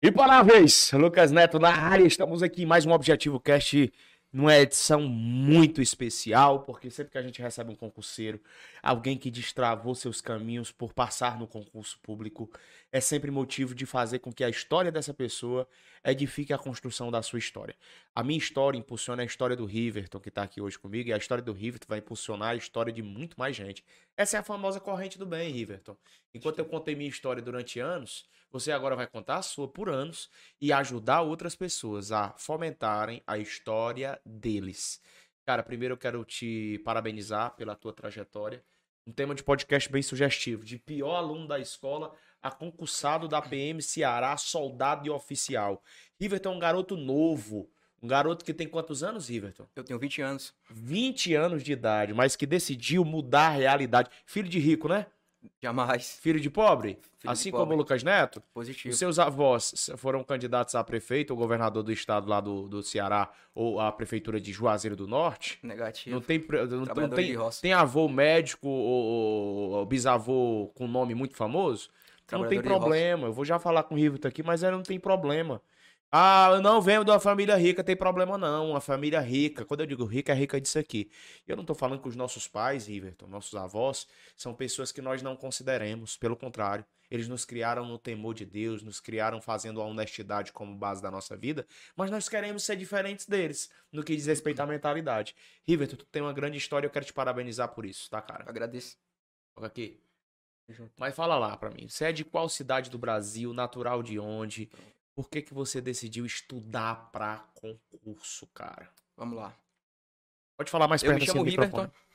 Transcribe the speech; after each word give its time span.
E 0.00 0.12
para 0.12 0.38
a 0.38 0.42
vez, 0.44 0.92
Lucas 0.92 1.32
Neto 1.32 1.58
na 1.58 1.74
área, 1.74 2.06
estamos 2.06 2.40
aqui 2.40 2.62
em 2.62 2.66
mais 2.66 2.86
um 2.86 2.92
Objetivo 2.92 3.40
Cast 3.40 3.92
numa 4.32 4.56
edição 4.56 5.00
muito 5.00 5.82
especial, 5.82 6.60
porque 6.60 6.88
sempre 6.88 7.10
que 7.10 7.18
a 7.18 7.22
gente 7.22 7.42
recebe 7.42 7.72
um 7.72 7.74
concurseiro, 7.74 8.40
alguém 8.80 9.18
que 9.18 9.28
destravou 9.28 9.96
seus 9.96 10.20
caminhos 10.20 10.70
por 10.70 10.92
passar 10.92 11.36
no 11.36 11.48
concurso 11.48 11.98
público, 12.00 12.48
é 12.90 13.00
sempre 13.00 13.30
motivo 13.30 13.74
de 13.74 13.84
fazer 13.84 14.18
com 14.18 14.32
que 14.32 14.42
a 14.42 14.48
história 14.48 14.90
dessa 14.90 15.12
pessoa 15.12 15.68
edifique 16.02 16.52
a 16.52 16.58
construção 16.58 17.10
da 17.10 17.20
sua 17.22 17.38
história. 17.38 17.76
A 18.14 18.22
minha 18.22 18.38
história 18.38 18.78
impulsiona 18.78 19.22
a 19.22 19.26
história 19.26 19.54
do 19.54 19.66
Riverton, 19.66 20.18
que 20.18 20.30
está 20.30 20.42
aqui 20.42 20.60
hoje 20.60 20.78
comigo, 20.78 21.08
e 21.08 21.12
a 21.12 21.18
história 21.18 21.42
do 21.42 21.52
Riverton 21.52 21.86
vai 21.88 21.98
impulsionar 21.98 22.50
a 22.50 22.56
história 22.56 22.92
de 22.92 23.02
muito 23.02 23.38
mais 23.38 23.54
gente. 23.54 23.84
Essa 24.16 24.38
é 24.38 24.40
a 24.40 24.42
famosa 24.42 24.80
corrente 24.80 25.18
do 25.18 25.26
bem, 25.26 25.52
Riverton. 25.52 25.96
Enquanto 26.32 26.58
eu 26.58 26.64
contei 26.64 26.94
minha 26.94 27.10
história 27.10 27.42
durante 27.42 27.78
anos, 27.78 28.26
você 28.50 28.72
agora 28.72 28.96
vai 28.96 29.06
contar 29.06 29.36
a 29.36 29.42
sua 29.42 29.68
por 29.68 29.90
anos 29.90 30.30
e 30.60 30.72
ajudar 30.72 31.20
outras 31.20 31.54
pessoas 31.54 32.10
a 32.10 32.34
fomentarem 32.38 33.22
a 33.26 33.36
história 33.36 34.18
deles. 34.24 35.02
Cara, 35.44 35.62
primeiro 35.62 35.94
eu 35.94 35.98
quero 35.98 36.24
te 36.24 36.80
parabenizar 36.84 37.54
pela 37.56 37.74
tua 37.74 37.92
trajetória. 37.92 38.62
Um 39.06 39.12
tema 39.12 39.34
de 39.34 39.42
podcast 39.42 39.90
bem 39.90 40.02
sugestivo, 40.02 40.64
de 40.64 40.78
pior 40.78 41.16
aluno 41.16 41.46
da 41.46 41.58
escola 41.58 42.14
a 42.42 42.50
concursado 42.50 43.26
da 43.28 43.40
PM 43.42 43.80
Ceará, 43.82 44.36
soldado 44.36 45.06
e 45.06 45.10
oficial. 45.10 45.82
Riverton 46.20 46.52
é 46.52 46.56
um 46.56 46.58
garoto 46.58 46.96
novo. 46.96 47.68
Um 48.02 48.06
garoto 48.06 48.44
que 48.44 48.54
tem 48.54 48.68
quantos 48.68 49.02
anos, 49.02 49.28
Riverton? 49.28 49.66
Eu 49.74 49.82
tenho 49.82 49.98
20 49.98 50.22
anos. 50.22 50.54
20 50.70 51.34
anos 51.34 51.62
de 51.64 51.72
idade, 51.72 52.14
mas 52.14 52.36
que 52.36 52.46
decidiu 52.46 53.04
mudar 53.04 53.46
a 53.48 53.50
realidade. 53.50 54.08
Filho 54.24 54.48
de 54.48 54.58
rico, 54.60 54.88
né? 54.88 55.06
Jamais. 55.62 56.18
Filho 56.20 56.40
de 56.40 56.48
pobre? 56.50 56.98
Filho 57.18 57.32
assim 57.32 57.44
de 57.50 57.52
como 57.52 57.72
o 57.72 57.76
Lucas 57.76 58.02
Neto? 58.02 58.40
Positivo. 58.54 58.92
Os 58.92 58.98
seus 58.98 59.18
avós 59.18 59.90
foram 59.96 60.22
candidatos 60.22 60.74
a 60.74 60.82
prefeito 60.84 61.30
ou 61.32 61.36
governador 61.36 61.82
do 61.82 61.92
estado 61.92 62.28
lá 62.28 62.40
do, 62.40 62.68
do 62.68 62.82
Ceará 62.82 63.30
ou 63.54 63.80
a 63.80 63.90
prefeitura 63.90 64.40
de 64.40 64.52
Juazeiro 64.52 64.94
do 64.96 65.06
Norte? 65.08 65.58
Negativo. 65.62 66.14
Não 66.14 66.20
tem, 66.22 66.38
não, 66.38 66.84
não 66.84 67.08
tem, 67.08 67.36
tem 67.60 67.72
avô 67.72 68.08
médico 68.08 68.68
ou, 68.68 69.04
ou- 69.04 69.70
ou 69.72 69.86
bisavô 69.86 70.70
com 70.74 70.86
nome 70.86 71.14
muito 71.14 71.36
famoso? 71.36 71.88
Não 72.30 72.48
tem 72.48 72.60
problema. 72.60 73.26
Eu 73.26 73.32
vou 73.32 73.44
já 73.44 73.58
falar 73.58 73.82
com 73.84 73.94
o 73.94 73.98
Riverton 73.98 74.28
aqui, 74.28 74.42
mas 74.42 74.62
ele 74.62 74.76
não 74.76 74.82
tem 74.82 74.98
problema. 74.98 75.62
Ah, 76.10 76.48
eu 76.52 76.62
não 76.62 76.80
venho 76.80 77.04
de 77.04 77.10
uma 77.10 77.20
família 77.20 77.54
rica, 77.56 77.84
tem 77.84 77.94
problema 77.94 78.38
não. 78.38 78.70
Uma 78.70 78.80
família 78.80 79.20
rica, 79.20 79.64
quando 79.64 79.80
eu 79.80 79.86
digo 79.86 80.04
rica, 80.06 80.32
é 80.32 80.34
rica 80.34 80.58
disso 80.58 80.78
aqui. 80.78 81.10
Eu 81.46 81.54
não 81.54 81.64
tô 81.64 81.74
falando 81.74 82.00
que 82.00 82.08
os 82.08 82.16
nossos 82.16 82.48
pais, 82.48 82.86
Riverton, 82.86 83.26
nossos 83.26 83.54
avós, 83.54 84.06
são 84.34 84.54
pessoas 84.54 84.90
que 84.90 85.02
nós 85.02 85.20
não 85.20 85.36
consideremos. 85.36 86.16
Pelo 86.16 86.34
contrário, 86.34 86.82
eles 87.10 87.28
nos 87.28 87.44
criaram 87.44 87.84
no 87.86 87.98
temor 87.98 88.32
de 88.32 88.46
Deus, 88.46 88.82
nos 88.82 89.00
criaram 89.00 89.40
fazendo 89.42 89.82
a 89.82 89.84
honestidade 89.84 90.50
como 90.50 90.74
base 90.74 91.02
da 91.02 91.10
nossa 91.10 91.36
vida, 91.36 91.66
mas 91.94 92.10
nós 92.10 92.26
queremos 92.26 92.62
ser 92.62 92.76
diferentes 92.76 93.26
deles 93.26 93.70
no 93.92 94.02
que 94.02 94.16
diz 94.16 94.26
respeito 94.26 94.60
à 94.60 94.66
mentalidade. 94.66 95.34
Riverton, 95.66 95.96
tu 95.96 96.06
tem 96.06 96.22
uma 96.22 96.32
grande 96.32 96.56
história, 96.56 96.86
eu 96.86 96.90
quero 96.90 97.04
te 97.04 97.12
parabenizar 97.12 97.68
por 97.74 97.84
isso, 97.84 98.08
tá, 98.08 98.22
cara? 98.22 98.44
Agradeço. 98.48 98.96
Toca 99.54 99.66
aqui. 99.66 100.00
Mas 100.96 101.14
fala 101.14 101.38
lá 101.38 101.56
pra 101.56 101.70
mim. 101.70 101.88
Você 101.88 102.06
é 102.06 102.12
de 102.12 102.24
qual 102.24 102.48
cidade 102.48 102.90
do 102.90 102.98
Brasil? 102.98 103.52
Natural 103.52 104.02
de 104.02 104.18
onde? 104.18 104.70
Por 105.14 105.28
que, 105.28 105.42
que 105.42 105.54
você 105.54 105.80
decidiu 105.80 106.24
estudar 106.24 107.10
pra 107.10 107.44
concurso, 107.54 108.46
cara? 108.48 108.88
Vamos 109.16 109.36
lá. 109.36 109.56
Pode 110.56 110.70
falar 110.70 110.88
mais 110.88 111.02
Eu 111.02 111.08
perto 111.08 111.18
me 111.18 111.24
assim 111.24 111.32
chamo 111.32 111.44
microfone. 111.44 111.82
Riverton. 111.82 112.08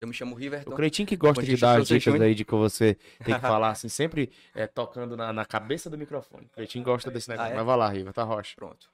Eu 0.00 0.08
me 0.08 0.14
chamo 0.14 0.34
Riverton. 0.34 0.70
O 0.70 0.76
Cretinho 0.76 1.08
que 1.08 1.16
gosta 1.16 1.42
de 1.42 1.56
dar 1.56 1.76
Souza 1.76 1.98
dicas 1.98 2.20
aí 2.20 2.34
de 2.34 2.44
que 2.44 2.54
você 2.54 2.94
tem 3.24 3.34
que 3.34 3.40
falar 3.40 3.70
assim, 3.70 3.88
sempre 3.88 4.30
é, 4.54 4.66
tocando 4.66 5.16
na, 5.16 5.32
na 5.32 5.44
cabeça 5.44 5.90
do 5.90 5.98
microfone. 5.98 6.46
O 6.46 6.50
Cretinho 6.50 6.84
gosta 6.84 7.10
desse 7.10 7.28
negócio. 7.28 7.50
Ah, 7.50 7.54
é? 7.54 7.56
Mas 7.56 7.66
vai 7.66 7.76
lá, 7.76 7.88
Riva, 7.88 8.12
tá 8.12 8.22
rocha. 8.22 8.54
Pronto. 8.54 8.90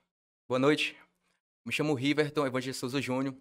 Boa 0.49 0.59
noite. 0.59 0.97
Me 1.67 1.73
chamo 1.73 1.95
Riverton 1.95 2.47
Evangelho 2.47 2.75
Souza 2.75 3.01
Júnior. 3.01 3.35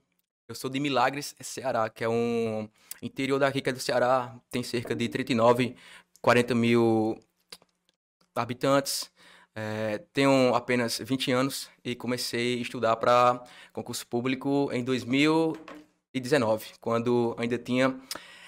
Eu 0.48 0.56
sou 0.56 0.70
de 0.70 0.80
Milagres, 0.80 1.36
Ceará, 1.42 1.90
que 1.90 2.04
é 2.04 2.10
um 2.10 2.68
interior 3.02 3.40
daqui 3.40 3.62
que 3.62 3.70
é 3.70 3.74
do 3.74 3.80
Ceará. 3.80 4.36
Tem 4.52 4.62
cerca 4.62 4.94
de 4.96 5.08
39, 5.08 5.76
40 6.22 6.54
mil 6.54 7.18
habitantes. 8.36 9.12
É, 9.56 10.00
tenho 10.12 10.54
apenas 10.56 11.00
20 11.00 11.32
anos 11.32 11.70
e 11.84 11.96
comecei 11.96 12.58
a 12.58 12.62
estudar 12.62 12.96
para 12.98 13.42
concurso 13.72 14.06
público 14.08 14.70
em 14.74 14.84
2019, 14.84 16.74
quando 16.82 17.36
ainda 17.38 17.58
tinha 17.58 17.98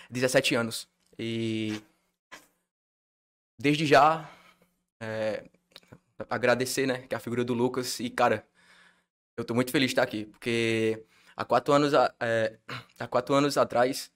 17 0.10 0.56
anos. 0.56 0.90
E 1.18 1.82
desde 3.58 3.86
já, 3.86 4.30
é, 5.02 5.46
agradecer, 6.30 6.86
né, 6.88 7.04
que 7.08 7.16
é 7.16 7.18
a 7.18 7.22
figura 7.22 7.44
do 7.46 7.54
Lucas. 7.54 8.00
E, 8.00 8.10
cara, 8.10 8.46
eu 9.38 9.46
tô 9.46 9.54
muito 9.54 9.72
feliz 9.72 9.90
de 9.90 9.94
estar 9.94 10.04
aqui, 10.04 10.26
porque 10.26 11.06
há 11.36 11.46
quatro 11.46 11.74
anos, 11.74 11.94
a- 11.94 12.14
é, 12.20 12.58
há 13.00 13.08
quatro 13.08 13.34
anos 13.36 13.58
atrás, 13.58 14.12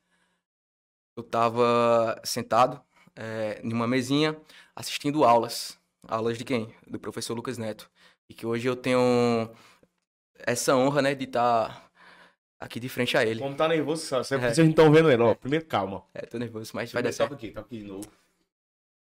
eu 1.17 1.23
tava 1.23 2.19
sentado 2.23 2.81
é, 3.15 3.59
numa 3.63 3.87
mesinha 3.87 4.37
assistindo 4.75 5.23
aulas. 5.23 5.77
Aulas 6.07 6.37
de 6.37 6.45
quem? 6.45 6.73
Do 6.87 6.97
professor 6.99 7.33
Lucas 7.33 7.57
Neto. 7.57 7.89
E 8.29 8.33
que 8.33 8.45
hoje 8.45 8.67
eu 8.67 8.75
tenho 8.75 9.49
essa 10.39 10.75
honra, 10.75 11.01
né, 11.01 11.13
de 11.13 11.25
estar 11.25 11.89
aqui 12.59 12.79
de 12.79 12.87
frente 12.87 13.17
a 13.17 13.25
ele. 13.25 13.41
Como 13.41 13.55
tá 13.55 13.67
nervoso, 13.67 14.05
sabe? 14.05 14.23
Vocês 14.25 14.59
É. 14.59 14.63
não 14.63 14.69
estão 14.69 14.91
vendo 14.91 15.11
ele, 15.11 15.21
ó. 15.21 15.35
Primeiro, 15.35 15.65
calma. 15.65 16.05
É, 16.13 16.25
tô 16.25 16.37
nervoso, 16.37 16.71
mas 16.73 16.91
vai 16.91 17.01
Primeiro, 17.01 17.17
dar 17.17 17.23
toca 17.25 17.29
certo. 17.29 17.33
aqui, 17.33 17.51
toca 17.53 17.65
aqui 17.67 17.77
de 17.79 17.83
novo. 17.85 18.09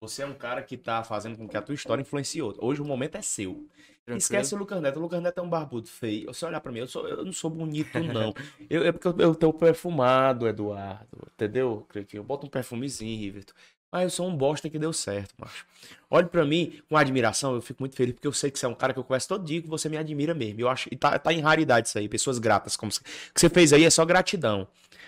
Você 0.08 0.22
é 0.22 0.26
um 0.26 0.34
cara 0.34 0.62
que 0.62 0.76
tá 0.76 1.02
fazendo 1.02 1.36
com 1.36 1.48
que 1.48 1.56
a 1.56 1.62
tua 1.62 1.74
história 1.74 2.02
influencie 2.02 2.42
outro. 2.42 2.64
Hoje 2.64 2.82
o 2.82 2.84
momento 2.84 3.16
é 3.16 3.22
seu. 3.22 3.66
Tranquilo? 4.04 4.18
Esquece 4.18 4.54
o 4.54 4.58
Lucas 4.58 4.82
Neto. 4.82 4.98
O 4.98 5.02
Lucas 5.02 5.22
Neto 5.22 5.38
é 5.38 5.42
um 5.42 5.48
barbudo 5.48 5.88
feio. 5.88 6.26
Você 6.26 6.44
olhar 6.44 6.60
pra 6.60 6.70
mim, 6.70 6.80
eu, 6.80 6.86
sou, 6.86 7.08
eu 7.08 7.24
não 7.24 7.32
sou 7.32 7.48
bonito, 7.48 7.98
não. 8.04 8.34
Eu, 8.68 8.84
é 8.84 8.92
porque 8.92 9.08
eu, 9.08 9.16
eu 9.18 9.34
tô 9.34 9.52
perfumado, 9.52 10.46
Eduardo. 10.46 11.26
Entendeu? 11.32 11.86
Eu 12.12 12.22
boto 12.22 12.46
um 12.46 12.50
perfumezinho, 12.50 13.18
Riverton. 13.18 13.54
Mas 13.90 14.02
eu 14.02 14.10
sou 14.10 14.28
um 14.28 14.36
bosta 14.36 14.68
que 14.68 14.78
deu 14.78 14.92
certo, 14.92 15.32
macho. 15.38 15.64
Olhe 16.10 16.26
pra 16.26 16.44
mim 16.44 16.82
com 16.88 16.96
admiração, 16.96 17.54
eu 17.54 17.62
fico 17.62 17.80
muito 17.80 17.94
feliz, 17.94 18.12
porque 18.12 18.26
eu 18.26 18.32
sei 18.32 18.50
que 18.50 18.58
você 18.58 18.66
é 18.66 18.68
um 18.68 18.74
cara 18.74 18.92
que 18.92 18.98
eu 18.98 19.04
converso 19.04 19.28
todo 19.28 19.44
dia, 19.44 19.62
que 19.62 19.68
você 19.68 19.88
me 19.88 19.96
admira 19.96 20.34
mesmo. 20.34 20.60
Eu 20.60 20.68
acho, 20.68 20.88
e 20.90 20.96
tá, 20.96 21.16
tá 21.16 21.32
em 21.32 21.40
raridade 21.40 21.86
isso 21.86 21.96
aí, 21.96 22.08
pessoas 22.08 22.40
gratas. 22.40 22.76
Como 22.76 22.90
você, 22.90 23.00
o 23.00 23.04
que 23.32 23.40
você 23.40 23.48
fez 23.48 23.72
aí 23.72 23.84
é 23.84 23.90
só 23.90 24.04
gratidão. 24.04 24.66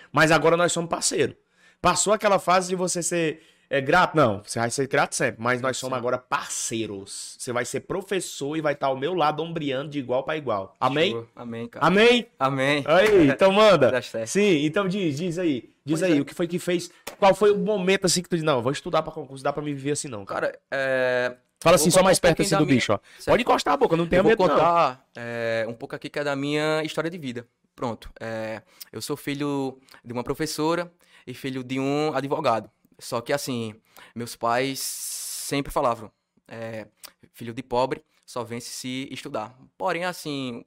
Mas 0.09 0.31
agora 0.31 0.55
nós 0.55 0.71
somos 0.71 0.89
parceiro. 0.89 1.35
Passou 1.81 2.13
aquela 2.13 2.39
fase 2.39 2.69
de 2.69 2.75
você 2.75 3.03
ser 3.03 3.43
é, 3.69 3.81
grato? 3.81 4.15
Não, 4.15 4.41
você 4.43 4.59
vai 4.59 4.69
ser 4.71 4.87
grato 4.87 5.15
sempre, 5.15 5.41
mas 5.41 5.61
nós 5.61 5.77
somos 5.77 5.97
agora 5.97 6.17
parceiros. 6.17 7.35
Você 7.37 7.51
vai 7.51 7.65
ser 7.65 7.81
professor 7.81 8.55
e 8.57 8.61
vai 8.61 8.73
estar 8.73 8.87
ao 8.87 8.97
meu 8.97 9.13
lado 9.13 9.41
ombreando 9.43 9.89
de 9.89 9.99
igual 9.99 10.23
para 10.23 10.37
igual. 10.37 10.75
Amém? 10.79 11.11
Show. 11.11 11.27
Amém, 11.35 11.67
cara. 11.67 11.85
Amém? 11.85 12.27
Amém. 12.39 12.83
Aí, 12.87 13.29
então 13.29 13.51
manda. 13.51 14.01
Sim, 14.25 14.65
então 14.65 14.87
diz, 14.87 15.17
diz 15.17 15.37
aí. 15.37 15.69
Diz 15.85 15.99
Pois 15.99 16.03
aí, 16.11 16.17
é. 16.17 16.21
o 16.21 16.25
que 16.25 16.33
foi 16.33 16.47
que 16.47 16.59
fez? 16.59 16.89
Qual 17.17 17.33
foi 17.33 17.51
o 17.51 17.57
momento 17.57 18.05
assim 18.05 18.21
que 18.21 18.27
tu 18.29 18.35
disse, 18.35 18.45
não, 18.45 18.61
vou 18.61 18.71
estudar 18.71 19.01
pra 19.01 19.11
concurso, 19.13 19.43
dá 19.43 19.53
pra 19.53 19.63
me 19.63 19.73
viver 19.73 19.91
assim 19.91 20.07
não, 20.09 20.25
cara. 20.25 20.47
Cara, 20.47 20.59
é, 20.69 21.35
Fala 21.61 21.75
assim, 21.75 21.85
vou 21.85 21.99
só 21.99 22.03
mais 22.03 22.17
um 22.17 22.21
perto 22.21 22.41
assim 22.41 22.55
do 22.57 22.65
minha- 22.65 22.75
bicho, 22.75 22.93
ó. 22.93 22.99
certo. 23.17 23.25
Pode 23.31 23.41
encostar 23.43 23.73
a 23.73 23.77
boca, 23.77 23.95
não 23.95 24.05
vou 24.05 24.23
medo 24.23 24.29
não. 24.29 24.35
contar 24.35 25.05
é, 25.15 25.65
um 25.67 25.73
pouco 25.73 25.95
aqui 25.95 26.09
que 26.09 26.19
é 26.19 26.23
da 26.23 26.35
minha 26.35 26.83
história 26.83 27.09
de 27.09 27.17
vida. 27.17 27.47
Pronto. 27.75 28.09
é, 28.19 28.61
eu 28.91 29.01
sou 29.01 29.15
filho 29.15 29.79
de 30.03 30.11
uma 30.11 30.23
professora 30.23 30.91
e 31.25 31.33
filho 31.33 31.63
de 31.63 31.79
um 31.79 32.11
advogado. 32.13 32.69
Só 32.99 33.21
que 33.21 33.31
assim, 33.33 33.79
meus 34.15 34.35
pais 34.35 34.79
sempre 34.79 35.71
falavam, 35.71 36.11
é, 36.47 36.87
filho 37.33 37.53
de 37.53 37.63
pobre 37.63 38.03
só 38.25 38.43
vence 38.43 38.69
se 38.69 39.07
estudar. 39.11 39.57
Porém, 39.77 40.05
assim, 40.05 40.65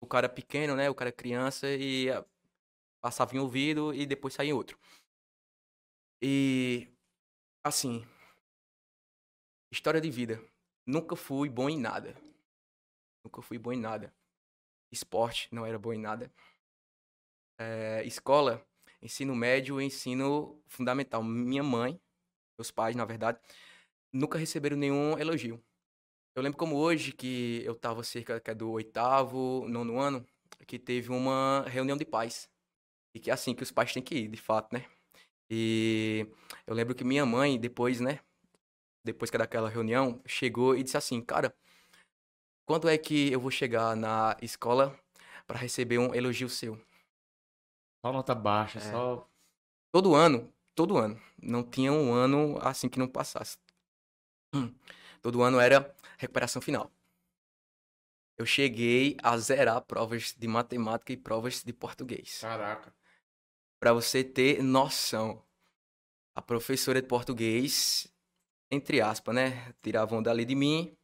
o 0.00 0.06
cara 0.06 0.28
pequeno, 0.28 0.76
né? 0.76 0.88
O 0.90 0.94
cara 0.94 1.10
criança 1.12 1.68
e 1.68 2.10
ah, 2.10 2.24
passava 3.00 3.34
em 3.34 3.38
um 3.38 3.42
ouvido 3.42 3.92
e 3.94 4.06
depois 4.06 4.34
saía 4.34 4.50
em 4.50 4.52
outro. 4.54 4.78
E 6.22 6.88
assim, 7.64 8.06
história 9.70 10.00
de 10.00 10.10
vida. 10.10 10.40
Nunca 10.86 11.16
fui 11.16 11.48
bom 11.48 11.68
em 11.68 11.78
nada. 11.78 12.14
Nunca 13.24 13.42
fui 13.42 13.58
bom 13.58 13.72
em 13.72 13.80
nada. 13.80 14.14
Esporte, 14.92 15.48
não 15.52 15.66
era 15.66 15.78
bom 15.78 15.92
em 15.92 15.98
nada. 15.98 16.30
É, 17.58 18.02
escola, 18.04 18.64
ensino 19.04 19.34
médio 19.36 19.80
e 19.80 19.84
ensino 19.84 20.60
fundamental. 20.66 21.22
Minha 21.22 21.62
mãe, 21.62 22.00
meus 22.58 22.70
pais, 22.70 22.96
na 22.96 23.04
verdade, 23.04 23.38
nunca 24.12 24.38
receberam 24.38 24.76
nenhum 24.76 25.18
elogio. 25.18 25.62
Eu 26.34 26.42
lembro 26.42 26.58
como 26.58 26.76
hoje 26.76 27.12
que 27.12 27.62
eu 27.64 27.74
estava 27.74 28.02
cerca 28.02 28.42
é 28.44 28.54
do 28.54 28.70
oitavo, 28.72 29.66
nono 29.68 30.00
ano, 30.00 30.26
que 30.66 30.78
teve 30.78 31.10
uma 31.10 31.64
reunião 31.68 31.96
de 31.96 32.04
pais. 32.04 32.48
E 33.14 33.20
que 33.20 33.30
é 33.30 33.34
assim 33.34 33.54
que 33.54 33.62
os 33.62 33.70
pais 33.70 33.92
têm 33.92 34.02
que 34.02 34.16
ir, 34.16 34.28
de 34.28 34.40
fato, 34.40 34.72
né? 34.72 34.86
E 35.48 36.26
eu 36.66 36.74
lembro 36.74 36.94
que 36.94 37.04
minha 37.04 37.24
mãe, 37.24 37.60
depois, 37.60 38.00
né? 38.00 38.20
Depois 39.04 39.30
que 39.30 39.36
é 39.36 39.38
daquela 39.38 39.68
reunião, 39.68 40.20
chegou 40.26 40.76
e 40.76 40.82
disse 40.82 40.96
assim, 40.96 41.20
cara, 41.20 41.54
quando 42.66 42.88
é 42.88 42.98
que 42.98 43.30
eu 43.30 43.38
vou 43.38 43.50
chegar 43.50 43.94
na 43.94 44.36
escola 44.42 44.98
para 45.46 45.58
receber 45.58 45.98
um 45.98 46.14
elogio 46.14 46.48
seu? 46.48 46.80
Só 48.04 48.12
nota 48.12 48.34
baixa, 48.34 48.78
É. 48.80 48.82
só... 48.82 49.26
Todo 49.90 50.14
ano, 50.14 50.52
todo 50.74 50.98
ano. 50.98 51.18
Não 51.42 51.62
tinha 51.62 51.90
um 51.90 52.12
ano 52.12 52.58
assim 52.60 52.86
que 52.86 52.98
não 52.98 53.08
passasse. 53.08 53.56
Hum. 54.54 54.74
Todo 55.22 55.42
ano 55.42 55.58
era 55.58 55.96
recuperação 56.18 56.60
final. 56.60 56.92
Eu 58.36 58.44
cheguei 58.44 59.16
a 59.22 59.38
zerar 59.38 59.80
provas 59.80 60.34
de 60.36 60.46
matemática 60.46 61.14
e 61.14 61.16
provas 61.16 61.62
de 61.64 61.72
português. 61.72 62.40
Caraca. 62.42 62.94
Para 63.80 63.94
você 63.94 64.22
ter 64.22 64.62
noção, 64.62 65.42
a 66.34 66.42
professora 66.42 67.00
de 67.00 67.08
português, 67.08 68.06
entre 68.70 69.00
aspas, 69.00 69.34
né, 69.34 69.72
tiravam 69.82 70.22
dali 70.22 70.44
de 70.44 70.54
mim, 70.54 70.94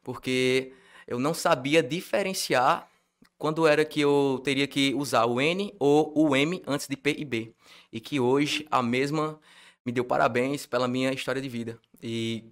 porque 0.00 0.72
eu 1.08 1.18
não 1.18 1.34
sabia 1.34 1.82
diferenciar 1.82 2.88
quando 3.38 3.66
era 3.66 3.84
que 3.84 4.00
eu 4.00 4.40
teria 4.44 4.66
que 4.66 4.94
usar 4.94 5.26
o 5.26 5.40
N 5.40 5.74
ou 5.78 6.12
o 6.16 6.36
M 6.36 6.62
antes 6.66 6.88
de 6.88 6.96
P 6.96 7.16
e 7.18 7.24
B. 7.24 7.54
E 7.92 8.00
que 8.00 8.20
hoje 8.20 8.66
a 8.70 8.82
mesma 8.82 9.40
me 9.84 9.92
deu 9.92 10.04
parabéns 10.04 10.66
pela 10.66 10.88
minha 10.88 11.12
história 11.12 11.40
de 11.40 11.48
vida. 11.48 11.78
E, 12.02 12.44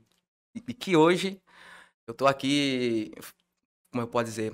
e 0.55 0.75
que 0.75 0.97
hoje 0.97 1.41
eu 2.07 2.15
tô 2.15 2.27
aqui, 2.27 3.13
como 3.91 4.03
eu 4.03 4.09
posso 4.09 4.27
dizer, 4.27 4.53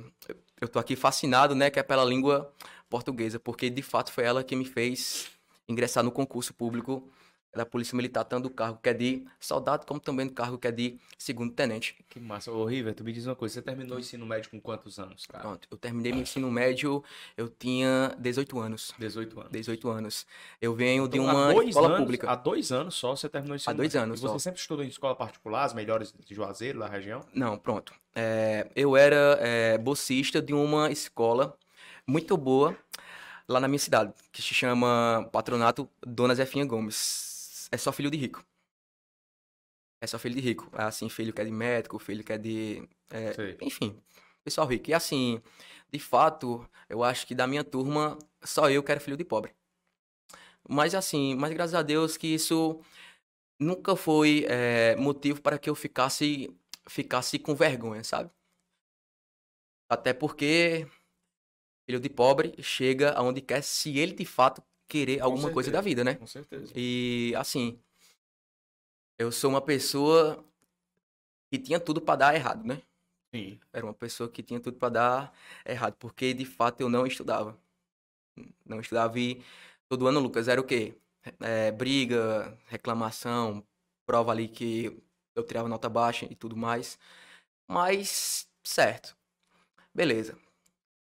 eu 0.60 0.68
tô 0.68 0.78
aqui 0.78 0.96
fascinado, 0.96 1.54
né, 1.54 1.70
que 1.70 1.78
é 1.78 1.82
pela 1.82 2.04
língua 2.04 2.52
portuguesa, 2.88 3.38
porque 3.40 3.70
de 3.70 3.82
fato 3.82 4.12
foi 4.12 4.24
ela 4.24 4.44
que 4.44 4.56
me 4.56 4.64
fez 4.64 5.30
ingressar 5.68 6.04
no 6.04 6.12
concurso 6.12 6.54
público 6.54 7.10
da 7.54 7.66
Polícia 7.66 7.96
Militar, 7.96 8.24
tanto 8.24 8.44
do 8.44 8.50
cargo 8.50 8.78
que 8.82 8.88
é 8.88 8.94
de 8.94 9.24
soldado, 9.40 9.84
como 9.84 9.98
também 9.98 10.26
do 10.26 10.32
cargo 10.32 10.56
que 10.56 10.68
é 10.68 10.70
de 10.70 10.98
segundo 11.18 11.52
tenente. 11.52 11.96
Que 12.08 12.20
massa. 12.20 12.50
Ô, 12.52 12.64
River, 12.64 12.94
tu 12.94 13.02
me 13.02 13.12
diz 13.12 13.26
uma 13.26 13.34
coisa, 13.34 13.54
você 13.54 13.62
terminou 13.62 13.96
o 13.96 14.00
ensino 14.00 14.24
médio 14.24 14.50
com 14.50 14.60
quantos 14.60 14.98
anos, 14.98 15.26
cara? 15.26 15.42
Pronto, 15.42 15.66
eu 15.70 15.76
terminei 15.76 16.12
meu 16.12 16.22
ensino 16.22 16.50
médio, 16.50 17.02
eu 17.36 17.48
tinha 17.48 18.14
18 18.18 18.58
anos. 18.60 18.94
18 18.98 19.40
anos. 19.40 19.52
18 19.52 19.88
anos. 19.90 20.26
Eu 20.60 20.74
venho 20.74 21.08
de 21.08 21.18
Então, 21.18 21.28
uma 21.32 21.50
há 21.50 21.52
dois 21.52 21.68
escola 21.70 21.88
anos, 21.88 22.00
pública. 22.00 22.30
Há 22.30 22.36
dois 22.36 22.70
anos 22.72 22.94
só 22.94 23.16
você 23.16 23.28
terminou 23.28 23.54
o 23.54 23.56
ensino 23.56 23.70
Há 23.72 23.76
dois 23.76 23.94
médio. 23.94 24.02
anos 24.04 24.20
E 24.20 24.22
você 24.22 24.32
só. 24.32 24.38
sempre 24.38 24.60
estudou 24.60 24.84
em 24.84 24.88
escola 24.88 25.16
particular, 25.16 25.64
as 25.64 25.74
melhores 25.74 26.14
de 26.24 26.34
Juazeiro, 26.34 26.78
da 26.78 26.86
região? 26.88 27.24
Não, 27.34 27.58
pronto. 27.58 27.92
É, 28.14 28.68
eu 28.76 28.96
era 28.96 29.36
é, 29.40 29.76
bolsista 29.78 30.40
de 30.42 30.52
uma 30.54 30.90
escola 30.90 31.56
muito 32.06 32.36
boa 32.36 32.76
lá 33.48 33.58
na 33.60 33.66
minha 33.66 33.78
cidade, 33.78 34.12
que 34.30 34.40
se 34.40 34.54
chama 34.54 35.28
Patronato 35.32 35.88
Dona 36.06 36.34
Zefinha 36.34 36.64
Gomes. 36.64 37.29
É 37.72 37.76
só 37.76 37.92
filho 37.92 38.10
de 38.10 38.16
rico. 38.16 38.44
É 40.00 40.06
só 40.06 40.18
filho 40.18 40.34
de 40.34 40.40
rico. 40.40 40.70
É 40.74 40.82
assim, 40.82 41.08
filho 41.08 41.32
que 41.32 41.40
é 41.40 41.44
de 41.44 41.50
médico, 41.50 41.98
filho 41.98 42.24
que 42.24 42.32
é 42.32 42.38
de. 42.38 42.88
é, 43.10 43.56
enfim, 43.62 44.00
pessoal 44.44 44.66
rico. 44.66 44.90
E 44.90 44.94
assim, 44.94 45.42
de 45.92 45.98
fato, 45.98 46.68
eu 46.88 47.02
acho 47.04 47.26
que 47.26 47.34
da 47.34 47.46
minha 47.46 47.64
turma, 47.64 48.18
só 48.42 48.70
eu 48.70 48.82
que 48.82 48.90
era 48.90 49.00
filho 49.00 49.16
de 49.16 49.24
pobre. 49.24 49.54
Mas 50.68 50.94
assim, 50.94 51.34
mas 51.34 51.52
graças 51.52 51.74
a 51.74 51.82
Deus 51.82 52.16
que 52.16 52.26
isso 52.28 52.80
nunca 53.58 53.96
foi 53.96 54.46
é, 54.48 54.96
motivo 54.96 55.42
para 55.42 55.58
que 55.58 55.70
eu 55.70 55.74
ficasse, 55.74 56.54
ficasse 56.88 57.38
com 57.38 57.54
vergonha, 57.54 58.04
sabe? 58.04 58.30
Até 59.88 60.12
porque 60.14 60.86
filho 61.86 62.00
de 62.00 62.08
pobre 62.08 62.54
chega 62.62 63.12
aonde 63.12 63.40
quer 63.40 63.62
se 63.62 63.98
ele 63.98 64.14
de 64.14 64.24
fato 64.24 64.62
querer 64.90 65.20
alguma 65.20 65.52
coisa 65.52 65.70
da 65.70 65.78
certeza. 65.78 65.88
vida, 65.88 66.04
né? 66.04 66.14
Com 66.16 66.26
certeza. 66.26 66.72
E 66.74 67.32
assim, 67.36 67.78
eu 69.16 69.30
sou 69.30 69.50
uma 69.50 69.60
pessoa 69.60 70.44
que 71.50 71.58
tinha 71.58 71.78
tudo 71.78 72.00
para 72.00 72.16
dar 72.16 72.34
errado, 72.34 72.66
né? 72.66 72.82
Sim. 73.32 73.60
Era 73.72 73.86
uma 73.86 73.94
pessoa 73.94 74.28
que 74.28 74.42
tinha 74.42 74.58
tudo 74.58 74.76
para 74.76 74.88
dar 74.88 75.38
errado, 75.64 75.94
porque 75.98 76.34
de 76.34 76.44
fato 76.44 76.80
eu 76.80 76.88
não 76.88 77.06
estudava. 77.06 77.56
Não 78.64 78.80
estudava 78.80 79.18
e 79.18 79.42
todo 79.88 80.08
ano, 80.08 80.18
Lucas, 80.18 80.48
era 80.48 80.60
o 80.60 80.64
quê? 80.64 80.96
É, 81.38 81.70
briga, 81.70 82.56
reclamação, 82.66 83.64
prova 84.04 84.32
ali 84.32 84.48
que 84.48 85.00
eu 85.36 85.44
tirava 85.44 85.68
nota 85.68 85.88
baixa 85.88 86.26
e 86.28 86.34
tudo 86.34 86.56
mais. 86.56 86.98
Mas, 87.68 88.48
certo. 88.64 89.16
Beleza. 89.94 90.36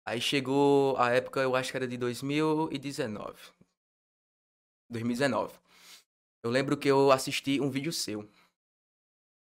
Aí 0.04 0.20
chegou 0.20 0.96
a 0.98 1.10
época, 1.10 1.40
eu 1.40 1.54
acho 1.54 1.70
que 1.70 1.76
era 1.76 1.86
de 1.88 1.96
2019. 1.96 3.38
2019. 4.88 5.54
Eu 6.42 6.50
lembro 6.50 6.76
que 6.78 6.88
eu 6.88 7.12
assisti 7.12 7.60
um 7.60 7.70
vídeo 7.70 7.92
seu 7.92 8.28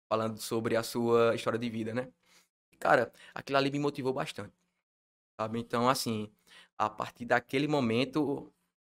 falando 0.08 0.40
sobre 0.40 0.76
a 0.76 0.82
sua 0.82 1.35
história 1.35 1.58
de 1.58 1.69
vida, 1.69 1.93
né? 1.94 2.08
E, 2.73 2.76
Cara, 2.79 3.12
aquilo 3.35 3.58
ali 3.58 3.70
me 3.70 3.79
motivou 3.81 4.14
bastante. 4.14 4.55
Sabe? 5.40 5.61
Então, 5.61 5.88
assim, 5.88 6.31
a 6.79 6.90
partir 6.90 7.26
daquele 7.26 7.69
momento, 7.69 8.52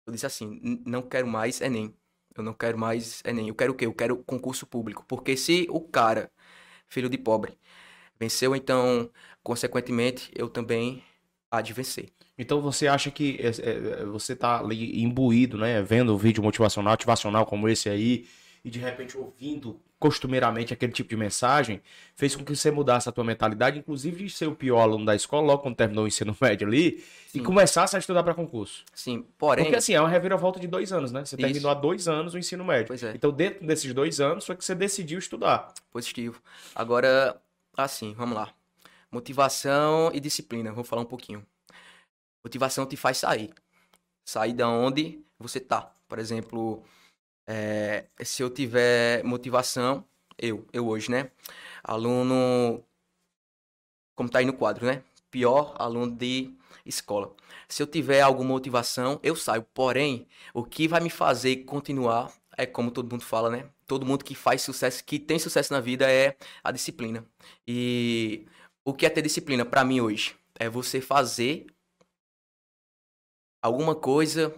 eu 0.06 0.12
disse 0.12 0.26
assim: 0.26 0.60
"N- 0.62 0.82
não 0.86 1.02
quero 1.02 1.26
mais 1.28 1.60
Enem. 1.60 1.94
Eu 2.36 2.42
não 2.44 2.54
quero 2.54 2.78
mais 2.78 3.22
Enem. 3.24 3.48
Eu 3.48 3.54
quero 3.54 3.72
o 3.72 3.76
quê? 3.76 3.86
Eu 3.86 3.94
quero 3.94 4.22
concurso 4.24 4.66
público. 4.66 5.04
Porque 5.08 5.36
se 5.36 5.66
o 5.70 5.80
cara, 5.82 6.32
filho 6.88 7.10
de 7.10 7.18
pobre, 7.18 7.58
venceu, 8.18 8.56
então, 8.56 9.10
consequentemente, 9.42 10.30
eu 10.36 10.48
também 10.50 11.04
há 11.50 11.60
de 11.60 11.72
vencer. 11.72 12.08
Então 12.38 12.60
você 12.60 12.86
acha 12.86 13.10
que 13.10 13.38
é, 13.40 13.48
é, 13.48 14.04
você 14.04 14.34
tá 14.34 14.60
ali 14.60 15.02
imbuído, 15.02 15.58
né? 15.58 15.82
Vendo 15.82 16.14
um 16.14 16.16
vídeo 16.16 16.42
motivacional, 16.42 16.94
ativacional 16.94 17.44
como 17.44 17.68
esse 17.68 17.88
aí, 17.88 18.26
e 18.64 18.70
de 18.70 18.78
repente 18.78 19.16
ouvindo 19.16 19.80
costumeiramente 19.98 20.72
aquele 20.72 20.92
tipo 20.92 21.10
de 21.10 21.16
mensagem, 21.16 21.82
fez 22.16 22.34
com 22.34 22.42
que 22.42 22.56
você 22.56 22.70
mudasse 22.70 23.06
a 23.06 23.12
tua 23.12 23.22
mentalidade, 23.22 23.78
inclusive 23.78 24.24
de 24.24 24.30
ser 24.30 24.46
o 24.46 24.54
pior 24.54 24.80
aluno 24.80 25.04
da 25.04 25.14
escola, 25.14 25.46
logo 25.46 25.62
quando 25.62 25.76
terminou 25.76 26.04
o 26.04 26.08
ensino 26.08 26.34
médio 26.40 26.66
ali, 26.66 27.04
e 27.34 27.38
Sim. 27.38 27.42
começasse 27.42 27.94
a 27.94 27.98
estudar 27.98 28.22
para 28.22 28.32
concurso. 28.32 28.82
Sim, 28.94 29.26
porém. 29.36 29.66
Porque 29.66 29.76
assim, 29.76 29.92
é 29.92 30.00
uma 30.00 30.08
reviravolta 30.08 30.58
de 30.58 30.66
dois 30.66 30.90
anos, 30.90 31.12
né? 31.12 31.26
Você 31.26 31.36
Isso. 31.36 31.44
terminou 31.44 31.70
há 31.70 31.74
dois 31.74 32.08
anos 32.08 32.32
o 32.32 32.38
ensino 32.38 32.64
médio. 32.64 32.86
Pois 32.86 33.02
é. 33.02 33.12
Então, 33.14 33.30
dentro 33.30 33.66
desses 33.66 33.92
dois 33.92 34.20
anos, 34.20 34.46
foi 34.46 34.56
que 34.56 34.64
você 34.64 34.74
decidiu 34.74 35.18
estudar. 35.18 35.74
Positivo. 35.92 36.40
Agora, 36.74 37.36
assim, 37.76 38.14
vamos 38.14 38.34
lá. 38.34 38.50
Motivação 39.12 40.10
e 40.14 40.20
disciplina. 40.20 40.72
Vou 40.72 40.84
falar 40.84 41.02
um 41.02 41.06
pouquinho. 41.06 41.44
Motivação 42.44 42.86
te 42.86 42.96
faz 42.96 43.18
sair. 43.18 43.52
Sair 44.24 44.52
da 44.52 44.68
onde 44.68 45.24
você 45.38 45.58
tá. 45.60 45.92
Por 46.08 46.18
exemplo, 46.18 46.84
é, 47.46 48.06
se 48.22 48.42
eu 48.42 48.50
tiver 48.50 49.24
motivação, 49.24 50.04
eu, 50.38 50.66
eu 50.72 50.86
hoje, 50.86 51.10
né? 51.10 51.30
Aluno, 51.82 52.84
como 54.14 54.30
tá 54.30 54.38
aí 54.38 54.44
no 54.44 54.52
quadro, 54.52 54.86
né? 54.86 55.02
Pior 55.30 55.74
aluno 55.78 56.12
de 56.12 56.54
escola. 56.84 57.34
Se 57.68 57.82
eu 57.82 57.86
tiver 57.86 58.20
alguma 58.20 58.50
motivação, 58.50 59.18
eu 59.22 59.34
saio. 59.36 59.62
Porém, 59.74 60.26
o 60.54 60.64
que 60.64 60.86
vai 60.88 61.00
me 61.00 61.10
fazer 61.10 61.64
continuar 61.64 62.32
é 62.56 62.66
como 62.66 62.90
todo 62.90 63.10
mundo 63.10 63.24
fala, 63.24 63.50
né? 63.50 63.68
Todo 63.86 64.06
mundo 64.06 64.24
que 64.24 64.34
faz 64.34 64.62
sucesso, 64.62 65.04
que 65.04 65.18
tem 65.18 65.38
sucesso 65.38 65.72
na 65.72 65.80
vida 65.80 66.10
é 66.10 66.36
a 66.62 66.70
disciplina. 66.70 67.24
E 67.66 68.46
o 68.84 68.94
que 68.94 69.06
é 69.06 69.10
ter 69.10 69.22
disciplina 69.22 69.64
para 69.64 69.84
mim 69.84 70.00
hoje? 70.00 70.36
É 70.58 70.68
você 70.68 71.00
fazer 71.00 71.66
alguma 73.62 73.94
coisa 73.94 74.54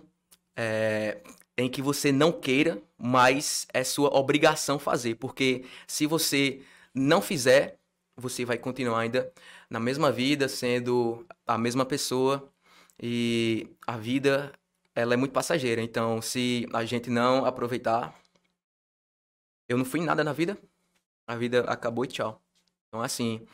é, 0.57 1.23
em 1.57 1.69
que 1.69 1.83
você 1.83 2.12
não 2.12 2.33
queira, 2.33 2.83
mas 2.97 3.67
é 3.73 3.85
sua 3.85 4.17
obrigação 4.17 4.79
fazer. 4.79 5.17
Porque 5.17 5.64
se 5.87 6.07
você 6.07 6.62
não 6.95 7.21
fizer, 7.21 7.79
você 8.17 8.45
vai 8.45 8.59
continuar 8.59 9.00
ainda 9.00 9.33
na 9.69 9.81
mesma 9.81 10.12
vida, 10.12 10.49
sendo 10.49 11.26
a 11.47 11.59
mesma 11.59 11.85
pessoa. 11.85 12.49
E 13.00 13.69
a 13.87 13.97
vida, 13.97 14.52
ela 14.95 15.14
é 15.14 15.17
muito 15.17 15.33
passageira. 15.33 15.83
Então, 15.83 16.23
se 16.23 16.69
a 16.73 16.85
gente 16.85 17.11
não 17.11 17.45
aproveitar, 17.45 18.14
eu 19.69 19.76
não 19.79 19.85
fui 19.85 20.00
nada 20.00 20.23
na 20.23 20.33
vida. 20.33 20.57
A 21.26 21.37
vida 21.37 21.61
acabou 21.62 22.05
e 22.05 22.09
tchau. 22.09 22.41
Então, 22.88 23.02
assim, 23.02 23.47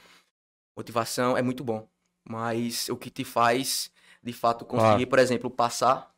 motivação 0.78 1.36
é 1.36 1.42
muito 1.42 1.62
bom. 1.64 1.86
Mas 2.26 2.88
o 2.88 2.96
que 2.96 3.10
te 3.10 3.24
faz, 3.24 3.90
de 4.22 4.32
fato, 4.32 4.64
conseguir, 4.64 5.06
por 5.06 5.18
exemplo, 5.18 5.50
passar 5.50 6.14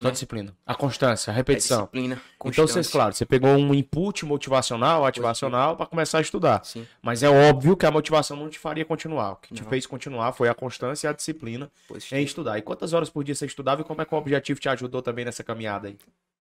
Só 0.00 0.08
Né? 0.08 0.12
disciplina. 0.12 0.56
A 0.66 0.74
constância, 0.74 1.30
a 1.30 1.34
é 1.34 1.36
repetição. 1.36 1.78
disciplina, 1.82 2.14
Então, 2.16 2.50
você, 2.66 2.74
constância. 2.74 2.90
claro, 2.90 3.14
você 3.14 3.24
pegou 3.24 3.50
um 3.50 3.72
input 3.72 4.24
motivacional, 4.24 5.04
ativacional, 5.06 5.76
para 5.76 5.86
começar 5.86 6.18
a 6.18 6.20
estudar. 6.20 6.64
Sim, 6.64 6.88
Mas 7.00 7.22
é 7.22 7.28
óbvio 7.28 7.76
que 7.76 7.86
a 7.86 7.90
motivação 7.90 8.36
não 8.36 8.48
te 8.48 8.58
faria 8.58 8.84
continuar. 8.84 9.32
O 9.32 9.36
que 9.36 9.54
te 9.54 9.62
Não. 9.62 9.68
fez 9.70 9.86
continuar 9.86 10.32
foi 10.32 10.48
a 10.48 10.54
constância 10.54 11.06
e 11.06 11.10
a 11.10 11.12
disciplina 11.12 11.70
positivo. 11.86 12.20
em 12.20 12.24
estudar. 12.24 12.58
E 12.58 12.62
quantas 12.62 12.92
horas 12.92 13.10
por 13.10 13.22
dia 13.22 13.34
você 13.34 13.46
estudava 13.46 13.82
e 13.82 13.84
como 13.84 14.02
é 14.02 14.04
que 14.04 14.12
o 14.12 14.18
objetivo 14.18 14.58
te 14.58 14.68
ajudou 14.68 15.02
também 15.02 15.24
nessa 15.24 15.44
caminhada 15.44 15.86
aí? 15.86 15.96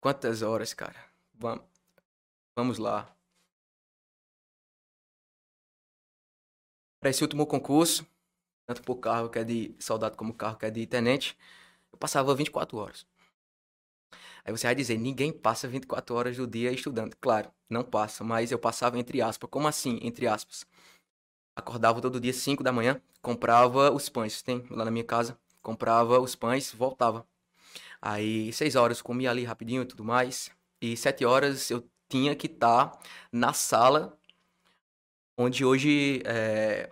Quantas 0.02 0.42
horas, 0.42 0.74
cara? 0.74 0.96
Vamos, 1.36 1.64
vamos 2.56 2.78
lá. 2.80 3.08
Para 7.04 7.10
esse 7.10 7.22
último 7.22 7.46
concurso, 7.46 8.08
tanto 8.66 8.82
por 8.82 8.96
carro 8.96 9.30
que 9.30 9.38
é 9.38 9.44
de 9.44 9.76
soldado 9.78 10.16
como 10.16 10.34
carro 10.34 10.56
que 10.56 10.66
é 10.66 10.72
de 10.72 10.88
tenente, 10.88 11.38
eu 11.92 11.98
passava 11.98 12.34
24 12.34 12.78
horas. 12.78 13.06
Aí 14.46 14.54
você 14.54 14.68
vai 14.68 14.74
dizer, 14.74 14.98
ninguém 14.98 15.34
passa 15.34 15.68
24 15.68 16.16
horas 16.16 16.38
do 16.38 16.48
dia 16.48 16.72
estudando. 16.72 17.14
Claro, 17.20 17.52
não 17.70 17.84
passa, 17.84 18.24
mas 18.24 18.54
eu 18.54 18.58
passava 18.58 18.98
entre 18.98 19.22
aspas. 19.22 19.50
Como 19.50 19.68
assim, 19.68 20.00
entre 20.02 20.28
aspas? 20.28 20.66
Acordava 21.58 22.00
todo 22.00 22.22
dia 22.22 22.32
5 22.32 22.64
da 22.64 22.72
manhã, 22.72 23.02
comprava 23.22 23.92
os 23.92 24.08
pães, 24.08 24.42
tem 24.42 24.66
lá 24.70 24.86
na 24.86 24.92
minha 24.92 25.04
casa, 25.04 25.38
comprava 25.62 26.22
os 26.22 26.36
pães, 26.38 26.72
voltava. 26.72 27.28
Aí, 28.02 28.54
6 28.54 28.78
horas 28.78 29.02
comia 29.02 29.30
ali 29.30 29.44
rapidinho 29.44 29.82
e 29.82 29.86
tudo 29.86 30.06
mais. 30.06 30.50
E 30.80 30.96
7 30.96 31.26
horas 31.26 31.70
eu 31.70 31.86
tinha 32.08 32.34
que 32.34 32.48
estar 32.48 32.98
na 33.30 33.52
sala 33.52 34.18
onde 35.38 35.66
hoje 35.66 36.22
é, 36.26 36.90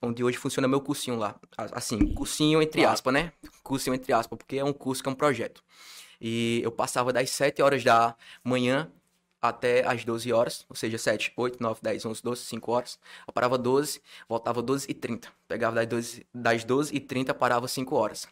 onde 0.00 0.22
hoje 0.22 0.36
funciona 0.38 0.68
meu 0.68 0.80
cursinho 0.80 1.16
lá. 1.16 1.34
Assim, 1.56 2.14
cursinho 2.14 2.62
entre 2.62 2.80
Claro. 2.80 2.94
aspas, 2.94 3.12
né? 3.12 3.32
Cursinho 3.62 3.94
entre 3.94 4.12
aspas, 4.12 4.36
porque 4.38 4.56
é 4.58 4.64
um 4.64 4.72
curso 4.72 5.02
que 5.02 5.08
é 5.08 5.12
um 5.12 5.14
projeto. 5.14 5.62
E 6.20 6.60
eu 6.64 6.72
passava 6.72 7.12
das 7.12 7.30
7 7.30 7.62
horas 7.62 7.82
da 7.84 8.16
manhã 8.42 8.90
até 9.40 9.86
as 9.86 10.04
12 10.04 10.32
horas, 10.32 10.66
ou 10.68 10.74
seja, 10.74 10.98
7, 10.98 11.32
8, 11.36 11.62
9, 11.62 11.80
10, 11.80 12.04
11, 12.06 12.22
12, 12.22 12.42
5 12.44 12.72
horas. 12.72 12.98
Eu 13.26 13.32
parava 13.32 13.56
12, 13.56 14.00
voltava 14.28 14.60
12 14.60 14.86
e 14.90 14.94
30. 14.94 15.32
Pegava 15.46 15.76
das 15.76 15.86
12, 15.86 16.26
das 16.34 16.64
12 16.64 16.94
e 16.94 16.98
30, 17.00 17.32
parava 17.34 17.68
5 17.68 17.94
horas. 17.94 18.26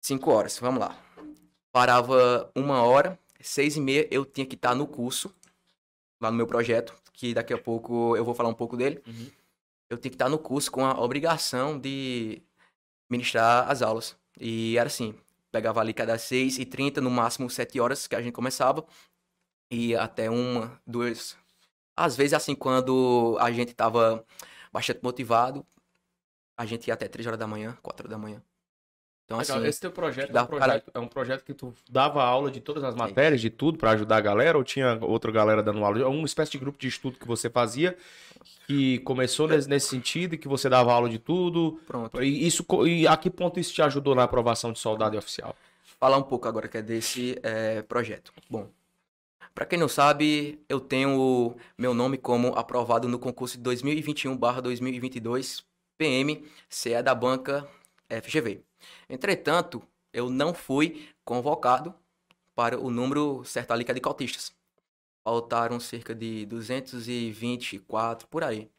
5 0.00 0.30
horas, 0.30 0.58
vamos 0.58 0.80
lá. 0.80 0.96
Parava 1.72 2.50
uma 2.54 2.82
hora, 2.82 3.18
6 3.40 3.76
e 3.76 3.80
meia 3.80 4.08
eu 4.10 4.24
tinha 4.24 4.46
que 4.46 4.54
estar 4.54 4.74
no 4.74 4.86
curso, 4.86 5.34
lá 6.20 6.30
no 6.30 6.36
meu 6.36 6.46
projeto, 6.46 6.94
que 7.16 7.34
daqui 7.34 7.52
a 7.52 7.58
pouco 7.58 8.16
eu 8.16 8.24
vou 8.24 8.34
falar 8.34 8.50
um 8.50 8.54
pouco 8.54 8.76
dele. 8.76 9.02
Uhum. 9.06 9.30
Eu 9.88 9.98
tinha 9.98 10.10
que 10.10 10.16
estar 10.16 10.28
no 10.28 10.38
curso 10.38 10.70
com 10.70 10.84
a 10.84 11.00
obrigação 11.00 11.78
de 11.78 12.42
ministrar 13.10 13.68
as 13.70 13.82
aulas. 13.82 14.16
E 14.38 14.76
era 14.76 14.88
assim, 14.88 15.14
pegava 15.50 15.80
ali 15.80 15.94
cada 15.94 16.18
6 16.18 16.58
e 16.58 16.66
30, 16.66 17.00
no 17.00 17.10
máximo 17.10 17.48
7 17.48 17.80
horas 17.80 18.06
que 18.06 18.14
a 18.14 18.20
gente 18.20 18.34
começava. 18.34 18.84
E 19.70 19.96
até 19.96 20.30
uma, 20.30 20.80
duas. 20.86 21.36
Às 21.96 22.16
vezes, 22.16 22.34
assim, 22.34 22.54
quando 22.54 23.36
a 23.40 23.50
gente 23.50 23.74
tava 23.74 24.24
bastante 24.70 25.00
motivado, 25.02 25.66
a 26.56 26.66
gente 26.66 26.88
ia 26.88 26.94
até 26.94 27.08
3 27.08 27.26
horas 27.26 27.38
da 27.38 27.46
manhã, 27.46 27.76
4 27.82 28.06
horas 28.06 28.10
da 28.10 28.18
manhã. 28.18 28.42
Então, 29.26 29.38
Legal, 29.38 29.58
assim, 29.58 29.66
Esse 29.66 29.80
teu 29.80 29.90
projeto, 29.90 30.28
é 30.28 30.30
um 30.30 30.34
dá- 30.34 30.46
projeto 30.46 30.90
é 30.94 30.98
um 31.00 31.08
projeto 31.08 31.44
que 31.44 31.52
tu 31.52 31.74
dava 31.90 32.22
aula 32.22 32.48
de 32.48 32.60
todas 32.60 32.84
as 32.84 32.94
matérias, 32.94 33.40
de 33.40 33.50
tudo, 33.50 33.76
pra 33.76 33.90
ajudar 33.90 34.18
a 34.18 34.20
galera, 34.20 34.56
ou 34.56 34.62
tinha 34.62 34.96
outra 35.02 35.32
galera 35.32 35.64
dando 35.64 35.84
aula? 35.84 35.98
É 36.00 36.06
uma 36.06 36.24
espécie 36.24 36.52
de 36.52 36.58
grupo 36.58 36.78
de 36.78 36.86
estudo 36.86 37.18
que 37.18 37.26
você 37.26 37.50
fazia, 37.50 37.96
que 38.68 39.00
começou 39.00 39.48
nesse, 39.48 39.68
nesse 39.68 39.88
sentido, 39.88 40.36
e 40.36 40.38
que 40.38 40.46
você 40.46 40.68
dava 40.68 40.92
aula 40.92 41.08
de 41.08 41.18
tudo. 41.18 41.80
pronto. 41.88 42.22
E, 42.22 42.46
isso, 42.46 42.64
e 42.86 43.04
a 43.08 43.16
que 43.16 43.28
ponto 43.28 43.58
isso 43.58 43.74
te 43.74 43.82
ajudou 43.82 44.14
na 44.14 44.22
aprovação 44.22 44.72
de 44.72 44.78
soldado 44.78 45.16
e 45.16 45.18
oficial? 45.18 45.56
falar 45.98 46.18
um 46.18 46.22
pouco 46.22 46.46
agora 46.46 46.68
que 46.68 46.76
é 46.78 46.82
desse 46.82 47.36
eh, 47.42 47.82
projeto. 47.82 48.32
Bom, 48.50 48.68
para 49.54 49.64
quem 49.66 49.78
não 49.78 49.88
sabe, 49.88 50.60
eu 50.68 50.78
tenho 50.78 51.56
meu 51.76 51.92
nome 51.94 52.16
como 52.18 52.48
aprovado 52.54 53.08
no 53.08 53.18
concurso 53.18 53.56
de 53.56 53.62
2021/2022 53.64 55.64
PM 55.98 56.44
CE 56.68 57.02
da 57.02 57.14
banca 57.14 57.66
FGV. 58.08 58.60
Entretanto, 59.08 59.82
eu 60.12 60.30
não 60.30 60.54
fui 60.54 61.08
convocado 61.24 61.94
para 62.54 62.78
o 62.80 62.90
número 62.90 63.44
certo 63.44 63.72
ali 63.72 63.84
que 63.84 63.90
é 63.90 63.94
de 63.94 64.00
cotistas. 64.00 64.54
Faltaram 65.24 65.80
cerca 65.80 66.14
de 66.14 66.46
224 66.46 68.28
por 68.28 68.44
aí. 68.44 68.70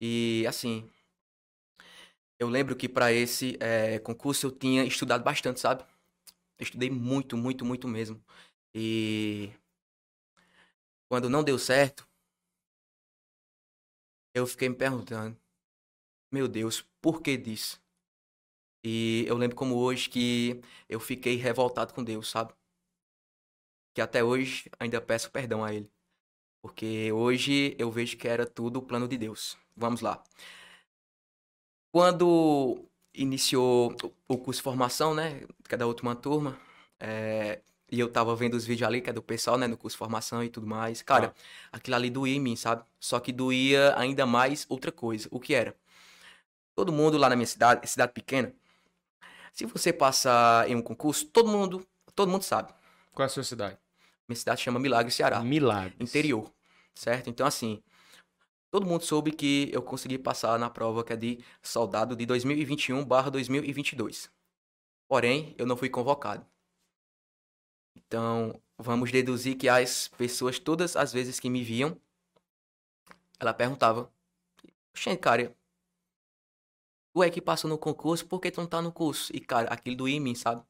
E 0.00 0.44
assim, 0.48 0.88
eu 2.38 2.48
lembro 2.48 2.76
que 2.76 2.88
para 2.88 3.12
esse 3.12 3.56
eh, 3.60 3.98
concurso 4.00 4.46
eu 4.46 4.50
tinha 4.52 4.84
estudado 4.84 5.24
bastante, 5.24 5.60
sabe? 5.60 5.84
Estudei 6.58 6.90
muito, 6.90 7.36
muito, 7.36 7.64
muito 7.64 7.88
mesmo. 7.88 8.22
E 8.74 9.50
quando 11.08 11.30
não 11.30 11.44
deu 11.44 11.58
certo, 11.58 12.06
eu 14.34 14.46
fiquei 14.46 14.68
me 14.68 14.74
perguntando, 14.74 15.36
meu 16.32 16.48
Deus, 16.48 16.82
por 17.00 17.22
que 17.22 17.36
disso? 17.36 17.83
E 18.84 19.24
eu 19.26 19.36
lembro 19.36 19.56
como 19.56 19.76
hoje 19.76 20.08
que 20.10 20.60
eu 20.88 21.00
fiquei 21.00 21.36
revoltado 21.36 21.94
com 21.94 22.04
Deus, 22.04 22.28
sabe? 22.30 22.52
Que 23.94 24.00
até 24.00 24.22
hoje 24.22 24.70
ainda 24.78 25.00
peço 25.00 25.30
perdão 25.30 25.64
a 25.64 25.72
Ele. 25.72 25.90
Porque 26.62 27.12
hoje 27.12 27.76
eu 27.78 27.90
vejo 27.90 28.16
que 28.16 28.28
era 28.28 28.46
tudo 28.46 28.78
o 28.78 28.82
plano 28.82 29.08
de 29.08 29.18
Deus. 29.18 29.56
Vamos 29.76 30.00
lá. 30.00 30.22
Quando 31.92 32.84
iniciou 33.14 33.94
o 34.28 34.36
curso 34.38 34.58
de 34.60 34.64
formação, 34.64 35.14
né? 35.14 35.46
Que 35.68 35.74
é 35.74 35.78
da 35.78 35.86
última 35.86 36.14
turma. 36.16 36.58
é, 37.00 37.60
e 37.90 38.00
eu 38.00 38.10
tava 38.10 38.34
vendo 38.34 38.54
os 38.54 38.64
vídeos 38.64 38.86
ali, 38.88 39.00
que 39.00 39.10
é 39.10 39.12
do 39.12 39.22
pessoal, 39.22 39.58
né? 39.58 39.66
No 39.68 39.76
curso 39.76 39.94
de 39.96 39.98
formação 39.98 40.42
e 40.42 40.48
tudo 40.50 40.66
mais. 40.66 41.02
Cara, 41.02 41.34
aquilo 41.72 41.96
ali 41.96 42.10
doía 42.10 42.34
em 42.36 42.40
mim, 42.40 42.56
sabe? 42.56 42.84
Só 42.98 43.20
que 43.20 43.32
doía 43.32 43.94
ainda 43.98 44.26
mais 44.26 44.66
outra 44.68 44.90
coisa. 44.92 45.28
O 45.30 45.38
que 45.40 45.54
era? 45.54 45.76
Todo 46.74 46.92
mundo 46.92 47.16
lá 47.18 47.28
na 47.28 47.36
minha 47.36 47.46
cidade, 47.46 47.88
cidade 47.88 48.12
pequena, 48.12 48.54
se 49.54 49.64
você 49.66 49.92
passar 49.92 50.68
em 50.68 50.74
um 50.74 50.82
concurso, 50.82 51.26
todo 51.26 51.48
mundo, 51.48 51.86
todo 52.14 52.30
mundo 52.30 52.42
sabe. 52.42 52.74
Qual 53.12 53.22
é 53.22 53.26
a 53.26 53.28
sua 53.28 53.44
cidade? 53.44 53.78
Minha 54.28 54.36
cidade 54.36 54.60
chama 54.60 54.80
Milagre, 54.80 55.12
Ceará 55.12 55.40
Milagres. 55.42 55.94
interior, 56.00 56.52
certo? 56.92 57.30
Então, 57.30 57.46
assim, 57.46 57.80
todo 58.68 58.84
mundo 58.84 59.04
soube 59.04 59.30
que 59.30 59.70
eu 59.72 59.80
consegui 59.80 60.18
passar 60.18 60.58
na 60.58 60.68
prova 60.68 61.04
que 61.04 61.12
é 61.12 61.16
de 61.16 61.44
soldado 61.62 62.16
de 62.16 62.26
2021/2022. 62.26 64.28
Porém, 65.06 65.54
eu 65.56 65.66
não 65.66 65.76
fui 65.76 65.88
convocado. 65.88 66.44
Então, 67.94 68.60
vamos 68.76 69.12
deduzir 69.12 69.56
que 69.56 69.68
as 69.68 70.08
pessoas, 70.08 70.58
todas 70.58 70.96
as 70.96 71.12
vezes 71.12 71.38
que 71.38 71.48
me 71.48 71.62
viam, 71.62 71.96
ela 73.38 73.54
perguntava: 73.54 74.12
Gente, 74.94 75.20
cara, 75.20 75.54
tu 77.14 77.22
é 77.22 77.30
que 77.30 77.40
passou 77.40 77.70
no 77.70 77.78
concurso, 77.78 78.26
por 78.26 78.40
que 78.40 78.50
tu 78.50 78.60
não 78.60 78.68
tá 78.68 78.82
no 78.82 78.92
curso? 78.92 79.32
E, 79.34 79.40
cara, 79.40 79.68
aquilo 79.72 79.96
doía 79.96 80.16
em 80.16 80.20
mim, 80.20 80.34
sabe? 80.34 80.62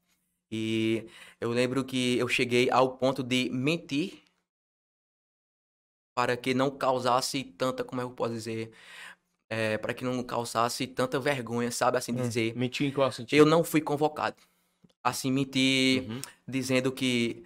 E 0.52 1.06
eu 1.40 1.50
lembro 1.50 1.84
que 1.84 2.18
eu 2.18 2.28
cheguei 2.28 2.70
ao 2.70 2.98
ponto 2.98 3.22
de 3.22 3.50
mentir 3.50 4.22
para 6.14 6.36
que 6.36 6.54
não 6.54 6.70
causasse 6.70 7.42
tanta, 7.44 7.82
como 7.84 8.00
eu 8.00 8.10
posso 8.10 8.32
dizer, 8.34 8.72
é, 9.50 9.78
para 9.78 9.94
que 9.94 10.04
não 10.04 10.22
causasse 10.22 10.86
tanta 10.86 11.18
vergonha, 11.20 11.70
sabe? 11.70 11.98
Assim 11.98 12.12
Hum, 12.14 12.22
dizer, 12.22 12.54
Mentir 12.56 12.86
em 12.86 12.92
qual 12.92 13.10
sentido? 13.12 13.38
eu 13.40 13.46
não 13.46 13.64
fui 13.64 13.80
convocado. 13.80 14.36
Assim, 15.02 15.30
mentir, 15.30 16.08
Uhum, 16.08 16.20
dizendo 16.48 16.92
que 16.92 17.44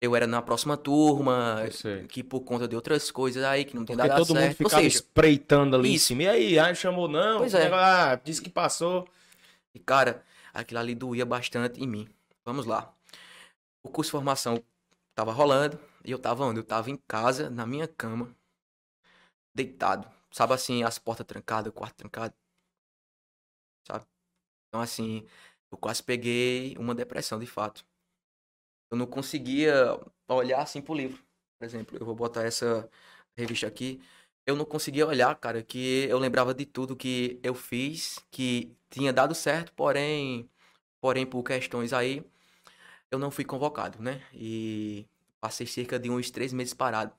eu 0.00 0.16
era 0.16 0.26
na 0.26 0.40
próxima 0.40 0.76
turma, 0.76 1.62
que 2.08 2.24
por 2.24 2.40
conta 2.40 2.66
de 2.66 2.74
outras 2.74 3.10
coisas 3.10 3.44
aí, 3.44 3.64
que 3.66 3.74
não 3.74 3.84
tem 3.84 3.94
Porque 3.94 4.08
nada 4.08 4.20
todo 4.20 4.34
mundo 4.34 4.40
certo. 4.40 4.60
Ou 4.62 4.68
ficava 4.68 4.82
seja, 4.82 4.96
espreitando 4.96 5.76
ali 5.76 5.90
em 5.90 5.94
isso. 5.94 6.06
cima. 6.06 6.22
E 6.22 6.28
aí, 6.28 6.58
ah, 6.58 6.74
chamou 6.74 7.06
não? 7.06 7.38
Pois 7.38 7.52
é. 7.52 7.70
Ah, 7.72 8.14
disse 8.16 8.40
que 8.40 8.48
passou. 8.48 9.06
E, 9.74 9.78
cara, 9.78 10.24
aquilo 10.54 10.80
ali 10.80 10.94
doía 10.94 11.26
bastante 11.26 11.82
em 11.82 11.86
mim. 11.86 12.08
Vamos 12.44 12.64
lá. 12.64 12.94
O 13.82 13.90
curso 13.90 14.08
de 14.08 14.12
formação 14.12 14.64
tava 15.14 15.32
rolando 15.32 15.78
e 16.02 16.10
eu 16.10 16.18
tava 16.18 16.44
onde? 16.44 16.60
Eu 16.60 16.64
tava 16.64 16.90
em 16.90 16.96
casa, 16.96 17.50
na 17.50 17.66
minha 17.66 17.86
cama, 17.86 18.34
deitado. 19.54 20.08
Sabe 20.30 20.54
assim, 20.54 20.82
as 20.82 20.98
portas 20.98 21.26
trancadas, 21.26 21.70
o 21.70 21.74
quarto 21.74 21.96
trancado? 21.96 22.32
Sabe? 23.86 24.06
Então, 24.68 24.80
assim, 24.80 25.26
eu 25.70 25.76
quase 25.76 26.02
peguei 26.02 26.74
uma 26.78 26.94
depressão, 26.94 27.38
de 27.38 27.46
fato. 27.46 27.84
Eu 28.90 28.96
não 28.96 29.06
conseguia 29.06 29.98
olhar 30.28 30.62
assim 30.62 30.82
pro 30.82 30.94
livro. 30.94 31.22
Por 31.58 31.64
exemplo, 31.64 31.96
eu 31.98 32.04
vou 32.06 32.14
botar 32.14 32.44
essa 32.44 32.88
revista 33.36 33.66
aqui. 33.66 34.00
Eu 34.46 34.56
não 34.56 34.64
conseguia 34.64 35.06
olhar, 35.06 35.34
cara, 35.36 35.62
que 35.62 36.06
eu 36.08 36.18
lembrava 36.18 36.54
de 36.54 36.66
tudo 36.66 36.96
que 36.96 37.38
eu 37.42 37.54
fiz, 37.54 38.18
que 38.30 38.74
tinha 38.90 39.12
dado 39.12 39.34
certo, 39.34 39.72
porém, 39.74 40.50
porém 41.00 41.26
por 41.26 41.42
questões 41.44 41.92
aí, 41.92 42.24
eu 43.10 43.18
não 43.18 43.30
fui 43.30 43.44
convocado, 43.44 44.02
né? 44.02 44.22
E 44.34 45.06
passei 45.40 45.66
cerca 45.66 45.98
de 45.98 46.10
uns 46.10 46.30
três 46.30 46.52
meses 46.52 46.74
parado. 46.74 47.14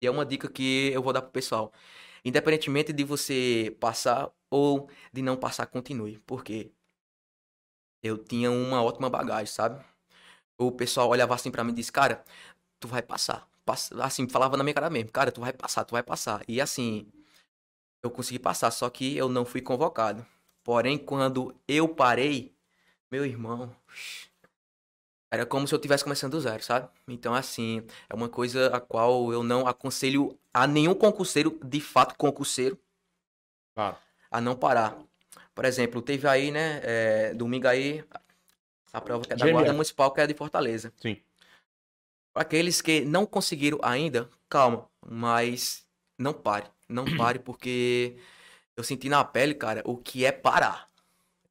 E 0.00 0.06
é 0.06 0.10
uma 0.10 0.24
dica 0.26 0.48
que 0.48 0.90
eu 0.92 1.02
vou 1.02 1.12
dar 1.12 1.22
pro 1.22 1.30
pessoal. 1.32 1.72
Independentemente 2.24 2.92
de 2.92 3.04
você 3.04 3.76
passar 3.80 4.30
ou 4.50 4.88
de 5.12 5.22
não 5.22 5.36
passar, 5.36 5.66
continue. 5.66 6.18
Porque 6.20 6.72
eu 8.02 8.18
tinha 8.18 8.50
uma 8.50 8.82
ótima 8.82 9.08
bagagem, 9.10 9.46
sabe? 9.46 9.84
O 10.58 10.72
pessoal 10.72 11.08
olhava 11.08 11.34
assim 11.34 11.50
pra 11.50 11.62
mim 11.64 11.70
e 11.72 11.76
disse, 11.76 11.92
cara, 11.92 12.24
tu 12.80 12.88
vai 12.88 13.00
passar. 13.02 13.48
Passa- 13.64 14.02
Assim, 14.04 14.28
falava 14.28 14.56
na 14.56 14.64
minha 14.64 14.74
cara 14.74 14.90
mesmo, 14.90 15.10
cara, 15.12 15.30
tu 15.30 15.40
vai 15.40 15.52
passar, 15.52 15.84
tu 15.84 15.92
vai 15.92 16.02
passar. 16.02 16.42
E 16.48 16.60
assim, 16.60 17.06
eu 18.02 18.10
consegui 18.10 18.38
passar, 18.38 18.70
só 18.70 18.90
que 18.90 19.16
eu 19.16 19.28
não 19.28 19.44
fui 19.44 19.60
convocado. 19.60 20.26
Porém, 20.64 20.98
quando 20.98 21.54
eu 21.66 21.88
parei, 21.88 22.52
meu 23.10 23.24
irmão, 23.24 23.74
era 25.30 25.44
como 25.46 25.66
se 25.68 25.74
eu 25.74 25.76
estivesse 25.76 26.04
começando 26.04 26.32
do 26.32 26.40
zero, 26.40 26.62
sabe? 26.62 26.88
Então, 27.06 27.34
assim, 27.34 27.82
é 28.08 28.14
uma 28.14 28.28
coisa 28.28 28.74
a 28.74 28.80
qual 28.80 29.32
eu 29.32 29.42
não 29.42 29.66
aconselho 29.66 30.38
a 30.52 30.66
nenhum 30.66 30.94
concurseiro, 30.94 31.58
de 31.64 31.80
fato 31.80 32.14
concurseiro, 32.16 32.78
Claro. 33.74 33.96
a 34.30 34.40
não 34.40 34.56
parar. 34.56 34.96
Por 35.54 35.64
exemplo, 35.64 36.00
teve 36.02 36.26
aí, 36.26 36.50
né, 36.50 36.80
é, 36.82 37.34
domingo 37.34 37.68
aí, 37.68 38.04
a 38.92 39.00
prova 39.00 39.24
que 39.24 39.32
é 39.32 39.36
da. 39.36 39.50
Guarda 39.50 39.72
Municipal, 39.72 40.12
que 40.12 40.20
é 40.20 40.26
de 40.26 40.34
Fortaleza. 40.34 40.92
Sim. 40.96 41.20
Para 42.32 42.42
aqueles 42.42 42.80
que 42.80 43.04
não 43.04 43.26
conseguiram 43.26 43.78
ainda, 43.82 44.28
calma, 44.48 44.88
mas 45.04 45.86
não 46.18 46.32
pare. 46.32 46.66
Não 46.88 47.04
pare, 47.16 47.38
porque 47.38 48.16
eu 48.76 48.84
senti 48.84 49.08
na 49.08 49.24
pele, 49.24 49.54
cara, 49.54 49.82
o 49.84 49.96
que 49.96 50.24
é 50.24 50.32
parar. 50.32 50.88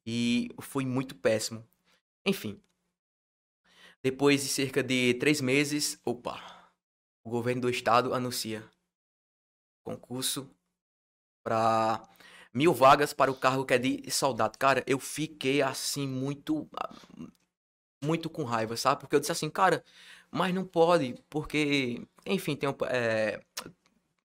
E 0.05 0.49
foi 0.59 0.85
muito 0.85 1.15
péssimo. 1.15 1.65
Enfim. 2.25 2.61
Depois 4.01 4.43
de 4.43 4.47
cerca 4.47 4.81
de 4.81 5.15
três 5.15 5.41
meses, 5.41 5.99
opa, 6.05 6.41
o 7.23 7.29
governo 7.29 7.63
do 7.63 7.69
estado 7.69 8.13
anuncia 8.13 8.63
concurso 9.83 10.49
para 11.43 12.07
mil 12.57 12.73
vagas 12.73 13.13
para 13.13 13.31
o 13.31 13.35
cargo 13.35 13.65
que 13.65 13.73
é 13.75 13.77
de 13.77 14.09
soldado. 14.11 14.57
Cara, 14.57 14.83
eu 14.87 14.99
fiquei 14.99 15.61
assim 15.61 16.07
muito, 16.07 16.67
muito 18.03 18.29
com 18.29 18.43
raiva, 18.43 18.75
sabe? 18.75 19.01
Porque 19.01 19.15
eu 19.15 19.19
disse 19.19 19.31
assim, 19.31 19.49
cara, 19.49 19.83
mas 20.31 20.53
não 20.53 20.65
pode, 20.65 21.15
porque, 21.29 22.01
enfim, 22.25 22.55
tem 22.55 22.67
um, 22.67 22.75
é, 22.89 23.39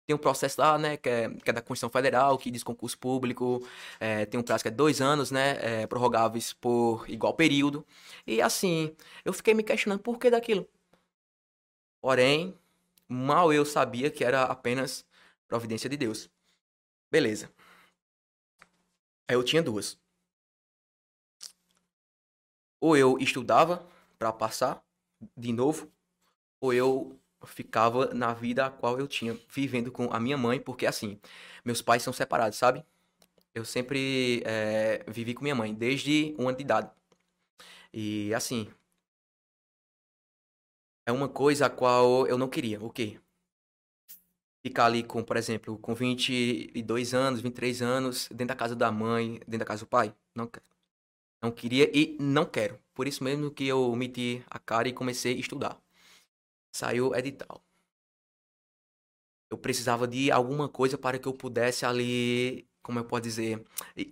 tem 0.07 0.16
um 0.16 0.19
processo 0.19 0.61
lá, 0.61 0.78
né, 0.78 0.97
que 0.97 1.09
é, 1.09 1.28
que 1.31 1.50
é 1.50 1.52
da 1.52 1.61
Constituição 1.62 1.90
Federal, 1.90 2.38
que 2.38 2.50
diz 2.50 2.62
concurso 2.64 2.99
público, 2.99 3.66
é, 4.00 4.26
tem 4.26 4.40
um 4.40 4.43
prazo 4.43 4.64
que 4.64 4.69
é 4.69 4.71
dois 4.71 5.00
anos, 5.02 5.31
né, 5.31 5.83
é, 5.83 5.87
prorrogáveis 5.87 6.52
por 6.54 7.04
igual 7.09 7.35
período. 7.35 7.87
E 8.26 8.40
assim, 8.43 8.97
eu 9.25 9.33
fiquei 9.35 9.54
me 9.54 9.62
questionando 9.62 10.00
por 10.00 10.19
que 10.19 10.31
daquilo. 10.31 10.66
Porém, 12.00 12.54
mal 13.09 13.52
eu 13.52 13.64
sabia 13.64 14.11
que 14.11 14.25
era 14.25 14.45
apenas 14.45 15.04
providência 15.49 15.88
de 15.90 15.97
Deus. 15.97 16.31
Beleza. 17.11 17.50
Aí 19.28 19.37
eu 19.37 19.45
tinha 19.45 19.62
duas. 19.62 19.99
Ou 22.81 22.97
eu 22.97 23.19
estudava 23.19 23.87
para 24.19 24.33
passar 24.33 24.83
de 25.37 25.52
novo, 25.52 25.90
ou 26.61 26.73
eu 26.75 27.21
ficava 27.47 28.14
na 28.14 28.35
vida 28.35 28.66
a 28.66 28.71
qual 28.71 28.99
eu 28.99 29.09
tinha, 29.09 29.38
vivendo 29.50 29.93
com 29.93 30.12
a 30.12 30.21
minha 30.21 30.38
mãe, 30.38 30.61
porque 30.61 30.87
assim, 30.87 31.21
meus 31.64 31.83
pais 31.83 32.02
são 32.02 32.12
separados, 32.12 32.59
sabe? 32.59 32.85
Eu 33.54 33.64
sempre 33.64 34.43
é, 34.47 35.04
vivi 35.09 35.35
com 35.35 35.43
minha 35.45 35.54
mãe, 35.57 35.75
desde 35.75 36.35
um 36.38 36.49
ano 36.49 36.59
de 36.59 36.64
idade. 36.64 36.90
E 37.93 38.33
assim, 38.35 38.69
é 41.07 41.12
uma 41.12 41.28
coisa 41.28 41.66
a 41.66 41.71
qual 41.71 42.26
eu 42.26 42.37
não 42.38 42.49
queria. 42.49 42.78
O 42.83 42.90
quê? 42.90 43.19
Ficar 44.64 44.87
ali 44.87 45.02
com, 45.02 45.23
por 45.23 45.37
exemplo, 45.37 45.76
com 45.78 45.94
22 45.94 47.12
anos, 47.14 47.40
23 47.40 47.83
anos, 47.83 48.28
dentro 48.30 48.47
da 48.47 48.56
casa 48.56 48.75
da 48.75 48.90
mãe, 48.90 49.35
dentro 49.47 49.59
da 49.59 49.64
casa 49.66 49.85
do 49.85 49.88
pai. 49.88 50.14
Não 50.35 50.47
quero. 50.47 50.64
Não 51.42 51.50
queria 51.50 51.90
e 51.97 52.16
não 52.18 52.47
quero. 52.47 52.78
Por 52.94 53.06
isso 53.06 53.23
mesmo 53.23 53.50
que 53.50 53.66
eu 53.66 53.94
meti 53.94 54.42
a 54.49 54.59
cara 54.59 54.88
e 54.88 54.92
comecei 54.92 55.35
a 55.35 55.38
estudar 55.38 55.85
saiu 56.75 57.14
edital. 57.14 57.62
Eu 59.50 59.56
precisava 59.56 60.09
de 60.09 60.30
alguma 60.33 60.68
coisa 60.68 60.99
para 60.99 61.18
que 61.18 61.28
eu 61.28 61.33
pudesse 61.33 61.87
ali, 61.87 62.66
como 62.83 62.99
eu 62.99 63.04
posso 63.04 63.23
dizer, 63.23 63.64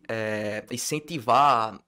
é, 0.09 0.65
incentivar 0.71 1.83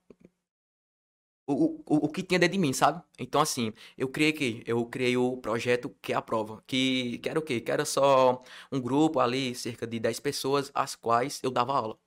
o, 1.46 1.82
o, 1.86 2.06
o 2.06 2.08
que 2.08 2.22
tinha 2.22 2.38
dentro 2.38 2.54
de 2.54 2.58
mim, 2.58 2.72
sabe? 2.72 3.02
Então, 3.18 3.40
assim, 3.40 3.72
eu 3.98 4.08
criei 4.08 4.32
que 4.32 4.62
eu 4.66 4.84
criei 4.86 5.16
o 5.16 5.36
projeto 5.36 5.94
que 6.02 6.12
é 6.12 6.16
a 6.16 6.22
prova, 6.22 6.62
que, 6.66 7.18
que 7.18 7.28
era 7.28 7.38
o 7.38 7.42
quê? 7.42 7.60
Que 7.60 7.70
era 7.70 7.84
só 7.84 8.42
um 8.72 8.80
grupo 8.80 9.20
ali, 9.20 9.54
cerca 9.54 9.86
de 9.86 9.98
10 10.00 10.20
pessoas, 10.20 10.70
as 10.74 10.94
quais 10.96 11.40
eu 11.42 11.50
dava 11.50 11.74
aula. 11.74 11.98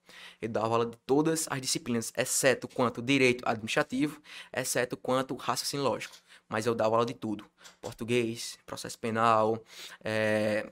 Eu 0.42 0.50
dava 0.50 0.68
aula 0.68 0.86
de 0.86 0.98
todas 1.06 1.48
as 1.50 1.62
disciplinas, 1.62 2.12
exceto 2.18 2.68
quanto 2.68 3.02
direito 3.02 3.44
administrativo, 3.48 4.22
exceto 4.54 4.98
quanto 4.98 5.36
raciocínio 5.36 5.86
lógico 5.86 6.16
mas 6.50 6.66
eu 6.66 6.76
dava 6.76 6.96
aula 6.96 7.06
de 7.06 7.14
tudo: 7.14 7.46
português, 7.82 8.58
processo 8.66 8.98
penal, 9.00 9.64
é, 10.04 10.72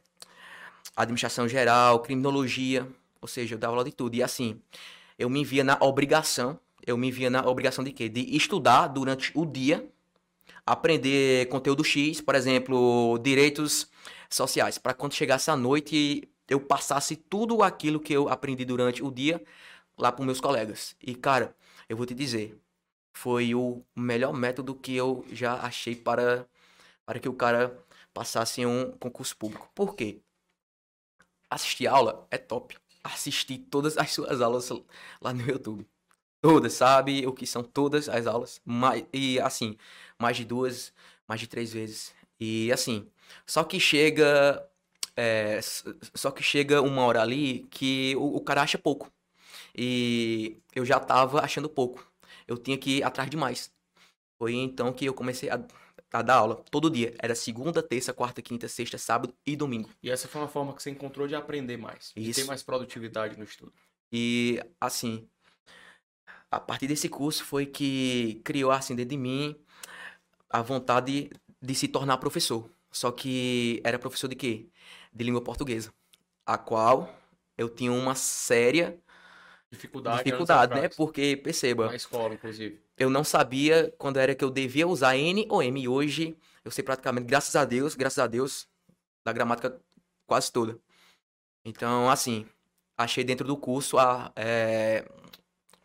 administração 0.95 1.47
geral, 1.47 2.01
criminologia, 2.01 2.87
ou 3.21 3.27
seja, 3.27 3.55
eu 3.55 3.59
dava 3.59 3.73
aula 3.73 3.83
de 3.85 3.91
tudo. 3.91 4.15
E 4.15 4.23
assim, 4.23 4.61
eu 5.17 5.29
me 5.29 5.43
via 5.43 5.63
na 5.63 5.77
obrigação, 5.81 6.59
eu 6.85 6.97
me 6.97 7.11
via 7.11 7.29
na 7.29 7.45
obrigação 7.47 7.83
de 7.83 7.91
quê? 7.91 8.09
De 8.09 8.35
estudar 8.35 8.87
durante 8.87 9.31
o 9.35 9.45
dia, 9.45 9.87
aprender 10.65 11.47
conteúdo 11.49 11.83
X, 11.83 12.21
por 12.21 12.35
exemplo, 12.35 13.17
direitos 13.19 13.89
sociais, 14.29 14.77
para 14.77 14.93
quando 14.93 15.13
chegasse 15.13 15.49
a 15.51 15.55
noite 15.55 16.29
eu 16.47 16.59
passasse 16.59 17.15
tudo 17.15 17.63
aquilo 17.63 17.99
que 17.99 18.13
eu 18.13 18.29
aprendi 18.29 18.65
durante 18.65 19.03
o 19.03 19.11
dia 19.11 19.43
lá 19.97 20.11
para 20.11 20.25
meus 20.25 20.39
colegas. 20.39 20.95
E 21.01 21.15
cara, 21.15 21.55
eu 21.89 21.97
vou 21.97 22.05
te 22.05 22.13
dizer, 22.13 22.59
foi 23.13 23.55
o 23.55 23.83
melhor 23.95 24.33
método 24.33 24.75
que 24.75 24.95
eu 24.95 25.25
já 25.31 25.55
achei 25.61 25.95
para, 25.95 26.47
para 27.05 27.19
que 27.19 27.29
o 27.29 27.33
cara 27.33 27.77
passasse 28.13 28.65
um 28.65 28.91
concurso 28.93 29.35
público. 29.37 29.69
Por 29.73 29.95
quê? 29.95 30.21
Assistir 31.49 31.87
aula 31.87 32.27
é 32.31 32.37
top. 32.37 32.77
Assistir 33.03 33.59
todas 33.59 33.97
as 33.97 34.11
suas 34.11 34.41
aulas 34.41 34.69
lá 35.21 35.33
no 35.33 35.41
YouTube. 35.47 35.87
Todas, 36.47 36.73
sabe? 36.73 37.25
O 37.27 37.33
que 37.33 37.47
são 37.47 37.63
todas 37.63 38.09
as 38.09 38.27
aulas. 38.27 38.61
Mais, 38.65 39.05
e 39.13 39.39
assim, 39.39 39.77
mais 40.19 40.37
de 40.37 40.45
duas, 40.45 40.93
mais 41.27 41.39
de 41.41 41.47
três 41.47 41.73
vezes. 41.73 42.13
E 42.39 42.71
assim, 42.71 43.07
só 43.45 43.63
que 43.63 43.79
chega. 43.79 44.65
É, 45.17 45.59
só 46.13 46.29
que 46.29 46.43
chega 46.43 46.81
uma 46.81 47.03
hora 47.05 47.21
ali 47.21 47.65
que 47.71 48.15
o, 48.17 48.37
o 48.37 48.41
cara 48.41 48.61
acha 48.61 48.77
pouco. 48.77 49.11
E 49.75 50.57
eu 50.75 50.85
já 50.85 50.99
tava 50.99 51.41
achando 51.41 51.69
pouco 51.69 52.05
eu 52.47 52.57
tinha 52.57 52.77
que 52.77 52.97
ir 52.97 53.03
atrás 53.03 53.29
de 53.29 53.37
mais. 53.37 53.71
Foi 54.37 54.53
então 54.53 54.91
que 54.93 55.05
eu 55.05 55.13
comecei 55.13 55.49
a, 55.49 55.59
a 56.11 56.21
dar 56.21 56.35
aula 56.35 56.63
todo 56.69 56.89
dia. 56.89 57.13
Era 57.19 57.35
segunda, 57.35 57.81
terça, 57.81 58.13
quarta, 58.13 58.41
quinta, 58.41 58.67
sexta, 58.67 58.97
sábado 58.97 59.33
e 59.45 59.55
domingo. 59.55 59.89
E 60.01 60.09
essa 60.09 60.27
foi 60.27 60.41
uma 60.41 60.47
forma 60.47 60.73
que 60.73 60.83
você 60.83 60.89
encontrou 60.89 61.27
de 61.27 61.35
aprender 61.35 61.77
mais, 61.77 62.11
de 62.15 62.33
ter 62.33 62.45
mais 62.45 62.63
produtividade 62.63 63.37
no 63.37 63.43
estudo. 63.43 63.73
E 64.11 64.61
assim, 64.79 65.27
a 66.55 66.59
partir 66.59 66.87
desse 66.87 67.09
curso 67.09 67.43
foi 67.43 67.65
que 67.65 68.41
criou 68.43 68.71
assim 68.71 68.95
dentro 68.95 69.09
de 69.09 69.17
mim 69.17 69.55
a 70.49 70.61
vontade 70.61 71.29
de 71.61 71.75
se 71.75 71.87
tornar 71.87 72.17
professor. 72.17 72.69
Só 72.91 73.11
que 73.11 73.81
era 73.83 73.99
professor 73.99 74.29
de 74.29 74.35
quê? 74.35 74.67
De 75.13 75.23
língua 75.23 75.41
portuguesa, 75.41 75.93
a 76.45 76.57
qual 76.57 77.13
eu 77.57 77.67
tinha 77.67 77.91
uma 77.91 78.15
séria 78.15 78.97
Dificuldade, 79.69 80.23
dificuldade 80.23 80.79
né? 80.79 80.87
Porque, 80.89 81.35
perceba. 81.35 81.87
Na 81.87 81.95
escola, 81.95 82.33
inclusive. 82.33 82.79
Eu 82.97 83.09
não 83.09 83.25
sabia 83.25 83.93
quando 83.97 84.17
era 84.17 84.33
que 84.33 84.43
eu 84.43 84.49
devia 84.49 84.87
usar 84.87 85.17
N 85.17 85.45
ou 85.49 85.61
M. 85.61 85.81
E 85.81 85.87
hoje 85.87 86.37
eu 86.63 86.71
sei 86.71 86.83
praticamente, 86.83 87.27
graças 87.27 87.55
a 87.57 87.65
Deus, 87.65 87.95
graças 87.95 88.19
a 88.19 88.27
Deus, 88.27 88.67
da 89.25 89.33
gramática 89.33 89.77
quase 90.25 90.51
toda. 90.51 90.79
Então, 91.65 92.09
assim, 92.09 92.45
achei 92.97 93.23
dentro 93.23 93.45
do 93.45 93.57
curso 93.57 93.97
a, 93.97 94.31
é, 94.35 95.05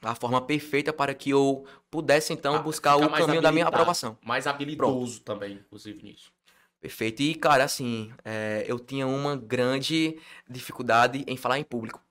a 0.03 0.15
forma 0.15 0.41
perfeita 0.41 0.93
para 0.93 1.15
que 1.15 1.31
eu 1.31 1.65
pudesse, 1.91 2.33
então, 2.33 2.55
ah, 2.55 2.59
buscar 2.59 2.97
o 2.97 3.11
caminho 3.11 3.43
da 3.43 3.53
minha 3.53 3.67
aprovação. 3.67 4.17
Mais 4.23 4.47
habilidoso 4.47 5.21
Pronto. 5.21 5.25
também, 5.25 5.55
inclusive, 5.55 6.03
nisso. 6.03 6.33
Perfeito. 6.81 7.23
E, 7.23 7.35
cara, 7.35 7.65
assim, 7.65 8.11
é, 8.25 8.65
eu 8.67 8.79
tinha 8.79 9.07
uma 9.07 9.37
grande 9.37 10.19
dificuldade 10.49 11.25
em 11.27 11.37
falar 11.37 11.59
em 11.59 11.65
público. 11.65 12.03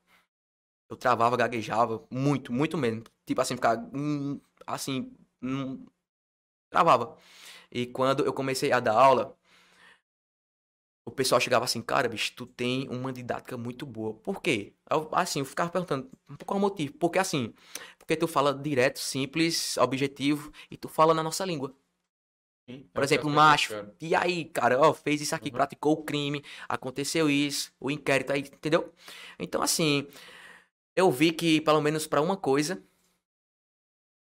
Eu 0.88 0.96
travava, 0.96 1.36
gaguejava, 1.36 2.04
muito, 2.10 2.54
muito 2.54 2.78
mesmo. 2.78 3.04
Tipo 3.26 3.42
assim, 3.42 3.56
ficar 3.56 3.78
hum, 3.94 4.40
assim, 4.66 5.12
hum, 5.42 5.86
travava. 6.70 7.18
E 7.72 7.88
quando 7.88 8.24
eu 8.26 8.34
comecei 8.34 8.72
a 8.72 8.80
dar 8.80 8.94
aula, 8.94 9.36
o 11.06 11.12
pessoal 11.12 11.42
chegava 11.42 11.66
assim, 11.66 11.82
cara, 11.82 12.08
bicho, 12.08 12.34
tu 12.36 12.46
tem 12.46 12.88
uma 12.90 13.12
didática 13.12 13.58
muito 13.58 13.86
boa. 13.86 14.14
Por 14.14 14.42
quê? 14.42 14.74
Eu, 14.90 15.10
assim, 15.12 15.40
eu 15.40 15.46
ficava 15.46 15.70
perguntando, 15.70 16.10
qual 16.46 16.58
é 16.58 16.60
o 16.60 16.62
motivo? 16.62 16.94
Porque 16.94 17.20
assim, 17.20 17.54
porque 17.98 18.16
tu 18.16 18.28
fala 18.28 18.54
direto, 18.54 19.00
simples, 19.00 19.78
objetivo, 19.78 20.52
e 20.70 20.78
tu 20.78 20.88
fala 20.88 21.14
na 21.14 21.24
nossa 21.24 21.46
língua. 21.46 21.76
Sim, 22.70 22.88
Por 22.94 23.02
é 23.02 23.06
exemplo, 23.06 23.30
macho. 23.30 23.74
E 24.00 24.14
aí, 24.14 24.46
cara, 24.46 24.80
ó, 24.80 24.94
fez 24.94 25.22
isso 25.22 25.34
aqui, 25.34 25.50
uhum. 25.50 25.56
praticou 25.56 25.94
o 25.94 26.04
crime, 26.04 26.44
aconteceu 26.68 27.30
isso, 27.30 27.74
o 27.80 27.90
inquérito 27.90 28.32
aí, 28.32 28.42
entendeu? 28.42 28.94
Então, 29.40 29.62
assim, 29.62 30.08
eu 30.96 31.10
vi 31.12 31.32
que, 31.32 31.62
pelo 31.62 31.82
menos 31.82 32.06
para 32.06 32.22
uma 32.22 32.38
coisa, 32.38 32.84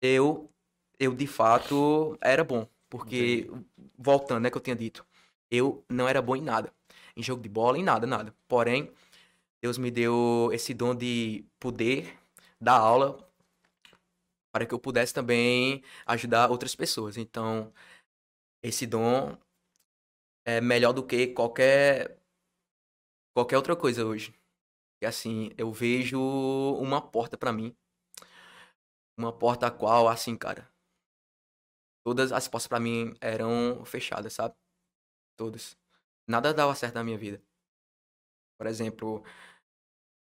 eu, 0.00 0.48
eu 0.98 1.14
de 1.14 1.26
fato 1.26 2.16
era 2.20 2.44
bom. 2.44 2.68
Porque, 2.88 3.48
Entendi. 3.48 3.66
voltando, 3.98 4.42
né, 4.42 4.50
que 4.50 4.56
eu 4.56 4.60
tinha 4.62 4.76
dito, 4.76 5.04
eu 5.50 5.84
não 5.88 6.08
era 6.08 6.22
bom 6.22 6.36
em 6.36 6.42
nada. 6.42 6.72
Em 7.16 7.22
jogo 7.22 7.42
de 7.42 7.48
bola, 7.48 7.78
em 7.78 7.82
nada, 7.82 8.06
nada. 8.06 8.34
Porém, 8.48 8.92
Deus 9.62 9.78
me 9.78 9.90
deu 9.90 10.50
esse 10.52 10.74
dom 10.74 10.94
de 10.94 11.44
poder 11.58 12.18
dar 12.60 12.78
aula 12.78 13.26
para 14.52 14.66
que 14.66 14.72
eu 14.74 14.78
pudesse 14.78 15.12
também 15.12 15.82
ajudar 16.06 16.50
outras 16.50 16.74
pessoas. 16.74 17.16
Então, 17.16 17.72
esse 18.62 18.86
dom 18.86 19.36
é 20.46 20.60
melhor 20.60 20.92
do 20.92 21.04
que 21.06 21.28
qualquer 21.28 22.18
qualquer 23.34 23.56
outra 23.56 23.76
coisa 23.76 24.06
hoje. 24.06 24.34
E 25.02 25.06
assim, 25.06 25.50
eu 25.58 25.70
vejo 25.72 26.18
uma 26.80 27.02
porta 27.02 27.36
para 27.36 27.52
mim. 27.52 27.76
Uma 29.18 29.32
porta 29.32 29.66
a 29.66 29.70
qual, 29.70 30.08
assim, 30.08 30.36
cara. 30.36 30.70
Todas 32.04 32.32
as 32.32 32.48
portas 32.48 32.66
para 32.66 32.80
mim 32.80 33.14
eram 33.20 33.84
fechadas, 33.84 34.32
sabe? 34.32 34.54
Todas. 35.36 35.76
Nada 36.26 36.52
dava 36.54 36.74
certo 36.74 36.94
na 36.94 37.04
minha 37.04 37.18
vida. 37.18 37.42
Por 38.58 38.66
exemplo, 38.66 39.22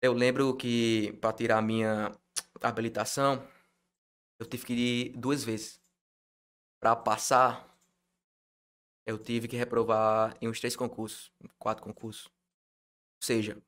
eu 0.01 0.13
lembro 0.13 0.57
que 0.57 1.13
para 1.21 1.33
tirar 1.33 1.59
a 1.59 1.63
minha 1.63 2.13
habilitação, 2.61 3.47
eu 4.39 4.47
tive 4.47 4.67
que 4.67 4.73
ir 4.75 5.17
duas 5.17 5.45
vezes. 5.45 5.81
Para 6.81 6.97
passar, 6.97 7.69
eu 9.07 9.19
tive 9.19 9.49
que 9.49 9.57
reprovar 9.57 10.37
em 10.41 10.49
uns 10.49 10.59
três 10.61 10.77
concursos, 10.77 11.33
quatro 11.59 11.83
concursos. 11.83 12.27
Ou 12.27 13.27
seja, 13.27 13.63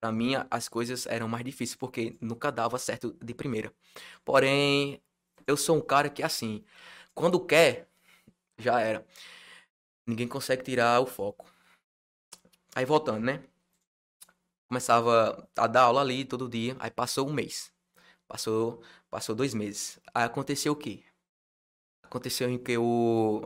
Pra 0.00 0.12
mim, 0.12 0.34
as 0.50 0.68
coisas 0.68 1.06
eram 1.06 1.28
mais 1.28 1.44
difíceis, 1.44 1.76
porque 1.76 2.16
nunca 2.20 2.52
dava 2.52 2.78
certo 2.78 3.16
de 3.24 3.34
primeira. 3.34 3.74
Porém, 4.24 5.02
eu 5.46 5.56
sou 5.56 5.76
um 5.78 5.80
cara 5.80 6.10
que, 6.10 6.22
assim, 6.22 6.64
quando 7.14 7.40
quer, 7.44 7.88
já 8.58 8.80
era. 8.80 9.06
Ninguém 10.06 10.28
consegue 10.28 10.62
tirar 10.62 11.00
o 11.00 11.06
foco. 11.06 11.46
Aí, 12.74 12.84
voltando, 12.84 13.24
né? 13.24 13.42
Começava 14.68 15.48
a 15.56 15.66
dar 15.66 15.82
aula 15.82 16.00
ali 16.00 16.24
todo 16.24 16.48
dia, 16.48 16.76
aí 16.80 16.90
passou 16.90 17.28
um 17.28 17.32
mês. 17.32 17.72
Passou, 18.26 18.82
passou 19.10 19.34
dois 19.34 19.54
meses. 19.54 20.00
Aí 20.14 20.24
aconteceu 20.24 20.72
o 20.72 20.76
quê? 20.76 21.04
Aconteceu 22.02 22.48
em 22.50 22.58
que 22.58 22.76
o 22.78 23.42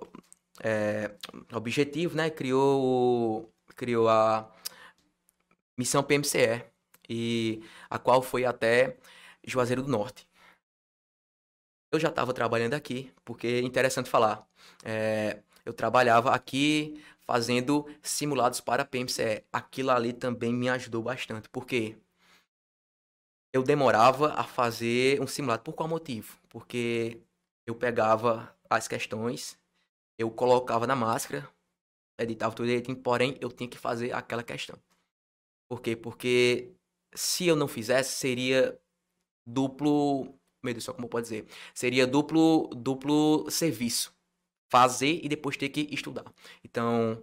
é, 0.62 1.14
objetivo, 1.52 2.16
né, 2.16 2.30
criou, 2.30 3.52
criou 3.76 4.08
a 4.08 4.50
missão 5.76 6.02
PMCE, 6.02 6.64
e 7.08 7.62
a 7.88 7.98
qual 7.98 8.20
foi 8.22 8.44
até 8.44 8.96
Juazeiro 9.44 9.82
do 9.82 9.88
Norte. 9.88 10.28
Eu 11.90 11.98
já 11.98 12.08
estava 12.08 12.34
trabalhando 12.34 12.74
aqui, 12.74 13.12
porque 13.24 13.46
é 13.46 13.60
interessante 13.62 14.10
falar. 14.10 14.46
É, 14.84 15.42
eu 15.68 15.74
trabalhava 15.74 16.30
aqui 16.34 16.98
fazendo 17.20 17.86
simulados 18.02 18.58
para 18.58 18.86
PMCE. 18.86 19.44
Aquilo 19.52 19.90
ali 19.90 20.14
também 20.14 20.50
me 20.50 20.66
ajudou 20.70 21.02
bastante, 21.02 21.46
porque 21.50 21.94
eu 23.52 23.62
demorava 23.62 24.32
a 24.32 24.44
fazer 24.44 25.20
um 25.20 25.26
simulado. 25.26 25.62
Por 25.62 25.74
qual 25.74 25.86
motivo? 25.86 26.40
Porque 26.48 27.20
eu 27.66 27.74
pegava 27.74 28.56
as 28.70 28.88
questões, 28.88 29.58
eu 30.18 30.30
colocava 30.30 30.86
na 30.86 30.96
máscara, 30.96 31.46
editava 32.18 32.54
tudo 32.54 32.66
direitinho, 32.66 32.96
porém 32.96 33.36
eu 33.38 33.52
tinha 33.52 33.68
que 33.68 33.76
fazer 33.76 34.14
aquela 34.14 34.42
questão. 34.42 34.78
Por 35.68 35.82
quê? 35.82 35.94
Porque 35.94 36.72
se 37.14 37.46
eu 37.46 37.54
não 37.56 37.68
fizesse, 37.68 38.12
seria 38.12 38.80
duplo. 39.46 40.34
Meu 40.62 40.72
Deus, 40.72 40.84
só 40.84 40.94
como 40.94 41.08
pode 41.08 41.24
dizer? 41.24 41.46
Seria 41.74 42.06
duplo, 42.06 42.68
duplo 42.68 43.50
serviço. 43.50 44.17
Fazer 44.70 45.20
e 45.22 45.28
depois 45.28 45.56
ter 45.56 45.68
que 45.70 45.88
estudar. 45.92 46.24
Então, 46.62 47.22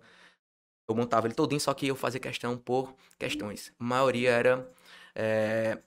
eu 0.88 0.96
montava 0.96 1.28
ele 1.28 1.34
todinho, 1.34 1.60
só 1.60 1.74
que 1.74 1.88
eu 1.88 1.96
fazia 1.96 2.20
questão 2.20 2.58
por 2.58 2.96
questões. 3.18 3.74
A 3.80 3.84
maioria 3.84 4.32
era. 4.32 4.72
É... 5.14 5.80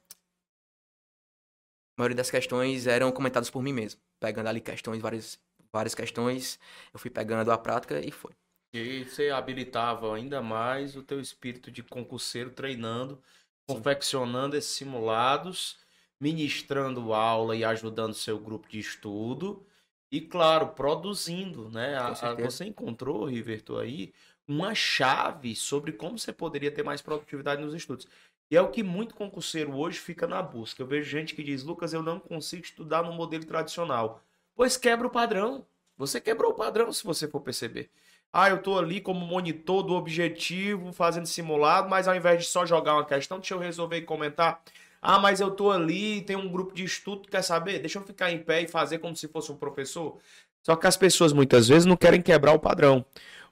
A 1.97 2.01
maioria 2.01 2.17
das 2.17 2.31
questões 2.31 2.87
eram 2.87 3.11
comentadas 3.11 3.51
por 3.51 3.63
mim 3.63 3.73
mesmo. 3.73 4.01
Pegando 4.21 4.49
ali 4.49 4.61
questões, 4.61 5.01
várias, 5.01 5.39
várias 5.73 5.95
questões, 5.95 6.59
eu 6.93 6.99
fui 6.99 7.11
pegando 7.11 7.51
a 7.51 7.59
prática 7.59 8.01
e 8.01 8.11
foi. 8.11 8.33
E 8.73 9.05
você 9.05 9.31
habilitava 9.31 10.15
ainda 10.15 10.43
mais 10.43 10.95
o 10.95 11.03
teu 11.03 11.21
espírito 11.21 11.71
de 11.71 11.83
concurseiro 11.83 12.51
treinando, 12.51 13.17
Sim. 13.17 13.77
confeccionando 13.77 14.57
esses 14.57 14.73
simulados, 14.73 15.79
ministrando 16.21 17.15
aula 17.15 17.57
e 17.57 17.65
ajudando 17.65 18.15
seu 18.15 18.39
grupo 18.39 18.69
de 18.69 18.79
estudo. 18.79 19.67
E 20.11 20.21
claro, 20.21 20.69
produzindo, 20.69 21.71
né? 21.71 21.97
A, 21.97 22.09
a, 22.09 22.35
você 22.35 22.65
encontrou, 22.65 23.27
Riverto, 23.27 23.77
aí, 23.77 24.13
uma 24.47 24.75
chave 24.75 25.55
sobre 25.55 25.93
como 25.93 26.19
você 26.19 26.33
poderia 26.33 26.71
ter 26.71 26.83
mais 26.83 27.03
produtividade 27.03 27.63
nos 27.63 27.75
estudos. 27.75 28.07
E 28.51 28.57
é 28.57 28.63
o 28.63 28.71
que 28.71 28.83
muito 28.83 29.15
concurseiro 29.15 29.77
hoje 29.77 29.99
fica 29.99 30.27
na 30.27 30.41
busca. 30.41 30.83
Eu 30.83 30.87
vejo 30.87 31.11
gente 31.11 31.35
que 31.35 31.43
diz, 31.43 31.63
Lucas, 31.63 31.93
eu 31.93 32.03
não 32.03 32.19
consigo 32.19 32.63
estudar 32.63 33.03
no 33.03 33.13
modelo 33.13 33.45
tradicional. 33.45 34.23
Pois 34.55 34.77
quebra 34.77 35.07
o 35.07 35.11
padrão. 35.11 35.67
Você 35.99 36.21
quebrou 36.21 36.53
o 36.53 36.55
padrão, 36.55 36.91
se 36.93 37.05
você 37.05 37.29
for 37.29 37.41
perceber. 37.41 37.91
Ah, 38.33 38.49
eu 38.49 38.57
estou 38.57 38.79
ali 38.79 39.01
como 39.01 39.27
monitor 39.27 39.83
do 39.83 39.95
objetivo, 39.95 40.93
fazendo 40.93 41.27
simulado, 41.27 41.89
mas 41.89 42.09
ao 42.09 42.15
invés 42.15 42.43
de 42.43 42.49
só 42.49 42.65
jogar 42.65 42.95
uma 42.95 43.05
questão, 43.05 43.39
deixa 43.39 43.55
eu 43.55 43.59
resolver 43.59 43.99
e 43.99 44.03
comentar. 44.03 44.63
Ah, 45.01 45.19
mas 45.19 45.41
eu 45.41 45.49
estou 45.49 45.71
ali, 45.71 46.23
tem 46.23 46.37
um 46.37 46.49
grupo 46.49 46.75
de 46.75 46.85
estudo, 46.85 47.29
quer 47.29 47.43
saber? 47.43 47.79
Deixa 47.79 47.99
eu 47.99 48.03
ficar 48.03 48.31
em 48.33 48.39
pé 48.39 48.63
e 48.63 48.69
fazer 48.69 48.99
como 48.99 49.17
se 49.17 49.29
fosse 49.29 49.53
um 49.53 49.57
professor. 49.57 50.19
Só 50.63 50.77
que 50.77 50.87
as 50.87 50.97
pessoas 50.97 51.33
muitas 51.33 51.69
vezes 51.69 51.87
não 51.87 51.97
querem 51.97 52.21
quebrar 52.21 52.53
o 52.53 52.59
padrão. 52.59 53.05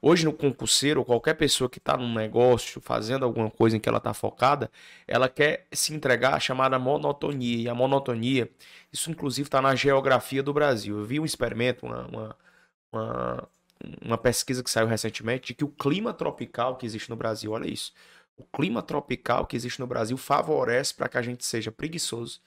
Hoje 0.02 0.24
no 0.24 0.32
concurseiro, 0.32 1.04
qualquer 1.04 1.34
pessoa 1.34 1.70
que 1.70 1.78
está 1.78 1.96
num 1.96 2.12
negócio, 2.12 2.80
fazendo 2.80 3.24
alguma 3.24 3.50
coisa 3.50 3.76
em 3.76 3.80
que 3.80 3.88
ela 3.88 3.98
está 3.98 4.12
focada, 4.12 4.70
ela 5.06 5.28
quer 5.28 5.66
se 5.72 5.94
entregar 5.94 6.34
à 6.34 6.40
chamada 6.40 6.78
monotonia. 6.78 7.62
E 7.62 7.68
a 7.68 7.74
monotonia, 7.74 8.50
isso 8.92 9.10
inclusive 9.10 9.48
está 9.48 9.62
na 9.62 9.74
geografia 9.74 10.42
do 10.42 10.52
Brasil. 10.52 10.98
Eu 10.98 11.04
vi 11.04 11.18
um 11.18 11.24
experimento, 11.24 11.86
uma, 11.86 12.06
uma, 12.06 12.36
uma 12.92 13.48
uma 14.02 14.16
pesquisa 14.18 14.62
que 14.62 14.70
saiu 14.70 14.86
recentemente 14.86 15.48
de 15.48 15.54
que 15.54 15.64
o 15.64 15.68
clima 15.68 16.12
tropical 16.12 16.76
que 16.76 16.86
existe 16.86 17.10
no 17.10 17.16
Brasil, 17.16 17.52
olha 17.52 17.66
isso, 17.70 17.92
o 18.36 18.44
clima 18.44 18.82
tropical 18.82 19.46
que 19.46 19.56
existe 19.56 19.80
no 19.80 19.86
Brasil 19.86 20.16
favorece 20.16 20.94
para 20.94 21.08
que 21.08 21.18
a 21.18 21.22
gente 21.22 21.44
seja 21.44 21.72
preguiçoso, 21.72 22.40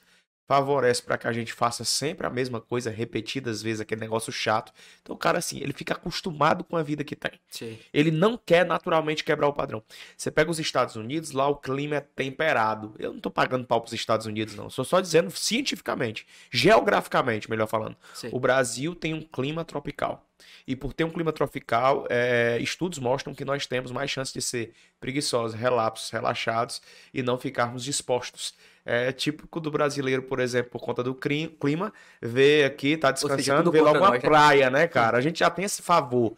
favorece 0.50 1.00
para 1.00 1.16
que 1.16 1.28
a 1.28 1.32
gente 1.32 1.52
faça 1.52 1.84
sempre 1.84 2.26
a 2.26 2.30
mesma 2.30 2.60
coisa, 2.60 2.90
repetidas 2.90 3.62
vezes, 3.62 3.80
aquele 3.80 4.00
negócio 4.00 4.32
chato. 4.32 4.72
Então, 5.00 5.14
o 5.14 5.18
cara, 5.18 5.38
assim, 5.38 5.60
ele 5.60 5.72
fica 5.72 5.94
acostumado 5.94 6.64
com 6.64 6.76
a 6.76 6.82
vida 6.82 7.04
que 7.04 7.14
tem. 7.14 7.30
Sim. 7.48 7.78
Ele 7.92 8.10
não 8.10 8.36
quer 8.36 8.66
naturalmente 8.66 9.22
quebrar 9.22 9.46
o 9.46 9.52
padrão. 9.52 9.80
Você 10.16 10.28
pega 10.28 10.50
os 10.50 10.58
Estados 10.58 10.96
Unidos, 10.96 11.30
lá 11.30 11.46
o 11.46 11.54
clima 11.54 11.96
é 11.96 12.00
temperado. 12.00 12.96
Eu 12.98 13.12
não 13.12 13.20
tô 13.20 13.30
pagando 13.30 13.64
pau 13.64 13.80
pros 13.80 13.92
Estados 13.92 14.26
Unidos, 14.26 14.56
não. 14.56 14.68
Sou 14.68 14.84
só 14.84 15.00
dizendo 15.00 15.30
cientificamente, 15.30 16.26
geograficamente, 16.50 17.48
melhor 17.48 17.68
falando. 17.68 17.96
Sim. 18.12 18.30
O 18.32 18.40
Brasil 18.40 18.96
tem 18.96 19.14
um 19.14 19.22
clima 19.22 19.64
tropical. 19.64 20.29
E 20.66 20.74
por 20.76 20.92
ter 20.92 21.04
um 21.04 21.10
clima 21.10 21.32
tropical, 21.32 22.06
é, 22.08 22.58
estudos 22.60 22.98
mostram 22.98 23.34
que 23.34 23.44
nós 23.44 23.66
temos 23.66 23.90
mais 23.90 24.10
chance 24.10 24.32
de 24.32 24.42
ser 24.42 24.72
preguiçosos, 25.00 25.58
relapsos, 25.58 26.10
relaxados 26.10 26.80
e 27.12 27.22
não 27.22 27.38
ficarmos 27.38 27.84
dispostos. 27.84 28.54
É 28.84 29.12
típico 29.12 29.60
do 29.60 29.70
brasileiro, 29.70 30.22
por 30.22 30.40
exemplo, 30.40 30.70
por 30.70 30.80
conta 30.80 31.02
do 31.02 31.14
clima, 31.14 31.92
ver 32.20 32.64
aqui, 32.64 32.96
tá 32.96 33.10
descansando, 33.10 33.70
ver 33.70 33.82
logo 33.82 33.98
uma 33.98 34.08
nós, 34.08 34.22
né? 34.22 34.28
praia, 34.28 34.70
né, 34.70 34.88
cara? 34.88 35.18
A 35.18 35.20
gente 35.20 35.40
já 35.40 35.50
tem 35.50 35.64
esse 35.64 35.82
favor. 35.82 36.34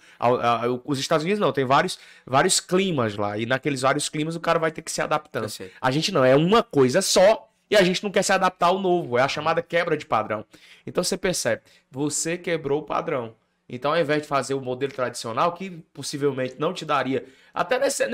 Os 0.84 0.98
Estados 0.98 1.24
Unidos 1.24 1.40
não, 1.40 1.52
tem 1.52 1.64
vários, 1.64 1.98
vários 2.26 2.58
climas 2.58 3.16
lá. 3.16 3.38
E 3.38 3.46
naqueles 3.46 3.82
vários 3.82 4.08
climas 4.08 4.34
o 4.34 4.40
cara 4.40 4.58
vai 4.58 4.72
ter 4.72 4.82
que 4.82 4.90
se 4.90 5.00
adaptando. 5.00 5.46
A 5.80 5.90
gente 5.90 6.10
não, 6.10 6.24
é 6.24 6.34
uma 6.34 6.62
coisa 6.62 7.00
só 7.00 7.48
e 7.70 7.76
a 7.76 7.82
gente 7.82 8.02
não 8.02 8.10
quer 8.10 8.22
se 8.22 8.32
adaptar 8.32 8.66
ao 8.66 8.78
novo. 8.78 9.16
É 9.16 9.22
a 9.22 9.28
chamada 9.28 9.62
quebra 9.62 9.96
de 9.96 10.04
padrão. 10.04 10.44
Então 10.86 11.02
você 11.02 11.16
percebe, 11.16 11.62
você 11.90 12.36
quebrou 12.36 12.80
o 12.80 12.84
padrão. 12.84 13.34
Então, 13.74 13.94
ao 13.94 13.98
invés 13.98 14.20
de 14.20 14.28
fazer 14.28 14.52
o 14.52 14.60
modelo 14.60 14.92
tradicional, 14.92 15.54
que 15.54 15.70
possivelmente 15.94 16.56
não 16.58 16.74
te 16.74 16.84
daria, 16.84 17.24
até 17.54 17.78
nessa, 17.78 18.06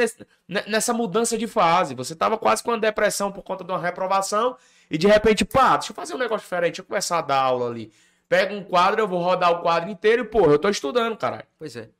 nessa 0.46 0.92
mudança 0.94 1.36
de 1.36 1.48
fase, 1.48 1.96
você 1.96 2.12
estava 2.12 2.38
quase 2.38 2.62
com 2.62 2.70
uma 2.70 2.78
depressão 2.78 3.32
por 3.32 3.42
conta 3.42 3.64
de 3.64 3.72
uma 3.72 3.80
reprovação, 3.80 4.56
e 4.88 4.96
de 4.96 5.08
repente, 5.08 5.44
pá, 5.44 5.76
deixa 5.76 5.90
eu 5.90 5.96
fazer 5.96 6.14
um 6.14 6.18
negócio 6.18 6.44
diferente, 6.44 6.74
deixa 6.74 6.82
eu 6.82 6.86
começar 6.86 7.18
a 7.18 7.22
dar 7.22 7.40
aula 7.40 7.68
ali. 7.68 7.92
Pega 8.28 8.54
um 8.54 8.62
quadro, 8.62 9.00
eu 9.00 9.08
vou 9.08 9.20
rodar 9.20 9.50
o 9.50 9.60
quadro 9.60 9.90
inteiro 9.90 10.22
e, 10.22 10.24
pô, 10.26 10.48
eu 10.48 10.60
tô 10.60 10.68
estudando, 10.68 11.16
caralho. 11.16 11.46
Pois 11.58 11.74
é. 11.74 11.90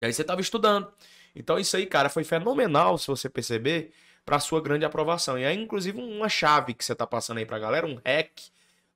E 0.00 0.06
aí 0.06 0.12
você 0.12 0.22
tava 0.22 0.40
estudando. 0.40 0.86
Então, 1.34 1.58
isso 1.58 1.76
aí, 1.76 1.86
cara, 1.86 2.08
foi 2.08 2.22
fenomenal, 2.22 2.96
se 2.98 3.08
você 3.08 3.28
perceber, 3.28 3.90
para 4.24 4.38
sua 4.38 4.60
grande 4.60 4.84
aprovação. 4.84 5.36
E 5.36 5.44
aí, 5.44 5.56
inclusive, 5.60 6.00
uma 6.00 6.28
chave 6.28 6.72
que 6.72 6.84
você 6.84 6.94
tá 6.94 7.04
passando 7.04 7.38
aí 7.38 7.46
pra 7.46 7.58
galera, 7.58 7.84
um 7.84 8.00
hack, 8.06 8.30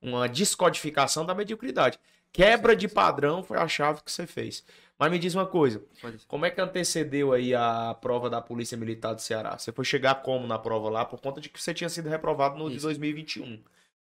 uma 0.01 0.29
descodificação 0.29 1.25
da 1.25 1.35
mediocridade. 1.35 1.99
Quebra 2.33 2.75
de 2.75 2.87
padrão 2.87 3.43
foi 3.43 3.57
a 3.57 3.67
chave 3.67 4.01
que 4.03 4.11
você 4.11 4.25
fez. 4.25 4.65
Mas 4.97 5.11
me 5.11 5.19
diz 5.19 5.35
uma 5.35 5.45
coisa, 5.45 5.81
como 6.27 6.45
é 6.45 6.49
que 6.49 6.61
antecedeu 6.61 7.31
aí 7.33 7.53
a 7.53 7.95
prova 7.99 8.29
da 8.29 8.41
Polícia 8.41 8.77
Militar 8.77 9.13
do 9.13 9.21
Ceará? 9.21 9.57
Você 9.57 9.71
foi 9.71 9.85
chegar 9.85 10.15
como 10.15 10.47
na 10.47 10.57
prova 10.57 10.89
lá 10.89 11.05
por 11.05 11.21
conta 11.21 11.39
de 11.39 11.49
que 11.49 11.61
você 11.61 11.73
tinha 11.73 11.89
sido 11.89 12.09
reprovado 12.09 12.57
no 12.57 12.67
Isso. 12.67 12.77
de 12.77 12.81
2021. 12.81 13.59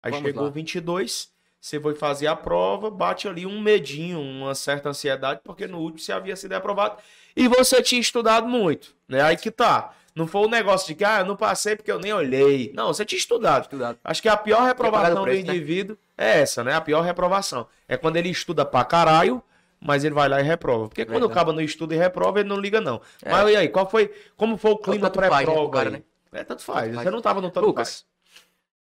Aí 0.04 0.12
Vamos 0.12 0.28
chegou 0.28 0.44
lá. 0.44 0.50
22, 0.50 1.32
você 1.60 1.80
foi 1.80 1.96
fazer 1.96 2.28
a 2.28 2.36
prova, 2.36 2.90
bate 2.90 3.28
ali 3.28 3.46
um 3.46 3.62
medinho, 3.62 4.20
uma 4.20 4.54
certa 4.54 4.90
ansiedade, 4.90 5.42
porque 5.44 5.68
no 5.68 5.80
último 5.80 6.00
você 6.00 6.12
havia 6.12 6.36
sido 6.36 6.52
reprovado 6.52 6.98
e 7.36 7.48
você 7.48 7.82
tinha 7.82 8.02
estudado 8.02 8.48
muito, 8.48 8.96
né? 9.08 9.22
Aí 9.22 9.38
que 9.38 9.52
tá. 9.52 9.96
Não 10.14 10.28
foi 10.28 10.42
um 10.42 10.50
negócio 10.50 10.88
de 10.88 10.96
que, 10.96 11.06
ah, 11.06 11.20
eu 11.20 11.26
não 11.26 11.38
passei 11.38 11.76
porque 11.76 11.92
eu 11.92 12.00
nem 12.00 12.12
olhei. 12.12 12.72
Não, 12.76 12.88
você 12.88 13.06
tinha 13.06 13.18
estudado. 13.18 13.64
estudado. 13.64 13.98
Acho 14.04 14.22
que 14.22 14.28
a 14.28 14.36
pior 14.36 14.64
reprovação 14.64 15.24
do 15.24 15.26
né? 15.26 15.38
indivíduo 15.38 15.96
né? 15.96 16.11
É 16.22 16.42
essa, 16.42 16.64
né? 16.64 16.74
A 16.74 16.82
pior 16.82 17.02
reprovação. 17.02 17.68
É 17.88 17.98
quando 17.98 18.18
ele 18.18 18.30
estuda 18.30 18.64
pra 18.64 18.86
caralho, 18.86 19.44
mas 19.80 20.04
ele 20.04 20.14
vai 20.14 20.30
lá 20.30 20.40
e 20.40 20.44
reprova. 20.44 20.88
Porque 20.88 21.06
quando 21.06 21.24
o 21.24 21.30
cabo 21.30 21.52
não 21.52 21.62
estuda 21.62 21.96
e 21.96 21.98
reprova, 21.98 22.40
ele 22.40 22.50
não 22.50 22.58
liga, 22.58 22.80
não. 22.80 23.02
É. 23.24 23.32
Mas 23.32 23.50
e 23.50 23.56
aí, 23.56 23.70
qual 23.70 23.90
foi. 23.90 24.14
Como 24.38 24.56
foi 24.56 24.72
o 24.72 24.78
clima 24.78 25.10
né, 25.10 25.14
pré-prova? 25.14 25.90
Né? 25.90 26.04
É, 26.32 26.44
tanto 26.44 26.62
faz. 26.62 26.86
Tanto 26.86 26.96
faz. 26.96 27.06
Você 27.06 27.12
não 27.12 27.22
tava 27.22 27.42
no 27.42 27.50
tanto 27.50 27.66
Lucas, 27.66 28.06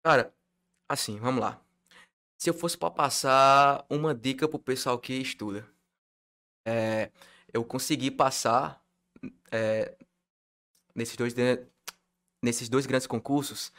Cara, 0.04 0.32
assim, 0.88 1.18
vamos 1.18 1.42
lá. 1.42 1.60
Se 2.38 2.50
eu 2.50 2.54
fosse 2.54 2.78
para 2.78 2.92
passar 2.92 3.84
uma 3.90 4.14
dica 4.14 4.48
pro 4.48 4.60
pessoal 4.60 5.00
que 5.00 5.14
estuda, 5.14 5.66
é, 6.64 7.10
eu 7.52 7.64
consegui 7.64 8.12
passar 8.12 8.80
é, 9.52 9.96
nesses 10.94 11.16
dois, 11.16 11.34
nesses 12.44 12.70
dois 12.70 12.86
grandes 12.86 13.08
concursos 13.08 13.72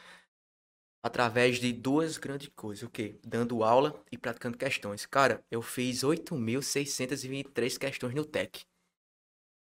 através 1.03 1.59
de 1.59 1.73
duas 1.73 2.17
grandes 2.17 2.49
coisas. 2.55 2.83
O 2.83 2.89
quê? 2.89 3.19
Dando 3.23 3.63
aula 3.63 3.95
e 4.11 4.17
praticando 4.17 4.57
questões. 4.57 5.05
Cara, 5.05 5.43
eu 5.51 5.61
fiz 5.61 6.03
8.623 6.03 7.77
questões 7.77 8.13
no 8.15 8.25
TEC. 8.25 8.65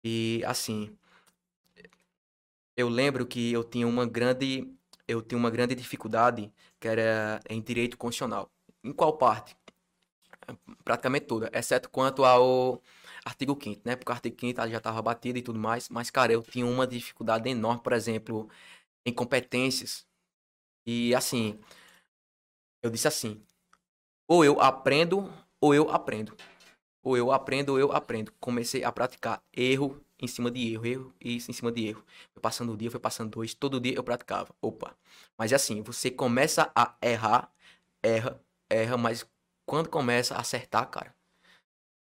E, 0.03 0.43
assim, 0.45 0.95
eu 2.75 2.89
lembro 2.89 3.25
que 3.25 3.51
eu 3.51 3.63
tinha 3.63 3.87
uma 3.87 4.05
grande 4.05 4.71
eu 5.07 5.21
tinha 5.21 5.37
uma 5.37 5.49
grande 5.51 5.75
dificuldade 5.75 6.51
que 6.79 6.87
era 6.87 7.39
em 7.49 7.61
direito 7.61 7.97
constitucional. 7.97 8.49
Em 8.83 8.93
qual 8.93 9.17
parte? 9.17 9.55
Praticamente 10.83 11.25
toda, 11.25 11.49
exceto 11.53 11.89
quanto 11.89 12.23
ao 12.25 12.81
artigo 13.25 13.57
5 13.61 13.81
né? 13.85 13.95
Porque 13.95 14.11
o 14.11 14.13
artigo 14.15 14.35
5 14.39 14.67
já 14.69 14.77
estava 14.77 15.01
batido 15.01 15.39
e 15.39 15.41
tudo 15.41 15.59
mais. 15.59 15.89
Mas, 15.89 16.09
cara, 16.09 16.33
eu 16.33 16.41
tinha 16.43 16.65
uma 16.65 16.85
dificuldade 16.87 17.49
enorme, 17.49 17.81
por 17.81 17.93
exemplo, 17.93 18.49
em 19.05 19.13
competências. 19.13 20.05
E, 20.85 21.13
assim, 21.15 21.59
eu 22.83 22.89
disse 22.89 23.07
assim: 23.07 23.41
ou 24.27 24.43
eu 24.43 24.59
aprendo, 24.59 25.31
ou 25.61 25.73
eu 25.73 25.89
aprendo. 25.89 26.35
Ou 27.03 27.17
eu 27.17 27.31
aprendo, 27.31 27.73
ou 27.73 27.79
eu 27.79 27.91
aprendo. 27.91 28.33
Comecei 28.39 28.83
a 28.83 28.91
praticar 28.91 29.41
erro 29.53 30.01
em 30.19 30.27
cima 30.27 30.49
de 30.49 30.73
erro, 30.73 30.85
erro 30.85 31.13
e 31.19 31.35
isso 31.35 31.51
em 31.51 31.53
cima 31.53 31.71
de 31.71 31.87
erro. 31.87 32.03
Foi 32.33 32.41
passando 32.41 32.71
o 32.71 32.77
dia, 32.77 32.89
foi 32.89 32.99
passando 32.99 33.29
dois, 33.29 33.53
todo 33.53 33.79
dia 33.79 33.93
eu 33.93 34.03
praticava. 34.03 34.55
Opa. 34.61 34.95
Mas 35.37 35.51
é 35.51 35.55
assim, 35.55 35.81
você 35.81 36.09
começa 36.09 36.71
a 36.73 36.95
errar, 37.01 37.51
erra, 38.01 38.39
erra, 38.69 38.97
mas 38.97 39.27
quando 39.67 39.89
começa 39.89 40.35
a 40.35 40.39
acertar, 40.39 40.89
cara. 40.89 41.13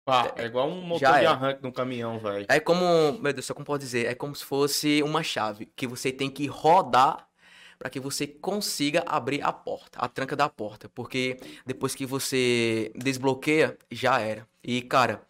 Pá, 0.05 0.35
é 0.37 0.47
igual 0.47 0.69
um 0.69 0.81
motor 0.81 1.21
de 1.21 1.27
arranque 1.27 1.61
de 1.61 1.69
um 1.69 1.73
caminhão, 1.73 2.19
velho. 2.19 2.47
É 2.49 2.59
como, 2.59 3.13
meu 3.21 3.33
Deus, 3.33 3.49
como 3.53 3.65
pode 3.65 3.85
dizer? 3.85 4.07
É 4.07 4.15
como 4.15 4.35
se 4.35 4.45
fosse 4.45 5.03
uma 5.05 5.23
chave 5.23 5.67
que 5.77 5.87
você 5.87 6.11
tem 6.11 6.29
que 6.29 6.47
rodar 6.47 7.30
para 7.81 7.89
que 7.89 7.99
você 7.99 8.27
consiga 8.27 9.03
abrir 9.07 9.41
a 9.41 9.51
porta, 9.51 9.99
a 9.99 10.07
tranca 10.07 10.37
da 10.37 10.51
porta, 10.51 10.87
porque 10.91 11.41
depois 11.65 11.95
que 11.95 12.05
você 12.05 12.93
desbloqueia, 12.95 13.79
já 13.91 14.21
era. 14.21 14.47
E 14.63 14.83
cara, 14.83 15.27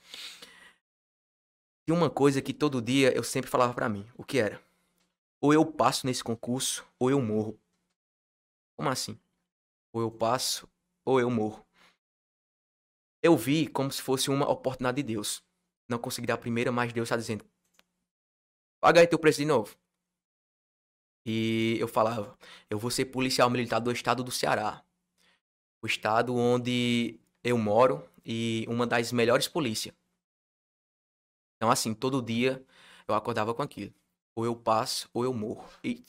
tem 1.87 1.95
uma 1.95 2.11
coisa 2.11 2.43
que 2.43 2.53
todo 2.53 2.83
dia 2.83 3.17
eu 3.17 3.23
sempre 3.23 3.49
falava 3.49 3.73
para 3.73 3.89
mim, 3.89 4.05
o 4.17 4.25
que 4.25 4.41
era? 4.41 4.61
Ou 5.41 5.55
eu 5.55 5.65
passo 5.65 6.05
nesse 6.09 6.25
concurso, 6.25 6.85
ou 6.99 7.09
eu 7.09 7.23
morro. 7.23 7.57
Como 8.77 8.89
assim? 8.89 9.17
Ou 9.93 10.03
eu 10.03 10.11
passo, 10.11 10.69
ou 11.05 11.21
eu 11.21 11.31
morro. 11.31 11.65
Eu 13.23 13.37
vi 13.37 13.69
como 13.69 13.93
se 13.93 14.03
fosse 14.03 14.29
uma 14.29 14.51
oportunidade 14.51 14.97
de 14.97 15.05
Deus. 15.05 15.41
Não 15.89 16.01
consegui 16.01 16.27
dar 16.27 16.35
a 16.35 16.39
primeira, 16.39 16.73
mas 16.73 16.93
Deus 16.93 17.07
está 17.07 17.17
dizendo: 17.17 17.45
paga 18.81 19.01
aí 19.01 19.07
teu 19.07 19.21
preço 19.21 19.39
de 19.39 19.45
novo. 19.45 19.79
E 21.24 21.76
eu 21.78 21.88
falava, 21.88 22.37
eu 22.68 22.78
vou 22.78 22.90
ser 22.90 23.06
policial 23.06 23.50
militar 23.50 23.78
do 23.80 23.92
estado 23.92 24.24
do 24.24 24.30
Ceará. 24.30 24.83
O 25.83 25.87
estado 25.87 26.37
onde 26.37 27.18
eu 27.42 27.56
moro 27.59 28.09
e 28.24 28.64
uma 28.68 28.87
das 28.87 29.12
melhores 29.12 29.48
polícias. 29.48 29.94
Então, 31.56 31.70
assim, 31.70 31.92
todo 31.94 32.22
dia 32.22 32.64
eu 33.06 33.14
acordava 33.14 33.54
com 33.54 33.62
aquilo. 33.62 33.92
Ou 34.35 34.44
eu 34.44 34.56
passo, 34.56 35.09
ou 35.12 35.24
eu 35.24 35.33
morro. 35.35 35.68
E 35.85 36.04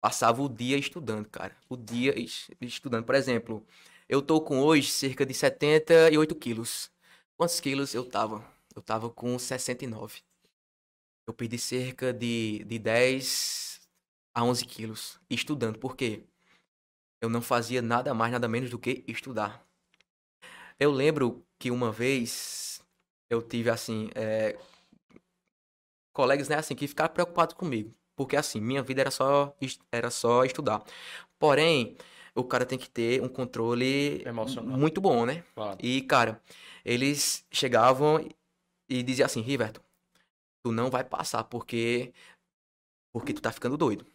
passava 0.00 0.42
o 0.42 0.48
dia 0.48 0.76
estudando, 0.78 1.28
cara. 1.28 1.56
O 1.68 1.76
dia 1.76 2.14
estudando. 2.60 3.04
Por 3.04 3.14
exemplo, 3.14 3.66
eu 4.08 4.22
tô 4.22 4.40
com 4.40 4.60
hoje 4.60 4.90
cerca 4.90 5.24
de 5.26 5.34
78 5.34 6.34
quilos. 6.36 6.90
Quantos 7.36 7.60
quilos 7.60 7.94
eu 7.94 8.04
tava? 8.04 8.44
Eu 8.74 8.82
tava 8.82 9.10
com 9.10 9.38
69. 9.38 10.22
Eu 11.26 11.34
perdi 11.34 11.58
cerca 11.58 12.12
de, 12.12 12.64
de 12.64 12.78
10 12.78 13.71
a 14.34 14.44
11 14.44 14.64
quilos 14.64 15.20
estudando. 15.28 15.78
Por 15.78 15.96
quê? 15.96 16.24
Eu 17.20 17.28
não 17.28 17.40
fazia 17.40 17.80
nada 17.80 18.12
mais, 18.14 18.32
nada 18.32 18.48
menos 18.48 18.70
do 18.70 18.78
que 18.78 19.04
estudar. 19.06 19.64
Eu 20.78 20.90
lembro 20.90 21.44
que 21.58 21.70
uma 21.70 21.92
vez 21.92 22.82
eu 23.30 23.40
tive 23.40 23.70
assim, 23.70 24.10
é, 24.14 24.58
colegas, 26.12 26.48
né, 26.48 26.56
assim, 26.56 26.74
que 26.74 26.88
ficaram 26.88 27.12
preocupados 27.12 27.54
comigo. 27.54 27.94
Porque 28.16 28.36
assim, 28.36 28.60
minha 28.60 28.82
vida 28.82 29.00
era 29.00 29.10
só, 29.10 29.56
era 29.90 30.10
só 30.10 30.44
estudar. 30.44 30.82
Porém, 31.38 31.96
o 32.34 32.44
cara 32.44 32.66
tem 32.66 32.78
que 32.78 32.90
ter 32.90 33.22
um 33.22 33.28
controle 33.28 34.22
Emocional. 34.26 34.76
muito 34.76 35.00
bom, 35.00 35.24
né? 35.24 35.44
Claro. 35.54 35.78
E, 35.82 36.02
cara, 36.02 36.40
eles 36.84 37.46
chegavam 37.50 38.26
e 38.88 39.02
diziam 39.02 39.26
assim, 39.26 39.40
Riverton, 39.40 39.80
tu 40.64 40.72
não 40.72 40.90
vai 40.90 41.04
passar 41.04 41.44
porque 41.44 42.12
porque 43.12 43.32
tu 43.34 43.42
tá 43.42 43.52
ficando 43.52 43.76
doido. 43.76 44.06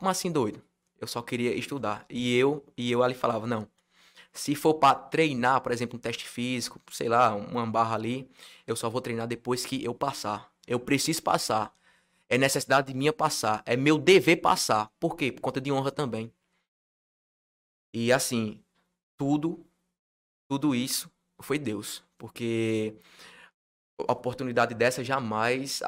Como 0.00 0.10
assim 0.10 0.32
doido? 0.32 0.62
Eu 0.98 1.06
só 1.06 1.20
queria 1.20 1.54
estudar. 1.54 2.06
E 2.08 2.34
eu, 2.34 2.64
e 2.74 2.90
eu 2.90 3.02
ali 3.02 3.12
falava, 3.14 3.46
não. 3.46 3.68
Se 4.32 4.54
for 4.54 4.74
para 4.74 4.94
treinar, 4.94 5.60
por 5.60 5.72
exemplo, 5.72 5.98
um 5.98 6.00
teste 6.00 6.26
físico, 6.26 6.80
sei 6.90 7.06
lá, 7.06 7.34
uma 7.34 7.66
barra 7.66 7.96
ali, 7.96 8.30
eu 8.66 8.74
só 8.74 8.88
vou 8.88 9.02
treinar 9.02 9.28
depois 9.28 9.66
que 9.66 9.84
eu 9.84 9.92
passar. 9.92 10.50
Eu 10.66 10.80
preciso 10.80 11.22
passar. 11.22 11.76
É 12.30 12.38
necessidade 12.38 12.94
minha 12.94 13.12
passar. 13.12 13.62
É 13.66 13.76
meu 13.76 13.98
dever 13.98 14.36
passar. 14.36 14.90
Por 14.98 15.16
quê? 15.16 15.30
Por 15.30 15.42
conta 15.42 15.60
de 15.60 15.70
honra 15.70 15.90
também. 15.92 16.32
E 17.92 18.10
assim, 18.10 18.58
tudo, 19.18 19.62
tudo 20.48 20.74
isso 20.74 21.10
foi 21.42 21.58
Deus. 21.58 22.02
Porque 22.16 22.94
oportunidade 24.08 24.74
dessa 24.74 25.04
jamais, 25.04 25.82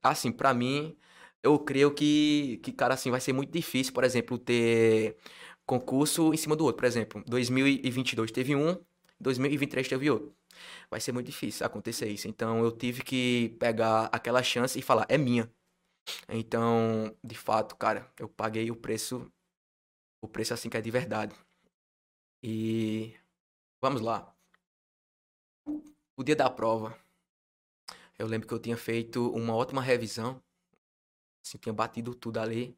assim, 0.00 0.30
para 0.30 0.54
mim, 0.54 0.96
eu 1.44 1.58
creio 1.58 1.94
que, 1.94 2.58
que, 2.62 2.72
cara, 2.72 2.94
assim, 2.94 3.10
vai 3.10 3.20
ser 3.20 3.32
muito 3.34 3.52
difícil, 3.52 3.92
por 3.92 4.02
exemplo, 4.04 4.38
ter 4.38 5.16
concurso 5.66 6.32
em 6.34 6.36
cima 6.38 6.56
do 6.56 6.64
outro. 6.64 6.78
Por 6.78 6.86
exemplo, 6.86 7.22
2022 7.26 8.32
teve 8.32 8.56
um, 8.56 8.76
2023 9.20 9.86
teve 9.88 10.10
outro. 10.10 10.34
Vai 10.90 11.00
ser 11.00 11.12
muito 11.12 11.26
difícil 11.26 11.66
acontecer 11.66 12.08
isso. 12.08 12.28
Então, 12.28 12.64
eu 12.64 12.72
tive 12.72 13.02
que 13.02 13.56
pegar 13.60 14.06
aquela 14.12 14.42
chance 14.42 14.78
e 14.78 14.82
falar, 14.82 15.06
é 15.08 15.18
minha. 15.18 15.50
Então, 16.28 17.16
de 17.22 17.34
fato, 17.36 17.76
cara, 17.76 18.10
eu 18.18 18.28
paguei 18.28 18.70
o 18.70 18.76
preço, 18.76 19.30
o 20.22 20.28
preço 20.28 20.54
assim 20.54 20.70
que 20.70 20.76
é 20.76 20.80
de 20.80 20.90
verdade. 20.90 21.34
E 22.42 23.14
vamos 23.82 24.00
lá. 24.02 24.34
O 26.16 26.22
dia 26.24 26.36
da 26.36 26.48
prova, 26.50 26.96
eu 28.18 28.26
lembro 28.26 28.46
que 28.48 28.54
eu 28.54 28.58
tinha 28.58 28.76
feito 28.76 29.30
uma 29.32 29.54
ótima 29.54 29.82
revisão 29.82 30.42
Assim, 31.44 31.58
tinha 31.58 31.72
batido 31.72 32.14
tudo 32.14 32.38
ali. 32.38 32.76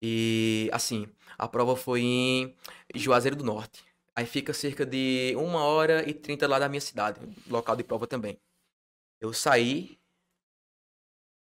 E, 0.00 0.70
assim, 0.72 1.06
a 1.36 1.48
prova 1.48 1.74
foi 1.76 2.02
em 2.02 2.56
Juazeiro 2.94 3.36
do 3.36 3.44
Norte. 3.44 3.84
Aí 4.14 4.24
fica 4.26 4.52
cerca 4.54 4.86
de 4.86 5.34
uma 5.36 5.64
hora 5.64 6.08
e 6.08 6.14
trinta 6.14 6.46
lá 6.46 6.58
da 6.58 6.68
minha 6.68 6.80
cidade, 6.80 7.20
local 7.48 7.76
de 7.76 7.84
prova 7.84 8.06
também. 8.06 8.38
Eu 9.20 9.32
saí 9.32 9.98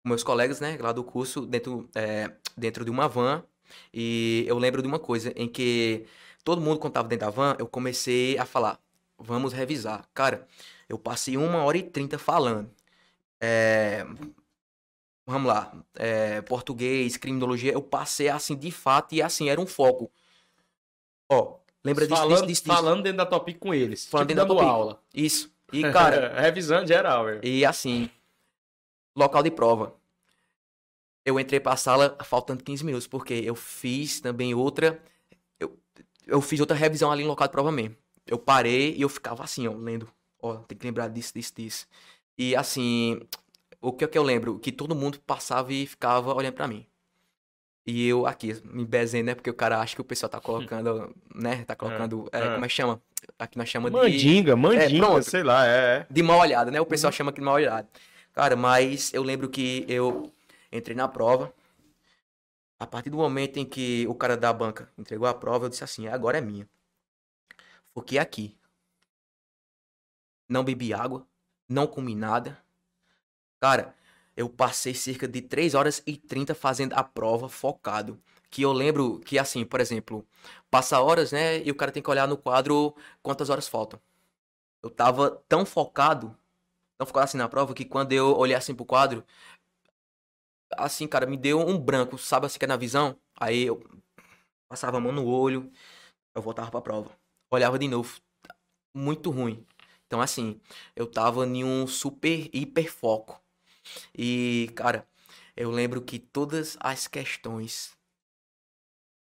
com 0.02 0.08
meus 0.10 0.22
colegas, 0.22 0.60
né, 0.60 0.76
lá 0.80 0.92
do 0.92 1.04
curso, 1.04 1.46
dentro, 1.46 1.88
é, 1.94 2.34
dentro 2.56 2.84
de 2.84 2.90
uma 2.90 3.08
van. 3.08 3.44
E 3.92 4.44
eu 4.48 4.58
lembro 4.58 4.82
de 4.82 4.88
uma 4.88 4.98
coisa 4.98 5.32
em 5.36 5.48
que 5.48 6.06
todo 6.44 6.60
mundo, 6.60 6.78
quando 6.78 6.94
dentro 7.04 7.26
da 7.26 7.30
van, 7.30 7.56
eu 7.58 7.66
comecei 7.66 8.38
a 8.38 8.44
falar: 8.44 8.80
vamos 9.18 9.52
revisar. 9.52 10.08
Cara, 10.14 10.46
eu 10.88 10.98
passei 10.98 11.36
uma 11.36 11.64
hora 11.64 11.78
e 11.78 11.82
trinta 11.82 12.18
falando. 12.18 12.70
É, 13.40 14.06
vamos 15.26 15.48
lá, 15.48 15.72
é, 15.94 16.40
português, 16.42 17.16
criminologia, 17.16 17.72
eu 17.72 17.82
passei 17.82 18.28
assim 18.28 18.56
de 18.56 18.70
fato 18.70 19.14
e 19.14 19.22
assim, 19.22 19.48
era 19.48 19.60
um 19.60 19.66
foco. 19.66 20.10
Ó, 21.30 21.58
lembra 21.84 22.06
disso, 22.06 22.20
falando, 22.20 22.46
disso, 22.46 22.46
disso, 22.46 22.64
Falando 22.64 23.02
dentro 23.02 23.18
da 23.18 23.26
topic 23.26 23.58
com 23.58 23.72
eles. 23.72 24.06
Falando 24.06 24.28
tipo 24.28 24.40
dentro 24.40 24.54
da 24.54 24.60
topic. 24.60 24.72
aula. 24.72 25.02
Isso. 25.14 25.52
E, 25.72 25.82
cara... 25.90 26.40
Revisando 26.40 26.86
geral, 26.86 27.24
velho. 27.24 27.40
E 27.42 27.64
assim, 27.64 28.10
local 29.16 29.42
de 29.42 29.50
prova. 29.50 29.94
Eu 31.24 31.38
entrei 31.38 31.60
pra 31.60 31.76
sala 31.76 32.16
faltando 32.24 32.64
15 32.64 32.84
minutos, 32.84 33.06
porque 33.06 33.34
eu 33.34 33.54
fiz 33.54 34.20
também 34.20 34.54
outra... 34.54 35.00
Eu, 35.58 35.78
eu 36.26 36.40
fiz 36.40 36.58
outra 36.60 36.76
revisão 36.76 37.10
ali 37.12 37.22
no 37.22 37.28
local 37.28 37.46
de 37.46 37.52
prova 37.52 37.70
mesmo. 37.70 37.96
Eu 38.26 38.38
parei 38.38 38.94
e 38.96 39.02
eu 39.02 39.08
ficava 39.08 39.44
assim, 39.44 39.66
ó, 39.68 39.72
lendo. 39.72 40.08
Ó, 40.40 40.56
tem 40.56 40.76
que 40.76 40.84
lembrar 40.84 41.08
disso, 41.08 41.32
disso, 41.34 41.52
disso. 41.56 41.86
E 42.36 42.56
assim, 42.56 43.20
o 43.82 43.92
que 43.92 44.04
é 44.04 44.08
que 44.08 44.16
eu 44.16 44.22
lembro? 44.22 44.58
Que 44.60 44.70
todo 44.70 44.94
mundo 44.94 45.18
passava 45.20 45.72
e 45.72 45.86
ficava 45.86 46.32
olhando 46.32 46.54
para 46.54 46.68
mim. 46.68 46.86
E 47.84 48.06
eu 48.06 48.26
aqui, 48.26 48.54
me 48.64 48.84
bezendo, 48.84 49.26
né? 49.26 49.34
Porque 49.34 49.50
o 49.50 49.54
cara 49.54 49.80
acha 49.80 49.96
que 49.96 50.00
o 50.00 50.04
pessoal 50.04 50.30
tá 50.30 50.38
colocando, 50.40 51.14
né? 51.34 51.64
Tá 51.64 51.74
colocando. 51.74 52.28
É, 52.32 52.38
é, 52.38 52.52
como 52.52 52.64
é 52.64 52.68
que 52.68 52.74
chama? 52.74 53.02
Aqui 53.38 53.58
nós 53.58 53.68
chamamos 53.68 54.00
de. 54.00 54.08
Mandinga, 54.08 54.56
mandinga, 54.56 55.18
é, 55.18 55.22
sei 55.22 55.42
lá, 55.42 55.66
é, 55.66 55.98
é. 55.98 56.06
De 56.08 56.22
mal 56.22 56.38
olhada, 56.38 56.70
né? 56.70 56.80
O 56.80 56.86
pessoal 56.86 57.10
uhum. 57.10 57.16
chama 57.16 57.30
aqui 57.30 57.40
de 57.40 57.44
mal 57.44 57.54
olhada. 57.54 57.88
Cara, 58.32 58.54
mas 58.54 59.12
eu 59.12 59.22
lembro 59.22 59.48
que 59.48 59.84
eu 59.88 60.32
entrei 60.70 60.96
na 60.96 61.08
prova. 61.08 61.52
A 62.78 62.86
partir 62.86 63.10
do 63.10 63.16
momento 63.16 63.58
em 63.58 63.64
que 63.64 64.06
o 64.08 64.14
cara 64.14 64.36
da 64.36 64.52
banca 64.52 64.88
entregou 64.96 65.26
a 65.26 65.34
prova, 65.34 65.66
eu 65.66 65.68
disse 65.68 65.84
assim: 65.84 66.06
agora 66.06 66.38
é 66.38 66.40
minha. 66.40 66.68
Foquei 67.92 68.18
aqui. 68.18 68.56
Não 70.48 70.62
bebi 70.62 70.92
água, 70.92 71.26
não 71.68 71.86
comi 71.86 72.14
nada, 72.14 72.61
Cara, 73.62 73.94
eu 74.36 74.48
passei 74.48 74.92
cerca 74.92 75.28
de 75.28 75.40
3 75.40 75.74
horas 75.76 76.02
e 76.04 76.16
30 76.16 76.52
fazendo 76.52 76.94
a 76.94 77.04
prova 77.04 77.48
focado. 77.48 78.20
Que 78.50 78.62
eu 78.62 78.72
lembro 78.72 79.20
que, 79.20 79.38
assim, 79.38 79.64
por 79.64 79.80
exemplo, 79.80 80.26
passa 80.68 81.00
horas, 81.00 81.30
né? 81.30 81.62
E 81.62 81.70
o 81.70 81.74
cara 81.76 81.92
tem 81.92 82.02
que 82.02 82.10
olhar 82.10 82.26
no 82.26 82.36
quadro 82.36 82.92
quantas 83.22 83.50
horas 83.50 83.68
faltam. 83.68 84.00
Eu 84.82 84.90
tava 84.90 85.30
tão 85.48 85.66
focado, 85.66 86.36
tão 86.98 87.06
focado 87.06 87.24
assim 87.24 87.38
na 87.38 87.48
prova, 87.48 87.74
que 87.74 87.84
quando 87.84 88.12
eu 88.12 88.36
olhei 88.36 88.56
assim 88.56 88.74
pro 88.74 88.84
quadro, 88.86 89.24
assim, 90.76 91.06
cara, 91.06 91.26
me 91.26 91.36
deu 91.36 91.60
um 91.60 91.78
branco, 91.78 92.18
sabe 92.18 92.46
assim 92.46 92.58
que 92.58 92.64
é 92.64 92.68
na 92.68 92.76
visão? 92.76 93.16
Aí 93.38 93.64
eu 93.64 93.80
passava 94.68 94.98
a 94.98 95.00
mão 95.00 95.12
no 95.12 95.26
olho, 95.26 95.70
eu 96.34 96.42
voltava 96.42 96.70
pra 96.70 96.80
prova. 96.82 97.10
Olhava 97.50 97.78
de 97.78 97.88
novo, 97.88 98.20
muito 98.94 99.30
ruim. 99.30 99.66
Então, 100.06 100.20
assim, 100.20 100.60
eu 100.96 101.06
tava 101.06 101.46
em 101.46 101.64
um 101.64 101.86
super, 101.86 102.50
hiper 102.54 102.92
foco. 102.92 103.42
E, 104.16 104.70
cara, 104.76 105.06
eu 105.56 105.70
lembro 105.70 106.02
que 106.02 106.18
todas 106.18 106.76
as 106.80 107.06
questões, 107.08 107.92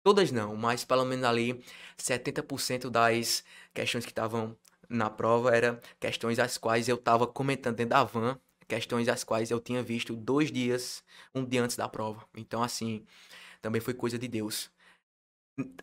todas 0.02 0.30
não, 0.32 0.56
mas 0.56 0.84
pelo 0.84 1.04
menos 1.04 1.24
ali 1.24 1.62
70% 1.96 2.90
das 2.90 3.44
questões 3.74 4.04
que 4.04 4.10
estavam 4.10 4.56
na 4.88 5.10
prova 5.10 5.54
eram 5.54 5.78
questões 6.00 6.38
as 6.38 6.56
quais 6.58 6.88
eu 6.88 6.96
tava 6.96 7.26
comentando 7.26 7.76
dentro 7.76 7.90
da 7.90 8.04
van, 8.04 8.38
questões 8.66 9.08
as 9.08 9.24
quais 9.24 9.50
eu 9.50 9.60
tinha 9.60 9.82
visto 9.82 10.16
dois 10.16 10.50
dias, 10.50 11.04
um 11.34 11.44
dia 11.44 11.62
antes 11.62 11.76
da 11.76 11.88
prova. 11.88 12.26
Então, 12.36 12.62
assim, 12.62 13.04
também 13.62 13.80
foi 13.80 13.94
coisa 13.94 14.18
de 14.18 14.28
Deus. 14.28 14.70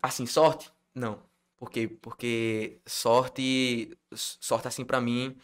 Assim, 0.02 0.26
sorte? 0.26 0.70
Não. 0.94 1.22
Por 1.56 1.70
quê? 1.70 1.88
Porque 1.88 2.80
sorte, 2.86 3.96
sorte 4.14 4.68
assim 4.68 4.84
para 4.84 5.00
mim, 5.00 5.36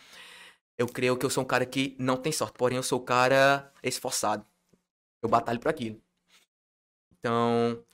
eu 0.83 0.87
creio 0.88 1.16
que 1.16 1.25
eu 1.25 1.31
sou 1.31 1.45
um 1.45 1.47
cara 1.47 1.64
que 1.64 1.97
não 1.99 2.16
tem 2.16 2.33
sorte, 2.33 2.55
porém 2.59 2.77
eu 2.77 2.83
sou 2.83 3.01
um 3.01 3.05
cara 3.05 3.73
esforçado. 3.83 4.45
Eu 5.23 5.29
batalho 5.29 5.61
por 5.61 5.68
aquilo. 5.68 6.03
Então, 7.12 7.85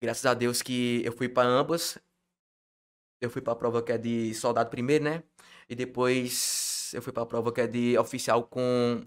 graças 0.00 0.24
a 0.24 0.32
Deus 0.32 0.62
que 0.62 1.02
eu 1.04 1.12
fui 1.12 1.28
para 1.28 1.46
ambas. 1.46 1.98
Eu 3.20 3.28
fui 3.30 3.42
para 3.42 3.52
a 3.52 3.56
prova 3.56 3.82
que 3.82 3.92
é 3.92 3.98
de 3.98 4.34
soldado 4.34 4.70
primeiro, 4.70 5.04
né? 5.04 5.22
E 5.68 5.74
depois 5.74 6.90
eu 6.94 7.02
fui 7.02 7.12
para 7.12 7.22
a 7.24 7.26
prova 7.26 7.52
que 7.52 7.60
é 7.60 7.66
de 7.66 7.98
oficial 7.98 8.44
com 8.44 9.04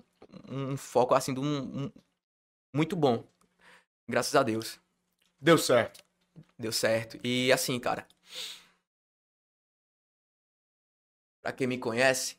um 0.47 0.77
foco 0.77 1.15
assim 1.15 1.33
de 1.33 1.39
um, 1.39 1.85
um 1.85 1.91
muito 2.73 2.95
bom. 2.95 3.27
Graças 4.07 4.35
a 4.35 4.43
Deus. 4.43 4.79
Deu 5.41 5.57
certo. 5.57 6.03
Deu 6.57 6.71
certo. 6.71 7.19
E 7.23 7.51
assim, 7.51 7.79
cara. 7.79 8.07
Pra 11.41 11.51
quem 11.51 11.67
me 11.67 11.77
conhece, 11.79 12.37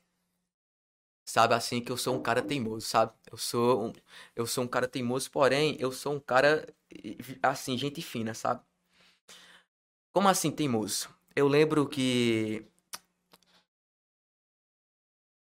sabe 1.25 1.55
assim 1.55 1.81
que 1.81 1.91
eu 1.93 1.97
sou 1.97 2.17
um 2.17 2.23
cara 2.23 2.43
teimoso, 2.43 2.87
sabe? 2.87 3.13
Eu 3.31 3.37
sou 3.39 3.87
um, 3.89 3.93
eu 4.37 4.47
sou 4.47 4.65
um 4.65 4.69
cara 4.69 4.89
teimoso, 4.89 5.31
porém 5.31 5.77
eu 5.81 5.93
sou 5.93 6.15
um 6.15 6.21
cara 6.21 6.67
assim, 7.43 7.77
gente 7.79 8.03
fina, 8.03 8.35
sabe? 8.35 8.63
Como 10.13 10.29
assim 10.29 10.51
teimoso? 10.51 11.09
Eu 11.35 11.49
lembro 11.49 11.89
que 11.89 12.67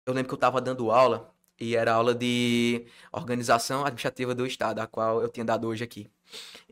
eu 0.06 0.14
lembro 0.14 0.30
que 0.30 0.34
eu 0.34 0.40
tava 0.40 0.60
dando 0.62 0.92
aula 0.92 1.34
e 1.60 1.76
era 1.76 1.94
aula 1.94 2.14
de 2.16 2.88
organização 3.12 3.82
administrativa 3.86 4.36
do 4.36 4.46
estado, 4.46 4.80
a 4.80 4.88
qual 4.88 5.22
eu 5.22 5.30
tinha 5.30 5.46
dado 5.46 5.68
hoje 5.68 5.84
aqui. 5.84 6.10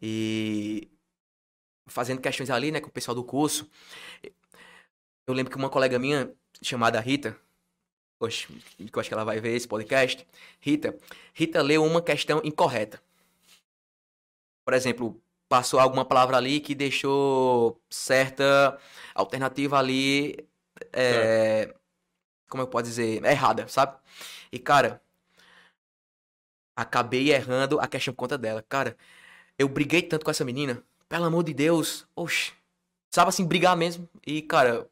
E 0.01 0.89
fazendo 1.87 2.21
questões 2.21 2.49
ali, 2.49 2.71
né, 2.71 2.81
com 2.81 2.87
o 2.89 2.91
pessoal 2.91 3.15
do 3.15 3.23
curso. 3.23 3.69
Eu 5.27 5.33
lembro 5.33 5.51
que 5.51 5.57
uma 5.57 5.69
colega 5.69 5.99
minha, 5.99 6.33
chamada 6.61 6.99
Rita, 6.99 7.37
Oxe, 8.21 8.47
que 8.77 8.89
eu 8.93 8.99
acho 8.99 9.09
que 9.09 9.13
ela 9.13 9.25
vai 9.25 9.39
ver 9.39 9.55
esse 9.55 9.67
podcast. 9.67 10.27
Rita, 10.59 10.95
Rita 11.33 11.61
leu 11.61 11.83
uma 11.83 12.01
questão 12.01 12.41
incorreta. 12.43 13.01
Por 14.63 14.73
exemplo, 14.73 15.19
passou 15.49 15.79
alguma 15.79 16.05
palavra 16.05 16.37
ali 16.37 16.59
que 16.59 16.75
deixou 16.75 17.81
certa 17.89 18.79
alternativa 19.15 19.77
ali, 19.79 20.37
é, 20.93 21.73
como 22.49 22.63
eu 22.63 22.67
posso 22.67 22.85
dizer, 22.85 23.23
errada, 23.25 23.67
sabe? 23.67 23.97
E 24.51 24.59
cara, 24.59 25.01
acabei 26.75 27.31
errando 27.31 27.79
a 27.79 27.87
questão 27.87 28.13
por 28.13 28.19
conta 28.19 28.37
dela. 28.37 28.63
Cara, 28.69 28.95
eu 29.57 29.67
briguei 29.67 30.01
tanto 30.01 30.25
com 30.25 30.31
essa 30.31 30.45
menina 30.45 30.83
pelo 31.09 31.25
amor 31.25 31.43
de 31.43 31.53
Deus, 31.53 32.07
oxe. 32.15 32.53
Sabe 33.09 33.29
assim, 33.29 33.45
brigar 33.45 33.75
mesmo. 33.75 34.07
E, 34.25 34.41
cara, 34.41 34.89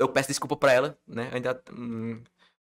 eu 0.00 0.08
peço 0.08 0.28
desculpa 0.28 0.56
pra 0.56 0.72
ela, 0.72 0.98
né? 1.06 1.30
Ainda. 1.32 1.62
Hum, 1.72 2.22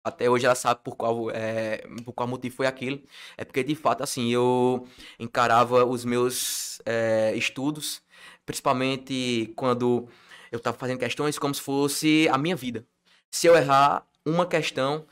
até 0.04 0.30
hoje 0.30 0.46
ela 0.46 0.54
sabe 0.54 0.82
por 0.84 0.96
qual, 0.96 1.30
é, 1.30 1.78
por 2.04 2.12
qual 2.14 2.28
motivo 2.28 2.56
foi 2.56 2.66
aquilo. 2.66 3.02
É 3.36 3.44
porque, 3.44 3.62
de 3.64 3.74
fato, 3.74 4.02
assim, 4.02 4.30
eu 4.32 4.86
encarava 5.18 5.84
os 5.84 6.04
meus 6.04 6.80
é, 6.86 7.34
estudos, 7.36 8.02
principalmente 8.46 9.52
quando 9.56 10.08
eu 10.52 10.60
tava 10.60 10.76
fazendo 10.78 10.98
questões, 10.98 11.38
como 11.38 11.54
se 11.54 11.60
fosse 11.62 12.28
a 12.30 12.38
minha 12.38 12.56
vida. 12.56 12.86
Se 13.30 13.46
eu 13.46 13.56
errar 13.56 14.06
uma 14.24 14.46
questão, 14.46 15.06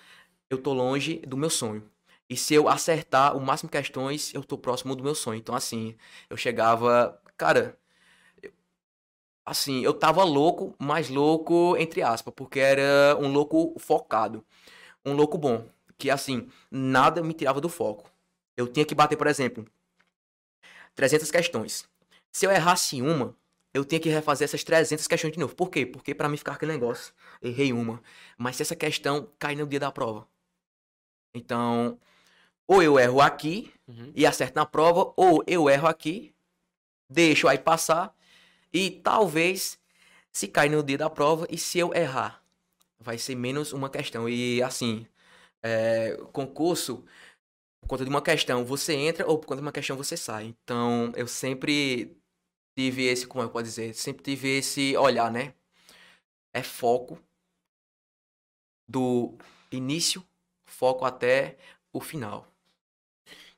eu 0.51 0.59
tô 0.59 0.73
longe 0.73 1.19
do 1.27 1.37
meu 1.37 1.51
sonho. 1.51 1.89
E 2.29 2.37
se 2.37 2.55
eu 2.55 2.69
acertar 2.69 3.37
o 3.37 3.41
máximo 3.41 3.71
de 3.71 3.79
questões, 3.79 4.35
eu 4.35 4.45
tô 4.45 4.59
próximo 4.59 4.95
do 4.97 5.03
meu 5.05 5.15
sonho. 5.15 5.39
Então, 5.39 5.55
assim, 5.55 5.97
eu 6.31 6.37
chegava 6.37 7.21
Cara, 7.39 7.79
assim, 9.49 9.83
eu 9.83 9.95
tava 9.95 10.23
louco, 10.25 10.75
mas 10.79 11.09
louco 11.09 11.77
entre 11.79 12.03
aspas, 12.03 12.33
porque 12.35 12.61
era 12.61 13.17
um 13.19 13.29
louco 13.33 13.75
focado. 13.79 14.45
Um 15.05 15.15
louco 15.15 15.39
bom, 15.39 15.67
que 15.97 16.11
assim, 16.11 16.49
nada 16.71 17.23
me 17.23 17.33
tirava 17.33 17.61
do 17.61 17.69
foco. 17.69 18.11
Eu 18.57 18.67
tinha 18.69 18.85
que 18.85 18.95
bater, 18.95 19.17
por 19.17 19.27
exemplo, 19.27 19.67
300 20.95 21.31
questões. 21.31 21.89
Se 22.31 22.47
eu 22.47 22.51
errasse 22.51 23.01
uma, 23.01 23.35
eu 23.73 23.85
tinha 23.85 24.01
que 24.01 24.09
refazer 24.09 24.45
essas 24.45 24.65
300 24.65 25.07
questões 25.07 25.33
de 25.33 25.39
novo. 25.39 25.55
Por 25.55 25.71
quê? 25.71 25.87
Porque 25.87 26.15
para 26.15 26.29
mim 26.29 26.37
ficar 26.37 26.53
aquele 26.53 26.73
negócio, 26.73 27.15
errei 27.41 27.73
uma, 27.73 28.03
mas 28.37 28.57
se 28.57 28.63
essa 28.63 28.77
questão 28.77 29.29
cai 29.39 29.55
no 29.55 29.67
dia 29.67 29.81
da 29.81 29.91
prova. 29.91 30.27
Então, 31.35 31.99
ou 32.67 32.83
eu 32.83 32.99
erro 32.99 33.21
aqui 33.21 33.73
uhum. 33.87 34.13
e 34.15 34.27
acerto 34.27 34.57
na 34.57 34.67
prova, 34.67 35.13
ou 35.17 35.43
eu 35.47 35.71
erro 35.71 35.89
aqui 35.89 36.35
deixo 37.09 37.49
aí 37.49 37.59
passar 37.59 38.15
e 38.73 38.91
talvez 38.91 39.79
se 40.33 40.49
cair 40.49 40.71
no 40.71 40.83
dia 40.83 40.99
da 40.99 41.11
prova 41.11 41.47
e 41.51 41.59
se 41.59 41.79
eu 41.79 41.95
errar, 41.95 42.43
vai 42.99 43.19
ser 43.19 43.35
menos 43.35 43.73
uma 43.73 43.91
questão. 43.91 44.29
E 44.29 44.63
assim, 44.63 45.07
é, 45.63 46.17
concurso, 46.33 47.05
por 47.81 47.89
conta 47.89 48.05
de 48.05 48.11
uma 48.11 48.23
questão 48.23 48.65
você 48.65 48.95
entra 48.95 49.27
ou 49.27 49.39
por 49.39 49.47
conta 49.47 49.61
de 49.61 49.67
uma 49.67 49.73
questão 49.73 49.97
você 49.97 50.17
sai. 50.17 50.47
Então 50.47 51.13
eu 51.17 51.27
sempre 51.27 52.17
tive 52.77 53.05
esse, 53.07 53.27
como 53.27 53.45
eu 53.45 53.51
posso 53.51 53.65
dizer, 53.65 53.95
sempre 53.95 54.23
tive 54.23 54.59
esse 54.59 54.97
olhar, 54.97 55.31
né? 55.31 55.55
É 56.55 56.63
foco 56.63 57.19
do 58.89 59.37
início, 59.71 60.25
foco 60.67 61.05
até 61.05 61.59
o 61.93 62.01
final. 62.01 62.48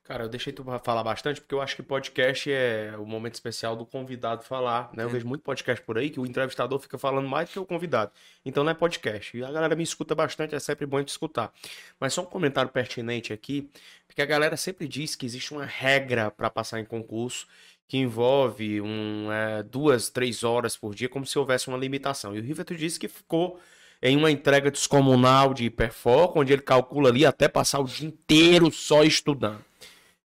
Cara, 0.03 0.23
eu 0.23 0.29
deixei 0.29 0.51
tu 0.51 0.63
falar 0.83 1.03
bastante, 1.03 1.39
porque 1.39 1.53
eu 1.53 1.61
acho 1.61 1.75
que 1.75 1.83
podcast 1.83 2.51
é 2.51 2.95
o 2.97 3.05
momento 3.05 3.35
especial 3.35 3.75
do 3.75 3.85
convidado 3.85 4.43
falar, 4.43 4.89
né? 4.93 5.03
Eu 5.03 5.09
é. 5.09 5.11
vejo 5.11 5.27
muito 5.27 5.43
podcast 5.43 5.83
por 5.85 5.97
aí 5.97 6.09
que 6.09 6.19
o 6.19 6.25
entrevistador 6.25 6.79
fica 6.79 6.97
falando 6.97 7.29
mais 7.29 7.49
do 7.49 7.53
que 7.53 7.59
o 7.59 7.65
convidado. 7.65 8.11
Então 8.43 8.63
não 8.63 8.71
é 8.71 8.73
podcast. 8.73 9.37
E 9.37 9.43
a 9.43 9.51
galera 9.51 9.75
me 9.75 9.83
escuta 9.83 10.15
bastante, 10.15 10.55
é 10.55 10.59
sempre 10.59 10.87
bom 10.87 11.01
de 11.03 11.11
escutar. 11.11 11.53
Mas 11.99 12.13
só 12.13 12.23
um 12.23 12.25
comentário 12.25 12.71
pertinente 12.71 13.31
aqui, 13.31 13.69
porque 14.07 14.21
a 14.23 14.25
galera 14.25 14.57
sempre 14.57 14.87
diz 14.87 15.15
que 15.15 15.25
existe 15.25 15.53
uma 15.53 15.65
regra 15.65 16.31
para 16.31 16.49
passar 16.49 16.79
em 16.79 16.85
concurso 16.85 17.47
que 17.87 17.97
envolve 17.97 18.81
um, 18.81 19.31
é, 19.31 19.61
duas, 19.63 20.09
três 20.09 20.43
horas 20.43 20.75
por 20.75 20.95
dia, 20.95 21.09
como 21.09 21.25
se 21.25 21.37
houvesse 21.37 21.67
uma 21.67 21.77
limitação. 21.77 22.35
E 22.35 22.39
o 22.39 22.41
Riveto 22.41 22.73
disse 22.73 22.99
que 22.99 23.07
ficou 23.07 23.59
em 24.01 24.17
uma 24.17 24.31
entrega 24.31 24.71
descomunal 24.71 25.53
de 25.53 25.65
hiperfoco, 25.65 26.39
onde 26.39 26.53
ele 26.53 26.61
calcula 26.61 27.09
ali 27.09 27.25
até 27.25 27.47
passar 27.47 27.79
o 27.79 27.83
dia 27.83 28.07
inteiro 28.07 28.71
só 28.71 29.03
estudando. 29.03 29.70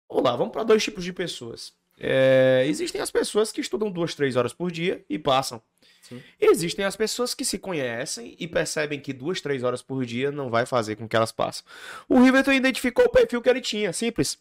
Vamos 0.08 0.24
lá, 0.24 0.36
vamos 0.36 0.52
para 0.52 0.62
dois 0.62 0.82
tipos 0.82 1.04
de 1.04 1.12
pessoas. 1.12 1.72
É, 1.98 2.64
existem 2.66 3.00
as 3.00 3.10
pessoas 3.10 3.50
que 3.50 3.60
estudam 3.60 3.90
duas, 3.90 4.14
três 4.14 4.36
horas 4.36 4.52
por 4.52 4.70
dia 4.70 5.04
e 5.08 5.18
passam. 5.18 5.62
Sim. 6.02 6.22
Existem 6.40 6.84
as 6.84 6.94
pessoas 6.94 7.34
que 7.34 7.44
se 7.44 7.58
conhecem 7.58 8.36
e 8.38 8.46
percebem 8.46 9.00
que 9.00 9.12
duas, 9.12 9.40
três 9.40 9.64
horas 9.64 9.82
por 9.82 10.04
dia 10.04 10.30
não 10.30 10.50
vai 10.50 10.64
fazer 10.64 10.94
com 10.96 11.08
que 11.08 11.16
elas 11.16 11.32
passem. 11.32 11.64
O 12.08 12.22
Riverton 12.22 12.52
identificou 12.52 13.06
o 13.06 13.10
perfil 13.10 13.42
que 13.42 13.48
ele 13.48 13.60
tinha, 13.60 13.92
simples. 13.92 14.38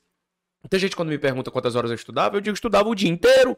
Muita 0.61 0.77
gente 0.77 0.95
quando 0.95 1.09
me 1.09 1.17
pergunta 1.17 1.49
quantas 1.49 1.75
horas 1.75 1.89
eu 1.89 1.95
estudava, 1.95 2.37
eu 2.37 2.41
digo 2.41 2.53
que 2.53 2.57
estudava 2.57 2.89
o 2.89 2.95
dia 2.95 3.09
inteiro. 3.09 3.57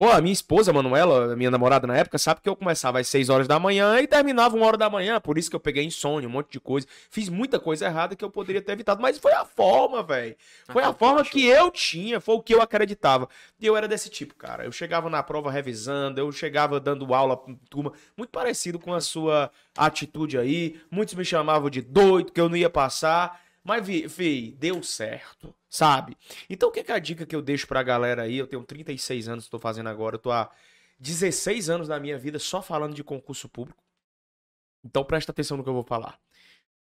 Pô, 0.00 0.08
a 0.08 0.18
minha 0.18 0.32
esposa, 0.32 0.72
Manuela, 0.72 1.36
minha 1.36 1.50
namorada 1.50 1.86
na 1.86 1.94
época, 1.94 2.16
sabe 2.16 2.40
que 2.40 2.48
eu 2.48 2.56
começava 2.56 2.98
às 2.98 3.06
6 3.08 3.28
horas 3.28 3.46
da 3.46 3.60
manhã 3.60 4.00
e 4.00 4.06
terminava 4.06 4.56
uma 4.56 4.64
hora 4.64 4.78
da 4.78 4.88
manhã. 4.88 5.20
Por 5.20 5.36
isso 5.36 5.50
que 5.50 5.54
eu 5.54 5.60
peguei 5.60 5.84
insônia, 5.84 6.26
um 6.26 6.32
monte 6.32 6.52
de 6.52 6.58
coisa. 6.58 6.86
Fiz 7.10 7.28
muita 7.28 7.60
coisa 7.60 7.84
errada 7.84 8.16
que 8.16 8.24
eu 8.24 8.30
poderia 8.30 8.62
ter 8.62 8.72
evitado. 8.72 9.02
Mas 9.02 9.18
foi 9.18 9.34
a 9.34 9.44
forma, 9.44 10.02
velho. 10.02 10.34
Foi 10.70 10.82
a 10.82 10.94
forma 10.94 11.22
que 11.22 11.44
eu 11.44 11.70
tinha, 11.70 12.18
foi 12.18 12.34
o 12.34 12.40
que 12.40 12.54
eu 12.54 12.62
acreditava. 12.62 13.28
E 13.60 13.66
eu 13.66 13.76
era 13.76 13.86
desse 13.86 14.08
tipo, 14.08 14.34
cara. 14.36 14.64
Eu 14.64 14.72
chegava 14.72 15.10
na 15.10 15.22
prova 15.22 15.50
revisando, 15.50 16.18
eu 16.18 16.32
chegava 16.32 16.80
dando 16.80 17.12
aula 17.12 17.38
turma, 17.68 17.92
muito 18.16 18.30
parecido 18.30 18.78
com 18.78 18.94
a 18.94 19.02
sua 19.02 19.50
atitude 19.76 20.38
aí. 20.38 20.80
Muitos 20.90 21.12
me 21.12 21.26
chamavam 21.26 21.68
de 21.68 21.82
doido, 21.82 22.32
que 22.32 22.40
eu 22.40 22.48
não 22.48 22.56
ia 22.56 22.70
passar. 22.70 23.38
Mas, 23.62 23.86
vi, 23.86 24.52
deu 24.52 24.82
certo, 24.82 25.54
sabe? 25.68 26.16
Então, 26.48 26.70
o 26.70 26.72
que 26.72 26.80
é 26.90 26.94
a 26.94 26.98
dica 26.98 27.26
que 27.26 27.36
eu 27.36 27.42
deixo 27.42 27.66
pra 27.66 27.82
galera 27.82 28.22
aí? 28.22 28.38
Eu 28.38 28.46
tenho 28.46 28.64
36 28.64 29.28
anos, 29.28 29.44
estou 29.44 29.60
fazendo 29.60 29.88
agora, 29.88 30.16
eu 30.16 30.18
tô 30.18 30.32
há 30.32 30.50
16 30.98 31.68
anos 31.68 31.88
da 31.88 32.00
minha 32.00 32.18
vida 32.18 32.38
só 32.38 32.62
falando 32.62 32.94
de 32.94 33.04
concurso 33.04 33.48
público. 33.48 33.82
Então, 34.82 35.04
presta 35.04 35.30
atenção 35.30 35.58
no 35.58 35.62
que 35.62 35.68
eu 35.68 35.74
vou 35.74 35.84
falar. 35.84 36.18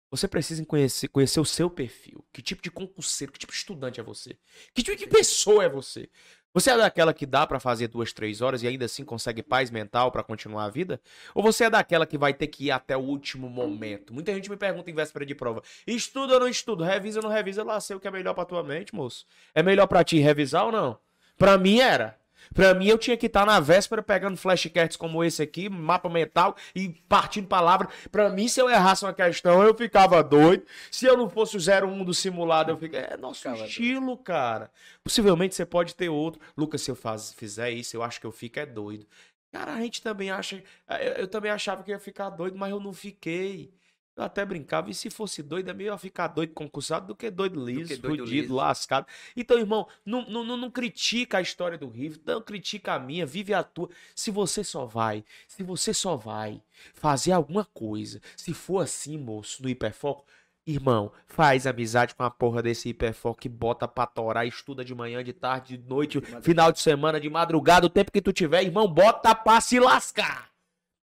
Você 0.10 0.28
precisa 0.28 0.66
conhecer, 0.66 1.10
conhecer 1.10 1.40
o 1.40 1.46
seu 1.46 1.70
perfil. 1.70 2.26
Que 2.32 2.42
tipo 2.42 2.62
de 2.62 2.72
concurseiro, 2.72 3.32
que 3.32 3.40
tipo 3.40 3.52
de 3.52 3.58
estudante 3.58 4.00
é 4.00 4.04
você? 4.04 4.38
Que 4.74 4.82
tipo 4.82 4.96
de 4.96 5.08
pessoa 5.08 5.66
é 5.66 5.70
você? 5.70 6.10
Você 6.54 6.72
é 6.72 6.78
daquela 6.78 7.14
que 7.14 7.26
dá 7.26 7.46
pra 7.46 7.60
fazer 7.60 7.88
duas, 7.88 8.12
três 8.12 8.42
horas 8.42 8.64
e 8.64 8.68
ainda 8.68 8.86
assim 8.86 9.04
consegue 9.04 9.44
paz 9.44 9.70
mental 9.70 10.12
pra 10.12 10.24
continuar 10.24 10.64
a 10.64 10.70
vida? 10.70 11.00
Ou 11.36 11.44
você 11.44 11.66
é 11.66 11.70
daquela 11.70 12.06
que 12.06 12.18
vai 12.18 12.34
ter 12.34 12.48
que 12.48 12.66
ir 12.66 12.72
até 12.72 12.98
o 12.98 13.02
último 13.02 13.50
momento? 13.50 14.14
Muita 14.14 14.34
gente 14.34 14.50
me 14.50 14.58
pergunta 14.58 14.90
em 14.90 14.94
véspera 14.96 15.26
de 15.26 15.36
prova: 15.36 15.62
estuda 15.86 16.34
ou 16.36 16.40
não 16.40 16.48
estudo? 16.48 16.84
Revisa 16.84 17.20
ou 17.20 17.24
não 17.24 17.30
revisa? 17.30 17.62
Eu 17.62 17.66
lá 17.66 17.80
sei 17.80 17.96
o 17.96 18.00
que 18.00 18.08
é 18.08 18.12
melhor 18.12 18.34
pra 18.34 18.46
tua 18.46 18.64
mente, 18.64 18.96
moço. 18.96 19.26
É 19.54 19.62
melhor 19.62 19.86
pra 19.88 20.04
ti 20.04 20.18
revisar 20.18 20.66
ou 20.66 20.72
não? 20.72 20.98
Pra 21.38 21.58
mim 21.58 21.80
era. 21.80 22.18
Pra 22.54 22.74
mim, 22.74 22.88
eu 22.88 22.98
tinha 22.98 23.18
que 23.18 23.26
estar 23.26 23.46
na 23.46 23.60
véspera 23.60 24.02
pegando 24.02 24.38
flashcards 24.38 24.98
como 24.98 25.24
esse 25.24 25.42
aqui, 25.42 25.70
mapa 25.70 26.10
mental 26.10 26.56
e 26.76 26.90
partindo 27.08 27.48
palavra. 27.48 27.88
Pra 28.12 28.30
mim, 28.30 28.48
se 28.48 28.60
eu 28.62 28.70
errasse 28.70 29.04
uma 29.04 29.14
questão, 29.14 29.64
eu 29.64 29.74
ficava 29.74 30.24
doido. 30.24 30.64
Se 30.92 31.06
eu 31.06 31.18
não 31.18 31.30
fosse 31.30 31.58
o 31.58 31.60
01 31.60 32.04
do 32.04 32.14
simulado, 32.14 32.72
eu 32.72 32.78
ficava. 32.78 33.06
É 33.06 33.18
nosso 33.18 33.48
estilo, 33.50 34.08
doido. 34.08 34.24
cara. 34.24 34.72
Possivelmente 35.04 35.56
você 35.56 35.66
pode 35.66 35.96
ter 35.96 36.10
outro. 36.10 36.42
Lucas, 36.56 36.82
se 36.82 36.92
eu 36.92 36.96
faz, 36.96 37.34
fizer 37.34 37.72
isso, 37.72 37.96
eu 37.96 38.04
acho 38.04 38.20
que 38.20 38.26
eu 38.26 38.32
fico 38.32 38.60
é 38.60 38.66
doido. 38.66 39.06
Cara, 39.52 39.74
a 39.74 39.82
gente 39.82 40.02
também 40.02 40.30
acha. 40.30 40.62
Eu, 40.90 41.14
eu 41.14 41.28
também 41.28 41.52
achava 41.52 41.84
que 41.84 41.92
ia 41.92 42.00
ficar 42.00 42.30
doido, 42.30 42.58
mas 42.58 42.70
eu 42.70 42.80
não 42.80 42.94
fiquei. 42.94 43.72
Eu 44.18 44.24
até 44.24 44.44
brincava, 44.44 44.90
e 44.90 44.96
se 44.96 45.12
fosse 45.12 45.44
doido, 45.44 45.70
é 45.70 45.74
melhor 45.76 46.00
ficar 46.00 46.28
doido 46.28 46.52
concursado 46.52 47.06
do 47.06 47.16
que 47.16 47.30
doido 47.30 47.64
liso, 47.64 47.94
que 47.94 47.98
doido 47.98 48.24
fudido, 48.24 48.42
liso. 48.42 48.56
lascado. 48.56 49.06
Então, 49.36 49.60
irmão, 49.60 49.88
não, 50.04 50.28
não, 50.28 50.44
não, 50.44 50.58
não, 50.58 50.72
critica 50.72 51.38
a 51.38 51.42
história 51.42 51.78
do 51.78 51.88
River, 51.88 52.20
não 52.26 52.42
critica 52.42 52.94
a 52.94 53.00
minha, 53.00 53.28
vive 53.28 53.54
a 53.54 53.62
tua. 53.62 53.90
Se 54.16 54.32
você 54.32 54.64
só 54.64 54.88
vai, 54.88 55.24
se 55.48 55.62
você 55.62 55.94
só 55.94 56.16
vai 56.16 56.60
fazer 56.96 57.32
alguma 57.32 57.64
coisa, 57.64 58.20
se 58.36 58.56
for 58.56 58.80
assim, 58.80 59.20
moço, 59.20 59.62
no 59.62 59.70
hiperfoco, 59.70 60.26
Irmão, 60.66 61.14
faz 61.26 61.66
amizade 61.66 62.14
com 62.14 62.24
a 62.24 62.30
porra 62.30 62.62
desse 62.62 62.90
hiperfoco 62.90 63.40
que 63.40 63.48
bota 63.48 63.88
pra 63.88 64.06
torar, 64.06 64.46
estuda 64.46 64.84
de 64.84 64.94
manhã, 64.94 65.24
de 65.24 65.32
tarde, 65.32 65.78
de 65.78 65.88
noite, 65.88 66.20
de 66.20 66.42
final 66.42 66.74
de 66.74 66.82
semana, 66.82 67.22
de 67.22 67.30
madrugada, 67.30 67.86
o 67.86 67.90
tempo 67.90 68.12
que 68.12 68.22
tu 68.22 68.34
tiver, 68.34 68.64
irmão, 68.64 68.86
bota 68.86 69.34
pra 69.34 69.62
se 69.62 69.80
lascar. 69.80 70.50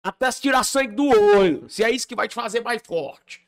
Até 0.07 0.31
se 0.31 0.41
tirar 0.41 0.63
sangue 0.63 0.95
do 0.95 1.05
olho. 1.05 1.69
Se 1.69 1.83
é 1.83 1.91
isso 1.91 2.07
que 2.07 2.15
vai 2.15 2.29
te 2.29 2.35
fazer 2.37 2.61
mais 2.61 2.81
forte. 2.87 3.45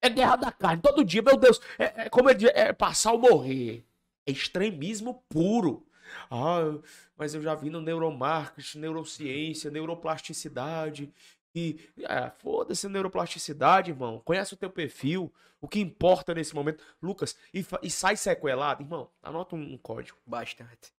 É 0.00 0.08
guerra 0.08 0.34
da 0.34 0.50
carne. 0.50 0.82
Todo 0.82 1.04
dia, 1.04 1.22
meu 1.22 1.36
Deus. 1.36 1.60
É, 1.78 2.06
é 2.06 2.08
como 2.08 2.28
ele 2.28 2.40
diz, 2.40 2.50
é 2.54 2.72
passar 2.72 3.12
ou 3.12 3.20
morrer. 3.20 3.84
É 4.26 4.32
extremismo 4.32 5.22
puro. 5.28 5.86
Ah, 6.28 6.76
mas 7.16 7.34
eu 7.34 7.40
já 7.40 7.54
vi 7.54 7.70
no 7.70 7.80
neuromarketing, 7.80 8.80
neurociência, 8.80 9.70
neuroplasticidade. 9.70 11.08
E 11.54 11.78
é, 12.00 12.30
foda-se 12.30 12.88
neuroplasticidade, 12.88 13.92
irmão. 13.92 14.20
Conhece 14.24 14.54
o 14.54 14.56
teu 14.56 14.70
perfil. 14.70 15.32
O 15.60 15.68
que 15.68 15.78
importa 15.78 16.34
nesse 16.34 16.52
momento. 16.52 16.82
Lucas, 17.00 17.36
e, 17.54 17.64
e 17.80 17.88
sai 17.88 18.16
sequelado, 18.16 18.82
irmão. 18.82 19.08
Anota 19.22 19.54
um, 19.54 19.74
um 19.74 19.78
código. 19.78 20.18
Bastante. 20.26 20.92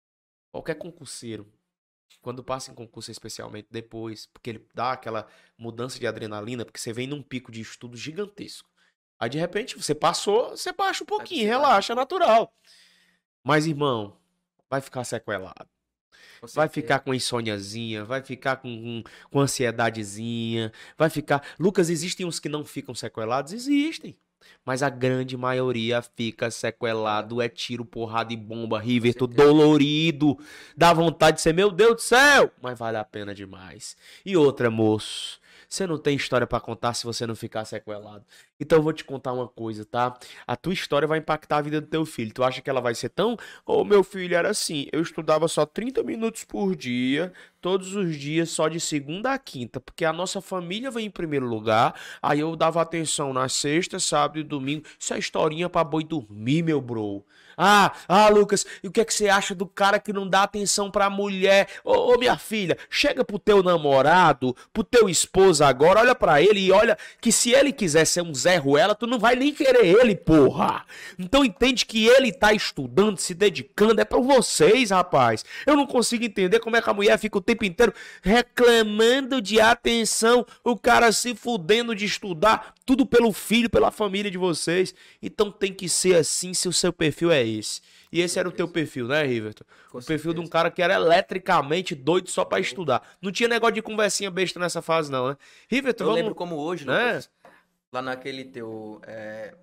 Qualquer 0.50 0.76
concurseiro 0.76 1.46
quando 2.22 2.44
passa 2.44 2.72
em 2.72 2.76
concurso, 2.76 3.12
especialmente 3.12 3.68
depois, 3.70 4.26
porque 4.28 4.50
ele 4.50 4.68
dá 4.74 4.94
aquela 4.94 5.28
mudança 5.58 6.00
de 6.00 6.08
adrenalina, 6.08 6.66
porque 6.66 6.80
você 6.80 6.94
vem 6.94 7.08
num 7.08 7.22
pico 7.22 7.52
de 7.52 7.62
estudo 7.62 7.98
gigantesco. 7.98 8.70
Aí 9.20 9.30
de 9.30 9.38
repente 9.38 9.78
você 9.78 9.96
passou, 9.96 10.50
você 10.50 10.72
baixa 10.72 11.04
um 11.04 11.08
pouquinho, 11.08 11.48
relaxa, 11.48 11.94
é 11.94 11.96
natural. 11.96 12.54
Mas 13.44 13.66
irmão, 13.68 14.18
vai 14.70 14.82
ficar 14.82 15.04
sequelado. 15.04 15.70
Vai 16.54 16.68
ficar 16.68 17.00
com 17.00 17.14
insôniazinha, 17.14 18.04
vai 18.04 18.22
ficar 18.22 18.58
com, 18.58 19.04
com, 19.04 19.04
com 19.30 19.40
ansiedadezinha, 19.40 20.72
vai 20.98 21.10
ficar. 21.10 21.46
Lucas, 21.58 21.90
existem 21.90 22.26
uns 22.26 22.40
que 22.40 22.50
não 22.50 22.66
ficam 22.66 22.94
sequelados? 22.94 23.54
Existem. 23.54 24.18
Mas 24.66 24.82
a 24.84 24.90
grande 24.90 25.36
maioria 25.36 26.02
fica 26.02 26.50
sequelado, 26.50 27.42
é 27.42 27.50
tiro, 27.50 27.86
porrada 27.86 28.34
e 28.34 28.38
bomba, 28.38 28.80
Riverton 28.80 29.28
dolorido. 29.28 30.38
Dá 30.76 30.94
vontade 30.94 31.38
de 31.38 31.42
ser, 31.42 31.54
meu 31.54 31.72
Deus 31.72 31.96
do 31.96 32.02
céu! 32.02 32.52
Mas 32.62 32.78
vale 32.78 32.98
a 32.98 33.04
pena 33.04 33.34
demais. 33.34 33.96
E 34.26 34.38
outra, 34.38 34.70
moço. 34.70 35.42
Você 35.74 35.88
não 35.88 35.98
tem 35.98 36.16
história 36.16 36.46
para 36.46 36.60
contar 36.60 36.94
se 36.94 37.04
você 37.04 37.26
não 37.26 37.36
ficar 37.36 37.66
sequelado. 37.66 38.24
Então 38.60 38.78
eu 38.78 38.84
vou 38.84 38.94
te 38.94 39.04
contar 39.04 39.34
uma 39.34 39.48
coisa, 39.48 39.84
tá? 39.84 40.16
A 40.46 40.56
tua 40.56 40.72
história 40.72 41.08
vai 41.08 41.18
impactar 41.18 41.58
a 41.58 41.62
vida 41.62 41.82
do 41.82 41.88
teu 41.88 42.06
filho. 42.06 42.32
Tu 42.32 42.44
acha 42.44 42.62
que 42.62 42.70
ela 42.70 42.80
vai 42.80 42.94
ser 42.94 43.10
tão. 43.10 43.34
Ô, 43.66 43.82
oh, 43.82 43.84
meu 43.84 44.04
filho 44.04 44.36
era 44.36 44.52
assim. 44.52 44.88
Eu 44.92 45.02
estudava 45.02 45.48
só 45.48 45.66
30 45.66 46.04
minutos 46.04 46.44
por 46.44 46.76
dia, 46.76 47.34
todos 47.64 47.96
os 47.96 48.18
dias, 48.18 48.50
só 48.50 48.68
de 48.68 48.78
segunda 48.78 49.32
a 49.32 49.40
quinta, 49.40 49.80
porque 49.80 50.04
a 50.04 50.12
nossa 50.12 50.42
família 50.42 50.92
vem 50.92 51.06
em 51.06 51.10
primeiro 51.10 51.48
lugar. 51.48 51.96
Aí 52.22 52.42
eu 52.42 52.54
dava 52.58 52.82
atenção 52.82 53.32
na 53.32 53.48
sexta, 53.48 54.00
sábado 54.00 54.38
e 54.38 54.44
domingo. 54.44 54.84
Isso 55.00 55.14
é 55.14 55.18
historinha 55.18 55.70
pra 55.70 55.82
boi 55.82 56.04
dormir, 56.04 56.62
meu 56.62 56.82
bro. 56.82 57.24
Ah, 57.58 57.92
ah, 58.08 58.30
Lucas, 58.30 58.66
e 58.84 58.88
o 58.88 58.92
que 58.92 59.02
é 59.02 59.06
que 59.06 59.14
você 59.14 59.30
acha 59.30 59.54
do 59.54 59.66
cara 59.66 60.00
que 60.00 60.12
não 60.12 60.28
dá 60.28 60.44
atenção 60.44 60.90
pra 60.90 61.10
mulher? 61.10 61.68
Ô, 61.84 62.14
ô 62.14 62.18
minha 62.18 62.38
filha, 62.38 62.78
chega 62.90 63.24
pro 63.24 63.38
teu 63.38 63.62
namorado, 63.62 64.56
pro 64.72 64.84
teu 64.84 65.08
esposo 65.08 65.64
agora, 65.64 66.00
olha 66.00 66.16
para 66.16 66.42
ele 66.42 66.60
e 66.60 66.72
olha 66.72 66.98
que 67.22 67.32
se 67.32 67.52
ele 67.52 67.72
quiser 67.72 68.06
ser 68.06 68.22
um 68.22 68.34
Zé 68.34 68.58
Ruela, 68.58 68.96
tu 68.96 69.06
não 69.06 69.20
vai 69.20 69.36
nem 69.36 69.54
querer 69.54 69.86
ele, 69.86 70.16
porra. 70.16 70.84
Então 71.18 71.46
entende 71.46 71.86
que 71.86 72.08
ele 72.08 72.32
tá 72.32 72.54
estudando, 72.54 73.20
se 73.20 73.34
dedicando, 73.34 74.02
é 74.02 74.06
pra 74.06 74.20
vocês, 74.20 74.90
rapaz. 74.90 75.46
Eu 75.66 75.76
não 75.76 75.86
consigo 75.86 76.26
entender 76.26 76.60
como 76.60 76.76
é 76.76 76.82
que 76.82 76.90
a 76.90 76.94
mulher 76.94 77.18
fica 77.20 77.38
o 77.38 77.42
tempo 77.42 77.53
inteiro 77.62 77.94
reclamando 78.22 79.42
de 79.42 79.60
atenção, 79.60 80.46
o 80.64 80.78
cara 80.78 81.12
se 81.12 81.36
fudendo 81.36 81.96
de 81.96 82.06
estudar, 82.06 82.74
tudo 82.86 83.06
pelo 83.06 83.32
filho, 83.32 83.70
pela 83.70 83.92
família 83.92 84.32
de 84.32 84.38
vocês. 84.38 84.96
Então 85.22 85.52
tem 85.52 85.74
que 85.74 85.88
ser 85.90 86.16
assim 86.16 86.54
se 86.54 86.68
o 86.68 86.74
seu 86.74 86.92
perfil 86.94 87.32
é 87.32 87.46
esse. 87.46 87.82
E 88.12 88.22
esse 88.22 88.38
era 88.38 88.48
o 88.48 88.52
teu 88.52 88.68
perfil, 88.68 89.08
né, 89.08 89.24
Riverton? 89.24 89.66
Com 89.90 89.98
o 89.98 90.02
perfil 90.02 90.32
certeza. 90.32 90.36
de 90.36 90.40
um 90.42 90.48
cara 90.48 90.70
que 90.70 90.82
era 90.82 90.94
eletricamente 90.94 91.96
doido 91.96 92.30
só 92.30 92.46
para 92.46 92.60
estudar. 92.60 93.02
Não 93.22 93.32
tinha 93.32 93.50
negócio 93.50 93.74
de 93.74 93.82
conversinha 93.82 94.30
besta 94.30 94.60
nessa 94.60 94.82
fase, 94.82 95.12
não, 95.12 95.30
né? 95.30 95.38
Riverton, 95.68 96.04
Eu 96.04 96.08
vamos... 96.08 96.22
lembro 96.22 96.36
como 96.36 96.56
hoje, 96.58 96.86
né? 96.86 97.08
Lucas, 97.08 97.32
lá 97.92 98.02
naquele 98.02 98.46
teu 98.46 99.02
é, 99.06 99.56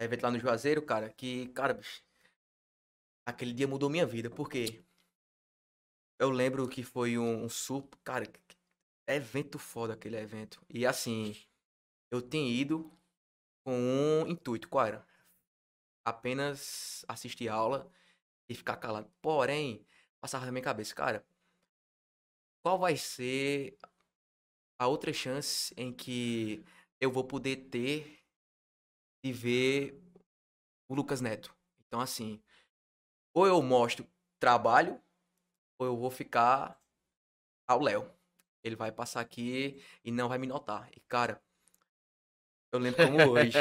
evento 0.00 0.22
lá 0.22 0.30
no 0.30 0.38
Juazeiro, 0.38 0.82
cara, 0.82 1.08
que, 1.08 1.46
cara, 1.48 1.78
aquele 3.26 3.52
dia 3.52 3.66
mudou 3.66 3.90
minha 3.90 4.06
vida. 4.06 4.30
Por 4.30 4.48
quê? 4.48 4.80
Eu 6.18 6.30
lembro 6.30 6.68
que 6.68 6.82
foi 6.82 7.18
um, 7.18 7.44
um 7.44 7.48
super, 7.48 7.98
cara, 8.02 8.26
evento 9.06 9.58
foda 9.58 9.94
aquele 9.94 10.16
evento. 10.16 10.64
E 10.68 10.86
assim, 10.86 11.36
eu 12.10 12.22
tinha 12.22 12.48
ido 12.48 12.90
com 13.64 13.74
um 13.74 14.26
intuito, 14.26 14.68
qual 14.68 14.86
era? 14.86 15.06
Apenas 16.04 17.04
assistir 17.08 17.48
aula 17.48 17.90
e 18.48 18.54
ficar 18.54 18.76
calado. 18.76 19.10
Porém, 19.20 19.86
passava 20.20 20.46
na 20.46 20.52
minha 20.52 20.62
cabeça, 20.62 20.94
cara, 20.94 21.26
qual 22.62 22.78
vai 22.78 22.96
ser 22.96 23.76
a 24.78 24.86
outra 24.86 25.12
chance 25.12 25.74
em 25.76 25.92
que 25.92 26.64
eu 27.00 27.10
vou 27.10 27.24
poder 27.24 27.68
ter 27.68 28.24
de 29.24 29.32
ver 29.32 30.02
o 30.88 30.94
Lucas 30.94 31.20
Neto? 31.20 31.54
Então, 31.86 32.00
assim, 32.00 32.42
ou 33.34 33.46
eu 33.46 33.60
mostro 33.62 34.06
trabalho, 34.40 35.00
ou 35.78 35.86
eu 35.86 35.96
vou 35.96 36.10
ficar 36.10 36.78
ao 37.66 37.80
Léo. 37.80 38.08
Ele 38.62 38.76
vai 38.76 38.90
passar 38.90 39.20
aqui 39.20 39.80
e 40.04 40.10
não 40.10 40.28
vai 40.28 40.38
me 40.38 40.46
notar. 40.46 40.88
E, 40.96 41.00
cara, 41.08 41.40
eu 42.72 42.78
lembro 42.78 43.04
como 43.06 43.30
hoje. 43.30 43.56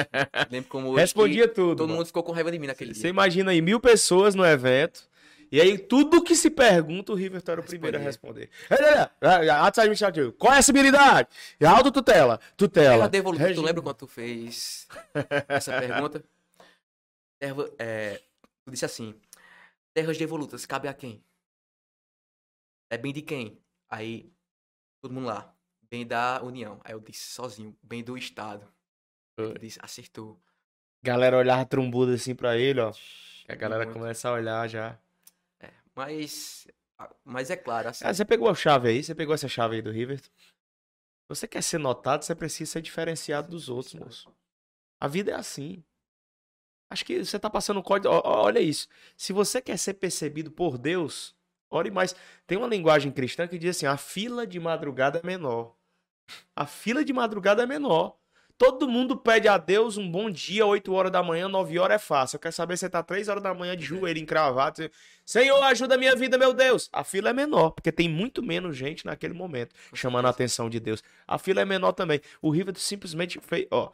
lembro 0.49 0.69
como 0.69 0.89
hoje. 0.89 1.01
Respondia 1.01 1.47
tudo. 1.47 1.77
Todo 1.77 1.87
mano. 1.87 1.97
mundo 1.99 2.07
ficou 2.07 2.23
com 2.23 2.31
raiva 2.31 2.51
de 2.51 2.59
mim 2.59 2.67
naquele 2.67 2.91
dia. 2.91 3.01
Você 3.01 3.07
imagina 3.09 3.51
aí 3.51 3.61
mil 3.61 3.79
pessoas 3.79 4.35
no 4.35 4.45
evento. 4.45 5.07
E 5.51 5.61
aí, 5.61 5.77
tudo 5.77 6.23
que 6.23 6.35
se 6.35 6.49
pergunta, 6.49 7.11
o 7.11 7.15
River 7.15 7.41
era 7.47 7.61
o 7.61 7.63
primeiro 7.63 7.97
a 7.97 7.99
responder. 8.01 8.49
Ato 9.61 9.79
administrativo. 9.79 10.33
Qual 10.33 10.51
é 10.51 10.57
a 10.57 10.59
habilidade? 10.59 11.29
Autotutela. 11.63 12.39
Tutela. 12.57 13.07
Devoluta, 13.07 13.53
tu 13.53 13.61
lembra 13.61 13.81
quando 13.81 13.95
tu 13.95 14.07
fez 14.07 14.87
essa 15.47 15.79
pergunta? 15.79 16.23
É, 17.77 18.21
tu 18.65 18.71
disse 18.71 18.85
assim: 18.85 19.13
Terras 19.93 20.17
devolutas, 20.17 20.65
cabe 20.65 20.87
a 20.87 20.93
quem? 20.93 21.23
É 22.89 22.97
bem 22.97 23.13
de 23.13 23.21
quem? 23.21 23.59
Aí, 23.89 24.31
todo 25.01 25.13
mundo 25.13 25.27
lá. 25.27 25.55
Bem 25.89 26.05
da 26.05 26.41
União. 26.43 26.79
Aí 26.83 26.93
eu 26.93 26.99
disse 26.99 27.27
sozinho, 27.27 27.77
bem 27.81 28.03
do 28.03 28.17
Estado. 28.17 28.67
Disse, 29.59 29.79
acertou. 29.81 30.41
Galera 31.03 31.37
olhava 31.37 31.65
trombuda 31.65 32.15
assim 32.15 32.33
pra 32.33 32.57
ele, 32.57 32.79
ó. 32.79 32.91
A 33.47 33.55
galera 33.55 33.85
Muito. 33.85 33.99
começa 33.99 34.29
a 34.29 34.33
olhar 34.33 34.67
já. 34.67 34.99
É, 35.59 35.71
mas. 35.93 36.67
Mas 37.23 37.49
é 37.51 37.57
claro, 37.57 37.89
assim. 37.89 38.05
Ah, 38.05 38.13
você 38.13 38.25
pegou 38.25 38.49
a 38.49 38.55
chave 38.55 38.89
aí? 38.89 39.03
Você 39.03 39.13
pegou 39.13 39.35
essa 39.35 39.47
chave 39.47 39.75
aí 39.75 39.81
do 39.81 39.91
River? 39.91 40.21
Você 41.29 41.47
quer 41.47 41.61
ser 41.61 41.77
notado, 41.77 42.23
você 42.23 42.33
precisa 42.33 42.71
ser 42.71 42.81
diferenciado 42.81 43.49
dos 43.49 43.67
outros, 43.67 43.93
moço. 43.95 44.33
A 44.99 45.07
vida 45.07 45.31
é 45.31 45.35
assim. 45.35 45.83
Acho 46.89 47.03
que 47.03 47.23
você 47.23 47.37
tá 47.37 47.49
passando 47.49 47.79
o 47.79 47.83
código. 47.83 48.13
Olha 48.23 48.59
isso. 48.59 48.87
Se 49.17 49.33
você 49.33 49.61
quer 49.61 49.77
ser 49.77 49.95
percebido 49.95 50.51
por 50.51 50.77
Deus, 50.77 51.34
ore 51.69 51.91
mais. 51.91 52.15
Tem 52.47 52.57
uma 52.57 52.67
linguagem 52.67 53.11
cristã 53.11 53.47
que 53.47 53.57
diz 53.57 53.77
assim: 53.77 53.85
a 53.85 53.97
fila 53.97 54.45
de 54.45 54.59
madrugada 54.59 55.19
é 55.23 55.25
menor. 55.25 55.75
A 56.55 56.65
fila 56.65 57.03
de 57.03 57.13
madrugada 57.13 57.63
é 57.63 57.65
menor. 57.65 58.17
Todo 58.57 58.87
mundo 58.87 59.17
pede 59.17 59.49
a 59.49 59.57
Deus 59.57 59.97
um 59.97 60.09
bom 60.09 60.29
dia, 60.29 60.65
8 60.65 60.93
horas 60.93 61.11
da 61.11 61.21
manhã, 61.21 61.49
9 61.49 61.77
horas 61.77 61.95
é 61.95 61.99
fácil. 61.99 62.37
Eu 62.37 62.39
quero 62.39 62.55
saber 62.55 62.77
se 62.77 62.81
você 62.81 62.89
tá 62.89 63.03
3 63.03 63.27
horas 63.27 63.43
da 63.43 63.53
manhã 63.53 63.75
de 63.75 63.83
joelho 63.83 64.17
encravado. 64.17 64.89
Senhor, 65.25 65.61
ajuda 65.63 65.95
a 65.95 65.97
minha 65.97 66.15
vida, 66.15 66.37
meu 66.37 66.53
Deus. 66.53 66.89
A 66.93 67.03
fila 67.03 67.31
é 67.31 67.33
menor, 67.33 67.71
porque 67.71 67.91
tem 67.91 68.07
muito 68.07 68.41
menos 68.41 68.77
gente 68.77 69.05
naquele 69.05 69.33
momento 69.33 69.75
chamando 69.93 70.27
a 70.27 70.29
atenção 70.29 70.69
de 70.69 70.79
Deus. 70.79 71.03
A 71.27 71.37
fila 71.37 71.61
é 71.61 71.65
menor 71.65 71.91
também. 71.91 72.21
O 72.41 72.49
River 72.49 72.77
simplesmente 72.77 73.41
fez, 73.41 73.67
ó, 73.71 73.91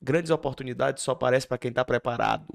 grandes 0.00 0.30
oportunidades 0.30 1.02
só 1.02 1.10
aparecem 1.10 1.48
para 1.48 1.58
quem 1.58 1.72
tá 1.72 1.84
preparado. 1.84 2.46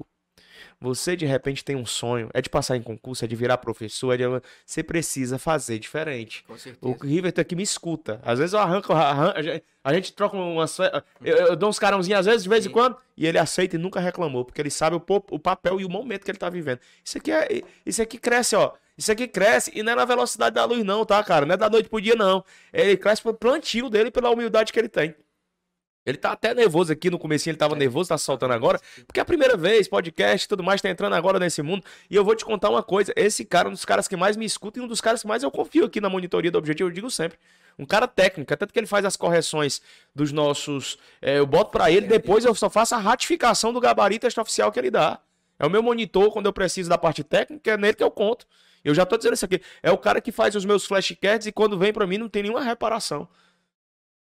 Você 0.80 1.14
de 1.14 1.24
repente 1.26 1.64
tem 1.64 1.76
um 1.76 1.86
sonho, 1.86 2.28
é 2.34 2.40
de 2.42 2.48
passar 2.50 2.76
em 2.76 2.82
concurso, 2.82 3.24
é 3.24 3.28
de 3.28 3.36
virar 3.36 3.58
professor, 3.58 4.12
é 4.12 4.16
de... 4.16 4.24
você 4.66 4.82
precisa 4.82 5.38
fazer 5.38 5.78
diferente. 5.78 6.44
O. 6.80 6.92
River 7.06 7.32
aqui 7.36 7.54
me 7.54 7.62
escuta. 7.62 8.20
Às 8.24 8.38
vezes 8.38 8.52
eu 8.52 8.58
arranco, 8.58 8.92
arran- 8.92 9.34
a 9.84 9.92
gente- 9.94 10.12
troca 10.12 10.36
umas. 10.36 10.76
Eu, 10.78 11.36
eu 11.36 11.56
dou 11.56 11.68
uns 11.68 11.78
carãozinhos 11.78 12.20
às 12.20 12.26
vezes, 12.26 12.42
de 12.42 12.48
vez 12.48 12.66
em 12.66 12.70
quando, 12.70 12.96
e 13.16 13.26
ele 13.26 13.38
aceita 13.38 13.76
e 13.76 13.78
nunca 13.78 14.00
reclamou, 14.00 14.44
porque 14.44 14.60
ele 14.60 14.70
sabe 14.70 14.96
o, 14.96 15.02
o 15.30 15.38
papel 15.38 15.80
e 15.80 15.84
o 15.84 15.88
momento 15.88 16.24
que 16.24 16.30
ele 16.30 16.38
tá 16.38 16.50
vivendo. 16.50 16.80
Isso 17.04 17.18
aqui 17.18 17.30
é. 17.30 17.62
Isso 17.86 18.02
aqui 18.02 18.18
cresce, 18.18 18.56
ó. 18.56 18.72
Isso 18.98 19.10
aqui 19.10 19.26
cresce 19.26 19.70
e 19.74 19.82
não 19.82 19.92
é 19.92 19.94
na 19.96 20.04
velocidade 20.04 20.54
da 20.54 20.64
luz, 20.64 20.84
não, 20.84 21.04
tá, 21.04 21.22
cara? 21.24 21.46
Não 21.46 21.54
é 21.54 21.56
da 21.56 21.70
noite 21.70 21.88
pro 21.88 22.00
dia, 22.00 22.14
não. 22.14 22.44
Ele 22.72 22.96
cresce 22.96 23.22
pelo 23.22 23.34
plantio 23.34 23.88
dele 23.88 24.10
pela 24.10 24.30
humildade 24.30 24.72
que 24.72 24.78
ele 24.78 24.88
tem. 24.88 25.14
Ele 26.04 26.18
tá 26.18 26.32
até 26.32 26.52
nervoso 26.52 26.92
aqui 26.92 27.10
no 27.10 27.18
comecinho, 27.18 27.52
ele 27.52 27.58
tava 27.58 27.74
É. 27.76 27.78
nervoso, 27.78 28.08
tá 28.08 28.18
soltando 28.18 28.52
agora. 28.52 28.80
Porque 29.06 29.20
é 29.20 29.22
a 29.22 29.24
primeira 29.24 29.56
vez, 29.56 29.86
podcast 29.86 30.44
e 30.44 30.48
tudo 30.48 30.62
mais, 30.62 30.80
tá 30.82 30.88
entrando 30.90 31.14
agora 31.14 31.38
nesse 31.38 31.62
mundo. 31.62 31.84
E 32.10 32.16
eu 32.16 32.24
vou 32.24 32.34
te 32.34 32.44
contar 32.44 32.70
uma 32.70 32.82
coisa: 32.82 33.12
esse 33.14 33.44
cara 33.44 33.68
é 33.68 33.70
um 33.70 33.72
dos 33.72 33.84
caras 33.84 34.08
que 34.08 34.16
mais 34.16 34.36
me 34.36 34.44
escuta 34.44 34.80
e 34.80 34.82
um 34.82 34.88
dos 34.88 35.00
caras 35.00 35.22
que 35.22 35.28
mais 35.28 35.42
eu 35.42 35.50
confio 35.50 35.84
aqui 35.84 36.00
na 36.00 36.08
monitoria 36.08 36.50
do 36.50 36.58
objetivo, 36.58 36.88
eu 36.88 36.92
digo 36.94 37.10
sempre. 37.10 37.38
Um 37.78 37.86
cara 37.86 38.06
técnico, 38.06 38.52
é 38.52 38.56
tanto 38.56 38.72
que 38.72 38.78
ele 38.78 38.86
faz 38.86 39.04
as 39.04 39.16
correções 39.16 39.80
dos 40.14 40.30
nossos. 40.32 40.98
é, 41.22 41.38
eu 41.38 41.46
boto 41.46 41.70
pra 41.70 41.90
ele, 41.90 42.06
depois 42.06 42.44
eu 42.44 42.54
só 42.54 42.68
faço 42.68 42.94
a 42.94 42.98
ratificação 42.98 43.72
do 43.72 43.80
gabarito 43.80 44.26
extraoficial 44.26 44.70
que 44.70 44.78
ele 44.78 44.90
dá. 44.90 45.20
É 45.58 45.64
o 45.66 45.70
meu 45.70 45.82
monitor 45.82 46.32
quando 46.32 46.46
eu 46.46 46.52
preciso 46.52 46.90
da 46.90 46.98
parte 46.98 47.22
técnica, 47.22 47.70
é 47.70 47.76
nele 47.76 47.94
que 47.94 48.02
eu 48.02 48.10
conto. 48.10 48.44
Eu 48.84 48.92
já 48.94 49.06
tô 49.06 49.16
dizendo 49.16 49.34
isso 49.34 49.44
aqui. 49.44 49.62
É 49.82 49.92
o 49.92 49.96
cara 49.96 50.20
que 50.20 50.32
faz 50.32 50.56
os 50.56 50.64
meus 50.64 50.84
flashcards 50.84 51.46
e 51.46 51.52
quando 51.52 51.78
vem 51.78 51.92
pra 51.92 52.04
mim 52.06 52.18
não 52.18 52.28
tem 52.28 52.42
nenhuma 52.42 52.60
reparação. 52.60 53.28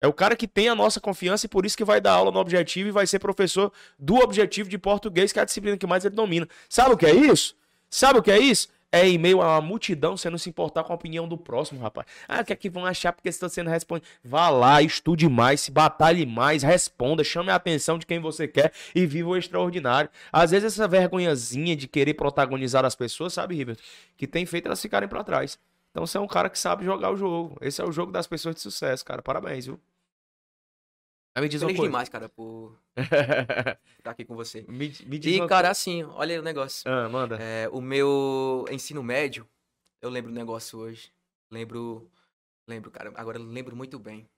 É 0.02 0.08
o 0.08 0.14
cara 0.14 0.36
que 0.36 0.48
tem 0.48 0.68
a 0.68 0.74
nossa 0.74 1.00
confiança 1.00 1.46
e 1.46 1.50
por 1.50 1.64
isso 1.64 1.78
que 1.78 1.86
vai 1.86 2.02
dar 2.02 2.14
aula 2.14 2.32
no 2.32 2.40
Objetivo 2.40 2.90
e 2.90 2.92
vai 2.92 3.06
ser 3.06 3.20
professor 3.20 3.72
do 4.00 4.16
Objetivo 4.16 4.68
de 4.68 4.78
Português, 4.80 5.32
que 5.32 5.38
é 5.38 5.44
a 5.44 5.46
disciplina 5.46 5.78
que 5.78 5.86
mais 5.86 6.04
ele 6.04 6.16
domina. 6.16 6.48
Sabe 6.68 6.96
o 6.96 6.98
que 6.98 7.06
é 7.06 7.14
isso? 7.14 7.56
Sabe 7.88 8.18
o 8.18 8.24
que 8.24 8.32
é 8.32 8.40
isso? 8.40 8.68
É 8.92 9.08
em 9.08 9.18
meio 9.18 9.42
a 9.42 9.54
uma 9.54 9.62
multidão 9.62 10.18
você 10.18 10.30
não 10.30 10.38
se 10.38 10.50
importar 10.50 10.84
com 10.84 10.92
a 10.92 10.96
opinião 10.96 11.26
do 11.28 11.38
próximo, 11.38 11.80
rapaz. 11.80 12.08
Ah, 12.28 12.42
o 12.42 12.46
que 12.46 12.52
é 12.52 12.56
que 12.56 12.70
vão 12.70 12.86
achar 12.86 13.14
porque 13.14 13.30
estão 13.30 13.48
sendo 13.48 13.70
respondido? 13.70 14.08
Vá 14.24 14.50
lá, 14.50 14.82
estude 14.82 15.30
mais, 15.30 15.62
se 15.62 15.72
batalhe 15.72 16.26
mais, 16.26 16.62
responda, 16.64 17.24
chame 17.24 17.52
a 17.52 17.56
atenção 17.56 17.98
de 17.98 18.06
quem 18.06 18.20
você 18.20 18.48
quer 18.48 18.74
e 18.94 19.06
viva 19.06 19.30
o 19.30 19.38
extraordinário. 19.38 20.10
Às 20.32 20.52
vezes 20.52 20.74
essa 20.74 20.88
vergonhazinha 20.88 21.76
de 21.76 21.88
querer 21.88 22.16
protagonizar 22.16 22.84
as 22.84 22.96
pessoas, 22.96 23.34
sabe, 23.34 23.56
Ribeiro? 23.56 23.80
Que 24.18 24.28
tem 24.28 24.46
feito 24.46 24.66
elas 24.66 24.82
ficarem 24.82 25.08
pra 25.08 25.24
trás. 25.24 25.58
Então 25.92 26.06
você 26.06 26.18
é 26.18 26.22
um 26.22 26.28
cara 26.28 26.50
que 26.50 26.60
sabe 26.60 26.84
jogar 26.84 27.12
o 27.12 27.16
jogo. 27.16 27.58
Esse 27.62 27.82
é 27.82 27.86
o 27.86 27.92
jogo 27.92 28.12
das 28.12 28.28
pessoas 28.28 28.56
de 28.56 28.62
sucesso, 28.62 29.06
cara. 29.06 29.22
Parabéns, 29.22 29.68
viu? 29.68 29.80
Aí 31.34 31.42
me 31.42 31.48
diz 31.50 31.62
uma 31.62 31.68
Feliz 31.68 31.80
coisa. 31.80 31.90
demais, 31.90 32.10
cara, 32.10 32.28
por 32.28 32.78
estar 33.98 34.12
aqui 34.12 34.26
com 34.26 34.36
você. 34.36 34.64
me, 34.64 34.90
me 35.06 35.18
diz 35.18 35.36
E, 35.36 35.40
uma 35.40 35.48
cara, 35.48 35.70
assim, 35.70 36.04
olha 36.04 36.40
o 36.40 36.44
negócio. 36.44 36.90
Ah, 36.92 37.08
manda. 37.08 37.38
É, 37.42 37.70
o 37.70 37.80
meu 37.80 38.66
ensino 38.70 39.02
médio, 39.02 39.50
eu 40.02 40.10
lembro 40.10 40.32
do 40.32 40.36
negócio 40.36 40.78
hoje. 40.78 41.14
Lembro, 41.50 42.12
lembro, 42.68 42.92
cara, 42.92 43.14
agora 43.16 43.38
eu 43.38 43.44
lembro 43.44 43.76
muito 43.76 43.98
bem. 43.98 44.30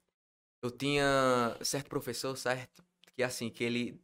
Eu 0.63 0.69
tinha 0.69 1.57
certo 1.61 1.89
professor, 1.89 2.37
certo? 2.37 2.83
Que 3.15 3.23
assim, 3.23 3.49
que 3.49 3.63
ele 3.63 3.99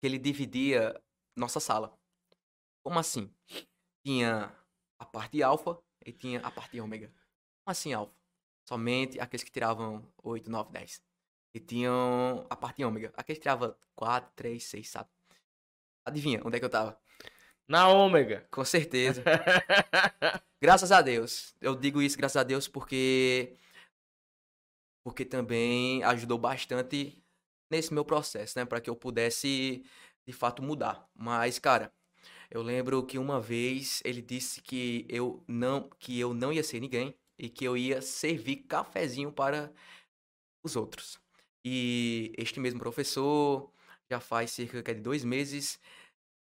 que 0.00 0.06
ele 0.06 0.18
dividia 0.18 1.00
nossa 1.36 1.60
sala. 1.60 1.96
Como 2.84 2.98
assim? 2.98 3.32
Tinha 4.04 4.52
a 4.98 5.04
parte 5.06 5.40
alfa 5.44 5.80
e 6.04 6.12
tinha 6.12 6.40
a 6.40 6.50
parte 6.50 6.80
ômega. 6.80 7.06
Como 7.08 7.70
assim 7.70 7.92
alfa? 7.92 8.12
Somente 8.68 9.20
aqueles 9.20 9.44
que 9.44 9.50
tiravam 9.50 10.04
8, 10.22 10.50
9, 10.50 10.72
10. 10.72 11.02
E 11.54 11.60
tinham 11.60 12.46
a 12.48 12.56
parte 12.56 12.82
ômega. 12.84 13.12
Aqueles 13.16 13.38
que 13.38 13.42
tiravam 13.42 13.74
4, 13.94 14.32
3, 14.34 14.62
6, 14.64 14.88
sabe? 14.88 15.10
Adivinha 16.04 16.40
onde 16.44 16.56
é 16.56 16.58
que 16.58 16.64
eu 16.64 16.70
tava? 16.70 16.98
Na 17.68 17.88
ômega. 17.88 18.46
Com 18.50 18.64
certeza. 18.64 19.22
Graças 20.60 20.92
a 20.92 21.02
Deus. 21.02 21.54
Eu 21.60 21.74
digo 21.74 22.00
isso 22.00 22.16
graças 22.16 22.36
a 22.36 22.44
Deus 22.44 22.68
porque 22.68 23.56
porque 25.04 25.24
também 25.24 26.02
ajudou 26.04 26.38
bastante 26.38 27.20
nesse 27.70 27.92
meu 27.92 28.04
processo, 28.04 28.58
né, 28.58 28.64
para 28.64 28.80
que 28.80 28.88
eu 28.88 28.94
pudesse 28.94 29.84
de 30.26 30.32
fato 30.32 30.62
mudar. 30.62 31.08
Mas, 31.14 31.58
cara, 31.58 31.92
eu 32.50 32.62
lembro 32.62 33.04
que 33.04 33.18
uma 33.18 33.40
vez 33.40 34.02
ele 34.04 34.22
disse 34.22 34.60
que 34.60 35.06
eu 35.08 35.42
não 35.48 35.88
que 35.98 36.20
eu 36.20 36.34
não 36.34 36.52
ia 36.52 36.62
ser 36.62 36.80
ninguém 36.80 37.14
e 37.38 37.48
que 37.48 37.64
eu 37.64 37.76
ia 37.76 38.02
servir 38.02 38.56
cafezinho 38.68 39.32
para 39.32 39.72
os 40.62 40.76
outros. 40.76 41.21
E 41.64 42.32
este 42.36 42.60
mesmo 42.60 42.80
professor 42.80 43.70
já 44.10 44.20
faz 44.20 44.50
cerca 44.52 44.94
de 44.94 45.00
dois 45.00 45.24
meses 45.24 45.80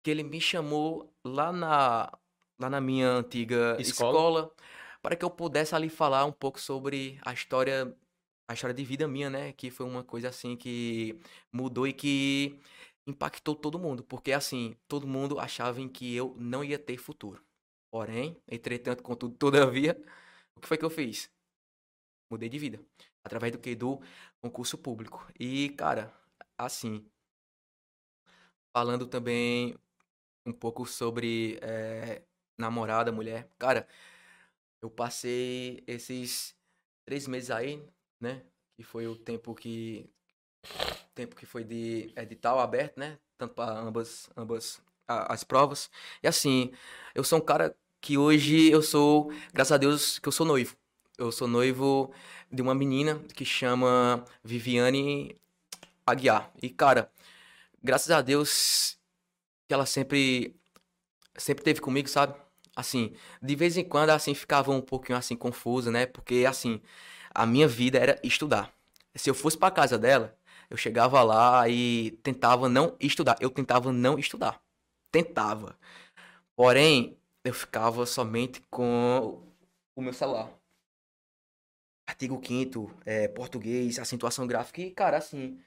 que 0.04 0.12
ele 0.12 0.24
me 0.24 0.42
chamou 0.42 1.14
lá 1.24 1.52
na 1.52 2.12
lá 2.60 2.70
na 2.70 2.82
minha 2.82 3.08
antiga 3.10 3.78
Escola? 3.80 4.12
escola 4.12 4.56
para 5.02 5.16
que 5.16 5.26
eu 5.26 5.30
pudesse 5.32 5.74
ali 5.76 5.90
falar 5.90 6.26
um 6.26 6.32
pouco 6.32 6.60
sobre 6.60 7.20
a 7.26 7.34
história 7.34 7.96
a 8.48 8.54
história 8.54 8.74
de 8.74 8.84
vida 8.84 9.08
minha, 9.08 9.30
né? 9.30 9.54
Que 9.54 9.72
foi 9.72 9.86
uma 9.86 10.04
coisa 10.04 10.30
assim 10.30 10.56
que 10.58 11.20
mudou 11.52 11.88
e 11.88 11.94
que 11.94 12.60
impactou 13.08 13.56
todo 13.56 13.80
mundo, 13.80 14.04
porque 14.04 14.32
assim, 14.32 14.76
todo 14.88 15.08
mundo 15.08 15.40
achava 15.40 15.82
em 15.82 15.88
que 15.90 16.16
eu 16.16 16.36
não 16.38 16.64
ia 16.64 16.78
ter 16.78 16.98
futuro. 16.98 17.44
Porém, 17.92 18.38
entretanto, 18.48 19.04
contudo, 19.04 19.36
todavia, 19.38 19.98
o 20.56 20.62
que 20.62 20.68
foi 20.68 20.78
que 20.78 20.86
eu 20.86 20.90
fiz? 20.90 21.32
Mudei 22.30 22.50
de 22.50 22.58
vida. 22.60 22.80
Através 23.24 23.52
do 23.52 23.60
que? 23.60 23.76
Do 23.76 24.02
concurso 24.42 24.78
público. 24.78 25.26
E, 25.40 25.70
cara, 25.72 26.14
assim, 26.58 27.06
falando 28.74 29.08
também 29.08 29.76
um 30.46 30.54
pouco 30.54 30.86
sobre 30.86 31.60
eh, 31.62 32.24
namorada, 32.58 33.12
mulher. 33.12 33.50
Cara, 33.60 33.88
eu 34.82 34.90
passei 34.92 35.84
esses 35.88 36.56
três 37.06 37.28
meses 37.28 37.52
aí, 37.52 37.84
né? 38.22 38.44
Que 38.78 38.84
foi 38.84 39.08
o 39.08 39.16
tempo 39.18 39.56
que 39.56 40.10
tempo 41.16 41.36
que 41.36 41.46
foi 41.46 41.64
de 41.64 42.12
edital 42.16 42.60
aberto, 42.60 42.98
né? 43.00 43.18
Tanto 43.38 43.54
para 43.56 43.72
ambas 43.80 44.30
ambas 44.38 44.82
a- 45.08 45.34
as 45.34 45.44
provas. 45.44 45.90
E 46.24 46.28
assim, 46.28 46.72
eu 47.16 47.24
sou 47.24 47.40
um 47.40 47.42
cara 47.46 47.76
que 48.02 48.18
hoje 48.18 48.70
eu 48.72 48.82
sou, 48.82 49.32
graças 49.54 49.72
a 49.74 49.78
Deus, 49.78 50.20
que 50.20 50.28
eu 50.28 50.32
sou 50.32 50.46
noivo. 50.46 50.76
Eu 51.18 51.32
sou 51.32 51.48
noivo 51.48 52.14
de 52.52 52.62
uma 52.62 52.76
menina 52.76 53.20
que 53.36 53.46
chama 53.46 54.26
Viviane 54.44 55.36
Aguiar. 56.06 56.52
E 56.62 56.70
cara, 56.70 57.12
graças 57.84 58.12
a 58.12 58.22
Deus 58.22 58.98
que 59.68 59.74
ela 59.74 59.86
sempre 59.86 60.56
sempre 61.38 61.64
teve 61.64 61.82
comigo, 61.82 62.10
sabe? 62.10 62.36
Assim, 62.76 63.14
de 63.42 63.56
vez 63.56 63.78
em 63.78 63.84
quando 63.84 64.12
assim 64.12 64.34
ficava 64.34 64.72
um 64.72 64.82
pouquinho 64.82 65.18
assim 65.18 65.36
confusa, 65.36 65.92
né? 65.92 66.06
Porque 66.06 66.46
assim, 66.48 66.82
a 67.34 67.46
minha 67.46 67.68
vida 67.68 67.98
era 68.00 68.20
estudar. 68.24 68.74
Se 69.16 69.30
eu 69.30 69.36
fosse 69.36 69.58
para 69.58 69.72
casa 69.72 69.98
dela, 69.98 70.38
eu 70.70 70.78
chegava 70.78 71.22
lá 71.24 71.68
e 71.70 72.12
tentava 72.24 72.70
não 72.70 72.96
estudar. 73.00 73.38
Eu 73.42 73.50
tentava 73.50 73.92
não 73.92 74.18
estudar. 74.20 74.62
Tentava. 75.12 75.78
Porém, 76.56 77.18
eu 77.44 77.54
ficava 77.54 78.06
somente 78.06 78.62
com 78.70 79.44
o 79.96 80.02
meu 80.02 80.14
celular. 80.14 80.61
Artigo 82.22 82.40
5 82.46 82.96
é, 83.04 83.28
português, 83.28 83.98
acentuação 83.98 84.46
gráfica 84.46 84.80
e, 84.80 84.92
cara, 84.92 85.18
assim, 85.18 85.60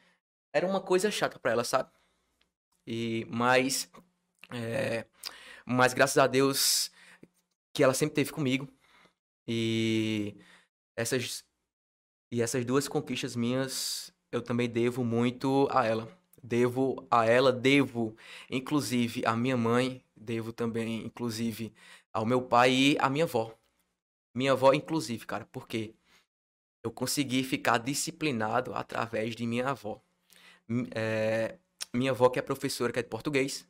era 0.52 0.64
uma 0.64 0.80
coisa 0.80 1.10
chata 1.10 1.36
pra 1.36 1.50
ela, 1.50 1.64
sabe? 1.64 1.90
E, 2.86 3.26
mas, 3.28 3.90
é, 4.52 5.04
mas 5.66 5.92
graças 5.92 6.16
a 6.16 6.28
Deus 6.28 6.92
que 7.72 7.82
ela 7.82 7.92
sempre 7.92 8.14
teve 8.14 8.30
comigo. 8.30 8.68
E 9.48 10.36
essas, 10.96 11.44
e 12.30 12.40
essas 12.40 12.64
duas 12.64 12.86
conquistas 12.86 13.34
minhas 13.34 14.14
eu 14.30 14.40
também 14.40 14.68
devo 14.68 15.04
muito 15.04 15.66
a 15.72 15.84
ela. 15.84 16.08
Devo 16.40 17.04
a 17.10 17.26
ela, 17.26 17.52
devo 17.52 18.16
inclusive 18.48 19.26
à 19.26 19.36
minha 19.36 19.56
mãe, 19.56 20.04
devo 20.16 20.52
também 20.52 21.04
inclusive 21.04 21.74
ao 22.12 22.24
meu 22.24 22.42
pai 22.42 22.72
e 22.72 22.98
à 23.00 23.10
minha 23.10 23.24
avó. 23.24 23.58
Minha 24.34 24.52
avó 24.52 24.72
inclusive, 24.72 25.26
cara, 25.26 25.46
porque 25.52 25.96
eu 26.84 26.92
consegui 26.92 27.42
ficar 27.42 27.78
disciplinado 27.78 28.74
através 28.74 29.34
de 29.34 29.46
minha 29.46 29.68
avó. 29.70 30.00
É, 30.94 31.58
minha 31.92 32.12
avó 32.12 32.28
que 32.30 32.38
é 32.38 32.42
professora, 32.42 32.92
que 32.92 33.00
é 33.00 33.02
de 33.02 33.08
português. 33.08 33.66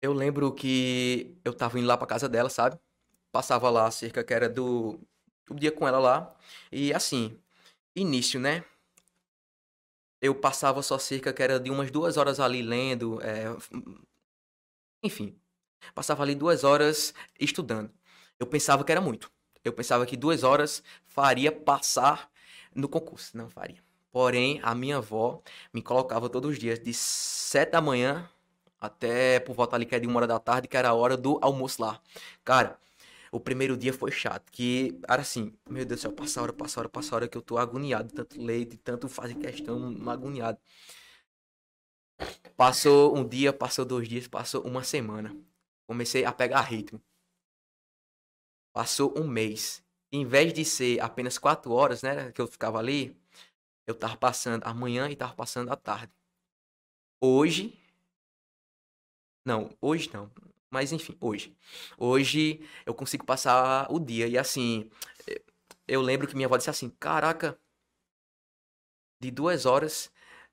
Eu 0.00 0.12
lembro 0.12 0.52
que 0.54 1.36
eu 1.44 1.52
tava 1.52 1.78
indo 1.78 1.86
lá 1.88 1.96
pra 1.96 2.06
casa 2.06 2.28
dela, 2.28 2.48
sabe? 2.48 2.78
Passava 3.32 3.68
lá 3.70 3.90
cerca 3.90 4.24
que 4.24 4.32
era 4.32 4.48
do, 4.48 5.00
do 5.46 5.54
dia 5.56 5.72
com 5.72 5.86
ela 5.88 5.98
lá. 5.98 6.36
E 6.72 6.94
assim, 6.94 7.38
início, 7.96 8.40
né? 8.40 8.64
eu 10.20 10.34
passava 10.34 10.82
só 10.82 10.98
cerca 10.98 11.32
que 11.32 11.42
era 11.42 11.60
de 11.60 11.70
umas 11.70 11.90
duas 11.90 12.16
horas 12.16 12.40
ali 12.40 12.62
lendo, 12.62 13.20
é, 13.22 13.44
enfim, 15.02 15.38
passava 15.94 16.22
ali 16.22 16.34
duas 16.34 16.64
horas 16.64 17.14
estudando. 17.38 17.92
Eu 18.38 18.46
pensava 18.46 18.84
que 18.84 18.92
era 18.92 19.00
muito. 19.00 19.30
Eu 19.64 19.72
pensava 19.72 20.06
que 20.06 20.16
duas 20.16 20.42
horas 20.42 20.82
faria 21.06 21.52
passar 21.52 22.30
no 22.74 22.88
concurso. 22.88 23.36
Não 23.36 23.48
faria. 23.48 23.78
Porém, 24.10 24.60
a 24.62 24.74
minha 24.74 24.98
avó 24.98 25.42
me 25.72 25.82
colocava 25.82 26.28
todos 26.28 26.52
os 26.52 26.58
dias 26.58 26.78
de 26.78 26.94
sete 26.94 27.72
da 27.72 27.80
manhã 27.80 28.28
até 28.80 29.40
por 29.40 29.54
volta 29.54 29.76
ali 29.76 29.86
que 29.86 29.94
é 29.94 30.00
de 30.00 30.06
uma 30.06 30.18
hora 30.18 30.26
da 30.26 30.38
tarde, 30.38 30.68
que 30.68 30.76
era 30.76 30.88
a 30.90 30.94
hora 30.94 31.16
do 31.16 31.38
almoço 31.42 31.82
lá. 31.82 32.00
Cara, 32.44 32.78
o 33.30 33.40
primeiro 33.40 33.76
dia 33.76 33.92
foi 33.92 34.10
chato, 34.10 34.50
que 34.52 34.98
era 35.08 35.22
assim, 35.22 35.52
meu 35.68 35.84
Deus 35.84 36.00
do 36.00 36.02
céu, 36.02 36.12
passa 36.12 36.42
hora, 36.42 36.52
passa 36.52 36.80
hora, 36.80 36.88
passa 36.88 37.14
hora 37.14 37.28
que 37.28 37.36
eu 37.36 37.42
tô 37.42 37.58
agoniado, 37.58 38.12
tanto 38.12 38.40
leite, 38.40 38.76
tanto 38.78 39.08
fazer 39.08 39.34
questão, 39.34 39.96
agoniado. 40.08 40.58
Passou 42.56 43.16
um 43.16 43.26
dia, 43.26 43.52
passou 43.52 43.84
dois 43.84 44.08
dias, 44.08 44.26
passou 44.26 44.62
uma 44.62 44.82
semana. 44.82 45.34
Comecei 45.86 46.24
a 46.24 46.32
pegar 46.32 46.60
ritmo. 46.62 47.00
Passou 48.78 49.12
um 49.18 49.26
mês. 49.26 49.84
Em 50.12 50.24
vez 50.24 50.52
de 50.52 50.64
ser 50.64 51.00
apenas 51.00 51.36
quatro 51.36 51.72
horas, 51.72 52.00
né, 52.00 52.30
que 52.30 52.40
eu 52.40 52.46
ficava 52.46 52.78
ali, 52.78 53.20
eu 53.88 53.92
tava 53.92 54.16
passando 54.16 54.62
a 54.64 54.72
manhã 54.72 55.10
e 55.10 55.16
tava 55.16 55.34
passando 55.34 55.72
a 55.72 55.74
tarde. 55.74 56.12
Hoje, 57.20 57.76
não, 59.44 59.76
hoje 59.80 60.08
não. 60.14 60.30
Mas 60.70 60.92
enfim, 60.92 61.18
hoje. 61.20 61.56
Hoje 61.98 62.64
eu 62.86 62.94
consigo 62.94 63.26
passar 63.26 63.90
o 63.90 63.98
dia. 63.98 64.28
E 64.28 64.38
assim, 64.38 64.88
eu 65.88 66.00
lembro 66.00 66.28
que 66.28 66.36
minha 66.36 66.46
avó 66.46 66.56
disse 66.56 66.70
assim: 66.70 66.88
Caraca, 67.00 67.58
de 69.20 69.32
duas 69.32 69.66
horas 69.66 70.08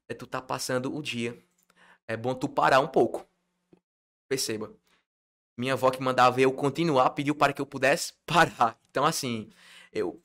é 0.09 0.15
tu 0.15 0.26
tá 0.26 0.41
passando 0.41 0.91
o 0.95 0.99
dia. 0.99 1.39
É 2.07 2.17
bom 2.17 2.34
tu 2.34 2.49
parar 2.49 2.80
um 2.80 2.88
pouco. 2.88 3.23
Perceba. 4.28 4.76
Minha 5.57 5.73
avó 5.73 5.89
que 5.91 6.01
mandava 6.01 6.41
eu 6.41 6.51
continuar 6.51 7.11
pediu 7.11 7.35
para 7.35 7.53
que 7.53 7.61
eu 7.61 7.65
pudesse 7.65 8.13
parar. 8.25 8.79
Então, 8.91 9.05
assim, 9.05 9.49
eu, 9.91 10.21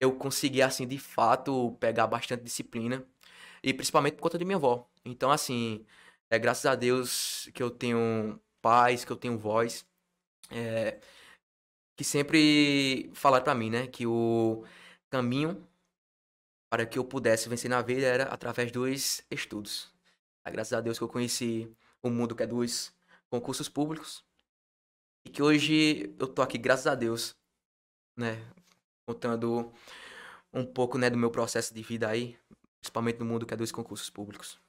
eu 0.00 0.12
consegui, 0.16 0.62
assim, 0.62 0.86
de 0.86 0.98
fato, 0.98 1.76
pegar 1.80 2.06
bastante 2.06 2.42
disciplina. 2.42 3.04
E 3.62 3.72
principalmente 3.72 4.14
por 4.16 4.22
conta 4.22 4.38
de 4.38 4.44
minha 4.44 4.56
avó. 4.56 4.88
Então, 5.04 5.30
assim, 5.30 5.86
é 6.30 6.38
graças 6.38 6.66
a 6.66 6.74
Deus 6.74 7.48
que 7.54 7.62
eu 7.62 7.70
tenho 7.70 8.40
pais, 8.60 9.04
que 9.04 9.12
eu 9.12 9.16
tenho 9.16 9.38
voz, 9.38 9.86
é, 10.50 11.00
que 11.96 12.04
sempre 12.04 13.10
falaram 13.14 13.44
para 13.44 13.54
mim, 13.54 13.70
né, 13.70 13.86
que 13.86 14.06
o 14.06 14.64
caminho 15.10 15.66
para 16.70 16.86
que 16.86 16.98
eu 16.98 17.04
pudesse 17.04 17.48
vencer 17.48 17.70
na 17.70 17.82
vida 17.82 18.06
era 18.06 18.24
através 18.24 18.72
dos 18.72 19.22
estudos. 19.30 19.92
É 20.44 20.50
graças 20.50 20.72
a 20.72 20.80
Deus 20.80 20.98
que 20.98 21.04
eu 21.04 21.08
conheci 21.08 21.70
o 22.02 22.10
mundo 22.10 22.34
que 22.34 22.42
é 22.42 22.46
dos 22.46 22.92
concursos 23.30 23.68
públicos 23.68 24.24
e 25.24 25.30
que 25.30 25.42
hoje 25.42 26.14
eu 26.18 26.26
tô 26.26 26.42
aqui 26.42 26.58
graças 26.58 26.86
a 26.86 26.94
Deus, 26.94 27.34
né, 28.16 28.38
contando 29.06 29.72
um 30.52 30.64
pouco, 30.64 30.98
né, 30.98 31.08
do 31.08 31.16
meu 31.16 31.30
processo 31.30 31.74
de 31.74 31.82
vida 31.82 32.08
aí, 32.08 32.36
principalmente 32.80 33.18
no 33.18 33.24
mundo 33.24 33.46
que 33.46 33.54
é 33.54 33.56
dos 33.56 33.72
concursos 33.72 34.10
públicos. 34.10 34.60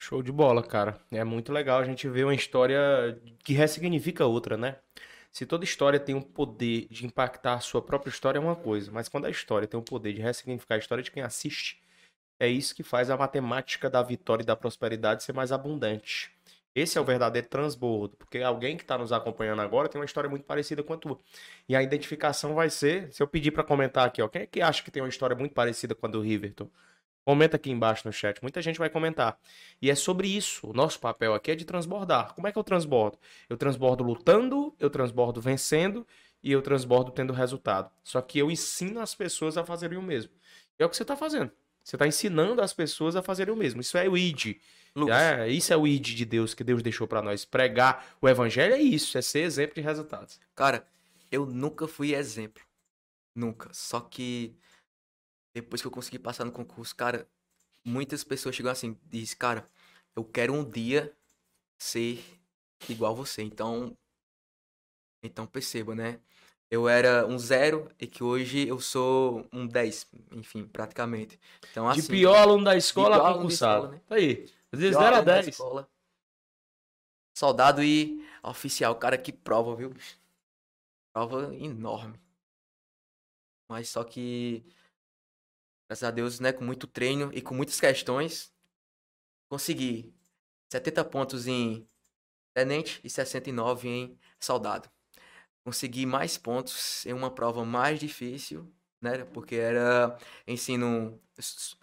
Show 0.00 0.22
de 0.22 0.30
bola, 0.30 0.62
cara. 0.62 1.00
É 1.10 1.24
muito 1.24 1.52
legal 1.52 1.80
a 1.80 1.84
gente 1.84 2.08
ver 2.08 2.24
uma 2.24 2.34
história 2.34 3.20
que 3.42 3.52
ressignifica 3.52 4.24
outra, 4.26 4.56
né? 4.56 4.76
Se 5.32 5.44
toda 5.44 5.64
história 5.64 5.98
tem 6.00 6.14
o 6.14 6.22
poder 6.22 6.86
de 6.88 7.04
impactar 7.04 7.54
a 7.54 7.60
sua 7.60 7.82
própria 7.82 8.10
história, 8.10 8.38
é 8.38 8.40
uma 8.40 8.56
coisa. 8.56 8.90
Mas 8.92 9.08
quando 9.08 9.26
a 9.26 9.30
história 9.30 9.68
tem 9.68 9.78
o 9.78 9.82
poder 9.82 10.12
de 10.12 10.20
ressignificar 10.20 10.76
a 10.76 10.78
história 10.78 11.02
de 11.02 11.10
quem 11.10 11.22
assiste, 11.22 11.82
é 12.40 12.48
isso 12.48 12.74
que 12.74 12.82
faz 12.82 13.10
a 13.10 13.16
matemática 13.16 13.90
da 13.90 14.02
vitória 14.02 14.42
e 14.42 14.46
da 14.46 14.56
prosperidade 14.56 15.24
ser 15.24 15.32
mais 15.32 15.50
abundante. 15.50 16.30
Esse 16.78 16.98
é 16.98 17.00
o 17.00 17.04
verdadeiro 17.04 17.48
transbordo, 17.48 18.16
porque 18.16 18.38
alguém 18.38 18.76
que 18.76 18.82
está 18.82 18.96
nos 18.96 19.12
acompanhando 19.12 19.60
agora 19.60 19.88
tem 19.88 20.00
uma 20.00 20.04
história 20.04 20.30
muito 20.30 20.44
parecida 20.44 20.82
com 20.82 20.92
a 20.92 20.96
tua. 20.96 21.18
E 21.68 21.74
a 21.74 21.82
identificação 21.82 22.54
vai 22.54 22.70
ser, 22.70 23.12
se 23.12 23.22
eu 23.22 23.26
pedir 23.26 23.50
para 23.50 23.64
comentar 23.64 24.06
aqui, 24.06 24.22
ó, 24.22 24.28
quem 24.28 24.42
é 24.42 24.46
que 24.46 24.60
acha 24.60 24.82
que 24.82 24.90
tem 24.90 25.02
uma 25.02 25.08
história 25.08 25.34
muito 25.34 25.52
parecida 25.54 25.94
com 25.94 26.06
a 26.06 26.08
do 26.08 26.20
Riverton? 26.20 26.70
Comenta 27.24 27.56
aqui 27.56 27.70
embaixo 27.70 28.06
no 28.06 28.12
chat, 28.12 28.40
muita 28.40 28.62
gente 28.62 28.78
vai 28.78 28.88
comentar. 28.88 29.38
E 29.82 29.90
é 29.90 29.94
sobre 29.94 30.28
isso. 30.28 30.66
O 30.66 30.72
nosso 30.72 30.98
papel 30.98 31.34
aqui 31.34 31.50
é 31.50 31.54
de 31.54 31.64
transbordar. 31.66 32.32
Como 32.34 32.46
é 32.46 32.52
que 32.52 32.58
eu 32.58 32.64
transbordo? 32.64 33.18
Eu 33.50 33.56
transbordo 33.56 34.02
lutando, 34.02 34.74
eu 34.80 34.88
transbordo 34.88 35.38
vencendo 35.38 36.06
e 36.42 36.50
eu 36.52 36.62
transbordo 36.62 37.10
tendo 37.10 37.34
resultado. 37.34 37.90
Só 38.02 38.22
que 38.22 38.38
eu 38.38 38.50
ensino 38.50 39.00
as 39.00 39.14
pessoas 39.14 39.58
a 39.58 39.64
fazerem 39.64 39.98
o 39.98 40.02
mesmo. 40.02 40.32
É 40.78 40.86
o 40.86 40.88
que 40.88 40.96
você 40.96 41.02
está 41.02 41.16
fazendo. 41.16 41.50
Você 41.84 41.96
está 41.96 42.06
ensinando 42.06 42.62
as 42.62 42.72
pessoas 42.72 43.16
a 43.16 43.22
fazerem 43.22 43.52
o 43.52 43.56
mesmo. 43.56 43.80
Isso 43.80 43.98
é 43.98 44.08
o 44.08 44.16
ID. 44.16 44.56
É, 45.08 45.48
isso 45.48 45.72
é 45.72 45.76
o 45.76 45.86
ID 45.86 46.14
de 46.14 46.24
Deus 46.24 46.54
que 46.54 46.64
Deus 46.64 46.82
deixou 46.82 47.06
para 47.06 47.22
nós. 47.22 47.44
Pregar 47.44 48.16
o 48.20 48.28
evangelho 48.28 48.74
é 48.74 48.80
isso, 48.80 49.16
é 49.18 49.22
ser 49.22 49.40
exemplo 49.40 49.74
de 49.74 49.80
resultados. 49.80 50.40
Cara, 50.54 50.86
eu 51.30 51.46
nunca 51.46 51.86
fui 51.86 52.14
exemplo. 52.14 52.62
Nunca. 53.34 53.70
Só 53.72 54.00
que 54.00 54.56
depois 55.54 55.80
que 55.80 55.86
eu 55.86 55.92
consegui 55.92 56.18
passar 56.18 56.44
no 56.44 56.52
concurso, 56.52 56.94
cara, 56.94 57.28
muitas 57.84 58.24
pessoas 58.24 58.54
chegam 58.54 58.72
assim, 58.72 58.96
diz, 59.04 59.34
cara, 59.34 59.64
eu 60.14 60.24
quero 60.24 60.52
um 60.52 60.64
dia 60.64 61.12
ser 61.78 62.22
igual 62.88 63.14
você. 63.14 63.42
Então, 63.42 63.96
então 65.22 65.46
perceba, 65.46 65.94
né? 65.94 66.18
Eu 66.70 66.86
era 66.86 67.26
um 67.26 67.38
zero 67.38 67.90
e 67.98 68.06
que 68.06 68.22
hoje 68.22 68.68
eu 68.68 68.78
sou 68.78 69.48
um 69.50 69.66
10, 69.66 70.06
enfim, 70.32 70.66
praticamente. 70.66 71.40
Então, 71.70 71.88
assim, 71.88 72.02
de 72.02 72.08
pior 72.08 72.36
aluno 72.36 72.64
da 72.64 72.76
escola 72.76 73.16
a 73.16 73.34
concursado. 73.34 73.88
Né? 73.88 74.00
Aí, 74.10 74.50
de 74.74 74.92
0 74.92 75.16
a 75.16 75.20
10. 75.20 75.58
Soldado 77.36 77.82
e 77.82 78.26
oficial, 78.42 78.96
cara, 78.96 79.16
que 79.16 79.32
prova, 79.32 79.74
viu? 79.76 79.94
Prova 81.12 81.54
enorme. 81.54 82.20
Mas 83.70 83.88
só 83.88 84.02
que 84.02 84.64
graças 85.88 86.04
a 86.04 86.10
Deus, 86.10 86.40
né, 86.40 86.52
com 86.52 86.64
muito 86.64 86.86
treino 86.86 87.30
e 87.32 87.40
com 87.40 87.54
muitas 87.54 87.80
questões, 87.80 88.52
consegui 89.48 90.14
70 90.70 91.04
pontos 91.06 91.46
em 91.46 91.86
tenente 92.54 93.00
e 93.02 93.08
69 93.08 93.88
em 93.88 94.18
soldado. 94.40 94.90
Consegui 95.64 96.06
mais 96.06 96.36
pontos 96.36 97.06
em 97.06 97.12
uma 97.12 97.30
prova 97.30 97.64
mais 97.64 97.98
difícil, 97.98 98.70
né, 99.00 99.24
porque 99.24 99.54
era 99.56 100.18
ensino 100.46 101.20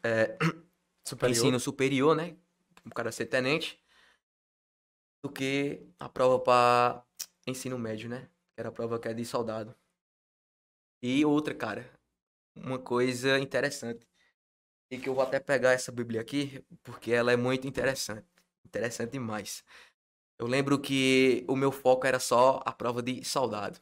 é, 0.03 0.37
superior. 1.07 1.37
ensino 1.37 1.59
superior, 1.59 2.15
né, 2.15 2.35
o 2.85 2.89
cara 2.89 3.11
ser 3.11 3.25
tenente, 3.27 3.79
do 5.23 5.31
que 5.31 5.87
a 5.99 6.07
prova 6.07 6.39
para 6.39 7.03
ensino 7.47 7.77
médio, 7.79 8.09
né, 8.09 8.29
que 8.53 8.59
era 8.59 8.69
a 8.69 8.71
prova 8.71 8.99
que 8.99 9.07
é 9.07 9.13
de 9.13 9.25
soldado. 9.25 9.75
E 11.01 11.23
outra, 11.25 11.53
cara, 11.53 11.89
uma 12.55 12.79
coisa 12.79 13.39
interessante. 13.39 14.07
E 14.91 14.99
que 14.99 15.09
eu 15.09 15.15
vou 15.15 15.23
até 15.23 15.39
pegar 15.39 15.73
essa 15.73 15.91
Bíblia 15.91 16.21
aqui, 16.21 16.63
porque 16.83 17.11
ela 17.11 17.31
é 17.31 17.37
muito 17.37 17.67
interessante. 17.67 18.27
Interessante 18.65 19.11
demais. 19.13 19.63
Eu 20.39 20.47
lembro 20.47 20.79
que 20.79 21.45
o 21.47 21.55
meu 21.55 21.71
foco 21.71 22.07
era 22.07 22.19
só 22.19 22.61
a 22.65 22.73
prova 22.73 23.01
de 23.01 23.23
soldado. 23.23 23.79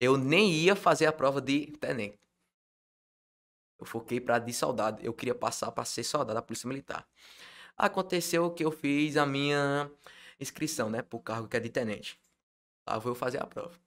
Eu 0.00 0.16
nem 0.16 0.52
ia 0.52 0.74
fazer 0.74 1.06
a 1.06 1.12
prova 1.12 1.40
de 1.40 1.66
tenente. 1.78 2.18
Eu 3.80 3.86
foquei 3.86 4.20
para 4.20 4.38
de 4.38 4.52
soldado. 4.52 5.02
Eu 5.02 5.12
queria 5.14 5.34
passar 5.34 5.72
para 5.72 5.84
ser 5.84 6.04
soldado 6.04 6.34
da 6.34 6.42
Polícia 6.42 6.68
Militar. 6.68 7.06
Aconteceu 7.76 8.50
que 8.52 8.64
eu 8.64 8.70
fiz 8.70 9.16
a 9.16 9.26
minha 9.26 9.90
inscrição, 10.38 10.90
né, 10.90 11.02
pro 11.02 11.18
cargo 11.20 11.48
que 11.48 11.56
é 11.56 11.60
de 11.60 11.70
tenente. 11.70 12.18
Lá 12.86 12.98
vou 12.98 13.12
eu 13.12 13.14
fazer 13.16 13.42
a 13.42 13.46
prova. 13.46 13.78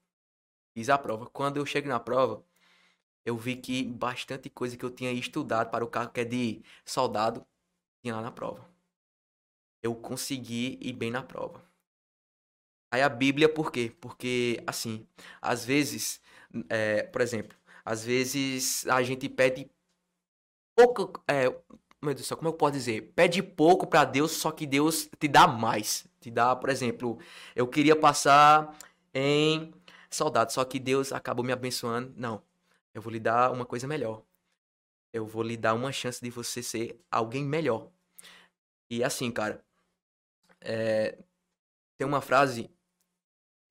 Fiz 0.75 0.89
a 0.89 0.97
prova. 0.97 1.27
Quando 1.27 1.57
eu 1.57 1.65
chego 1.65 1.87
na 1.87 1.99
prova, 1.99 2.43
eu 3.25 3.37
vi 3.37 3.55
que 3.55 3.83
bastante 3.83 4.49
coisa 4.49 4.77
que 4.77 4.85
eu 4.85 4.91
tinha 4.91 5.11
estudado 5.11 5.69
para 5.69 5.83
o 5.85 5.87
cargo 5.87 6.11
que 6.13 6.21
é 6.21 6.25
de 6.25 6.63
soldado 6.85 7.45
tinha 8.01 8.15
lá 8.15 8.21
na 8.21 8.31
prova. 8.31 8.67
Eu 9.81 9.95
consegui 9.95 10.77
ir 10.81 10.93
bem 10.93 11.11
na 11.11 11.23
prova. 11.23 11.63
Aí 12.91 13.01
a 13.01 13.09
Bíblia, 13.09 13.49
por 13.49 13.71
quê? 13.71 13.91
Porque, 13.99 14.63
assim, 14.67 15.07
às 15.41 15.65
vezes, 15.65 16.21
é, 16.69 17.03
por 17.03 17.21
exemplo, 17.21 17.57
às 17.83 18.03
vezes 18.05 18.85
a 18.87 19.01
gente 19.03 19.27
pede 19.29 19.69
pouco. 20.75 21.23
É, 21.27 21.49
meu 22.01 22.13
Deus 22.13 22.21
do 22.21 22.23
céu, 22.23 22.37
como 22.37 22.49
eu 22.49 22.53
posso 22.53 22.73
dizer? 22.73 23.13
Pede 23.15 23.41
pouco 23.41 23.87
para 23.87 24.05
Deus, 24.05 24.31
só 24.31 24.51
que 24.51 24.65
Deus 24.65 25.09
te 25.19 25.27
dá 25.27 25.47
mais. 25.47 26.05
Te 26.19 26.29
dá, 26.31 26.55
por 26.55 26.69
exemplo, 26.69 27.19
eu 27.55 27.67
queria 27.67 27.95
passar 27.95 28.77
em 29.13 29.73
soldado, 30.11 30.51
só 30.51 30.63
que 30.65 30.79
Deus 30.79 31.11
acabou 31.13 31.45
me 31.45 31.53
abençoando. 31.53 32.13
Não, 32.17 32.43
eu 32.93 33.01
vou 33.01 33.11
lhe 33.11 33.19
dar 33.19 33.51
uma 33.51 33.65
coisa 33.65 33.87
melhor. 33.87 34.23
Eu 35.13 35.25
vou 35.25 35.43
lhe 35.43 35.57
dar 35.57 35.73
uma 35.73 35.91
chance 35.91 36.21
de 36.21 36.29
você 36.29 36.63
ser 36.63 36.99
alguém 37.11 37.43
melhor. 37.45 37.89
E 38.89 39.03
assim, 39.03 39.31
cara, 39.31 39.63
é... 40.61 41.17
tem 41.97 42.07
uma 42.07 42.21
frase 42.21 42.69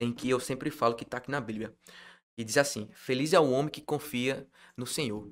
em 0.00 0.12
que 0.12 0.28
eu 0.30 0.40
sempre 0.40 0.70
falo 0.70 0.94
que 0.96 1.04
tá 1.04 1.18
aqui 1.18 1.30
na 1.30 1.40
Bíblia. 1.40 1.74
E 2.36 2.44
diz 2.44 2.56
assim: 2.56 2.88
Feliz 2.92 3.32
é 3.32 3.40
o 3.40 3.50
homem 3.50 3.70
que 3.70 3.80
confia 3.80 4.48
no 4.76 4.86
Senhor. 4.86 5.30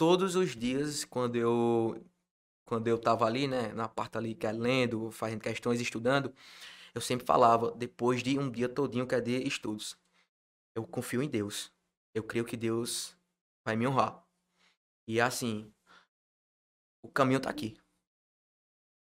Todos 0.00 0.34
os 0.34 0.56
dias, 0.56 1.04
quando 1.04 1.36
eu 1.36 2.02
quando 2.64 2.88
eu 2.88 2.96
tava 2.98 3.26
ali, 3.26 3.46
né, 3.46 3.70
na 3.74 3.86
parte 3.86 4.16
ali 4.16 4.34
que 4.34 4.46
é 4.46 4.52
lendo, 4.52 5.10
fazendo 5.10 5.42
questões, 5.42 5.78
estudando, 5.78 6.34
eu 6.94 7.02
sempre 7.02 7.26
falava, 7.26 7.70
depois 7.72 8.22
de 8.22 8.38
um 8.38 8.50
dia 8.50 8.66
todinho 8.66 9.06
que 9.06 9.14
é 9.14 9.20
de 9.20 9.46
estudos, 9.46 9.98
eu 10.74 10.86
confio 10.86 11.22
em 11.22 11.28
Deus. 11.28 11.70
Eu 12.14 12.24
creio 12.24 12.46
que 12.46 12.56
Deus 12.56 13.14
vai 13.62 13.76
me 13.76 13.86
honrar. 13.86 14.24
E 15.06 15.20
assim, 15.20 15.70
o 17.02 17.08
caminho 17.10 17.38
tá 17.40 17.50
aqui. 17.50 17.76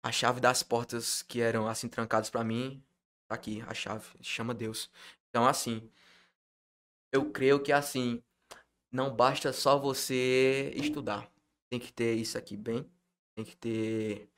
A 0.03 0.11
chave 0.11 0.41
das 0.41 0.65
portas 0.65 1.23
que 1.23 1.41
eram 1.41 1.69
assim 1.69 1.89
trancadas 1.89 2.31
para 2.31 2.43
mim, 2.43 2.83
tá 3.29 3.37
aqui, 3.37 3.63
a 3.69 3.75
chave, 3.75 4.09
chama 4.21 4.53
Deus. 4.53 4.91
Então 5.29 5.47
assim, 5.47 5.89
eu 7.13 7.31
creio 7.31 7.63
que 7.63 7.71
assim, 7.71 8.21
não 8.91 9.15
basta 9.15 9.53
só 9.53 9.79
você 9.79 10.73
estudar. 10.77 11.31
Tem 11.71 11.79
que 11.81 11.93
ter 11.93 12.15
isso 12.15 12.37
aqui 12.39 12.57
bem, 12.57 12.87
tem 13.35 13.45
que 13.45 13.57
ter 13.57 14.29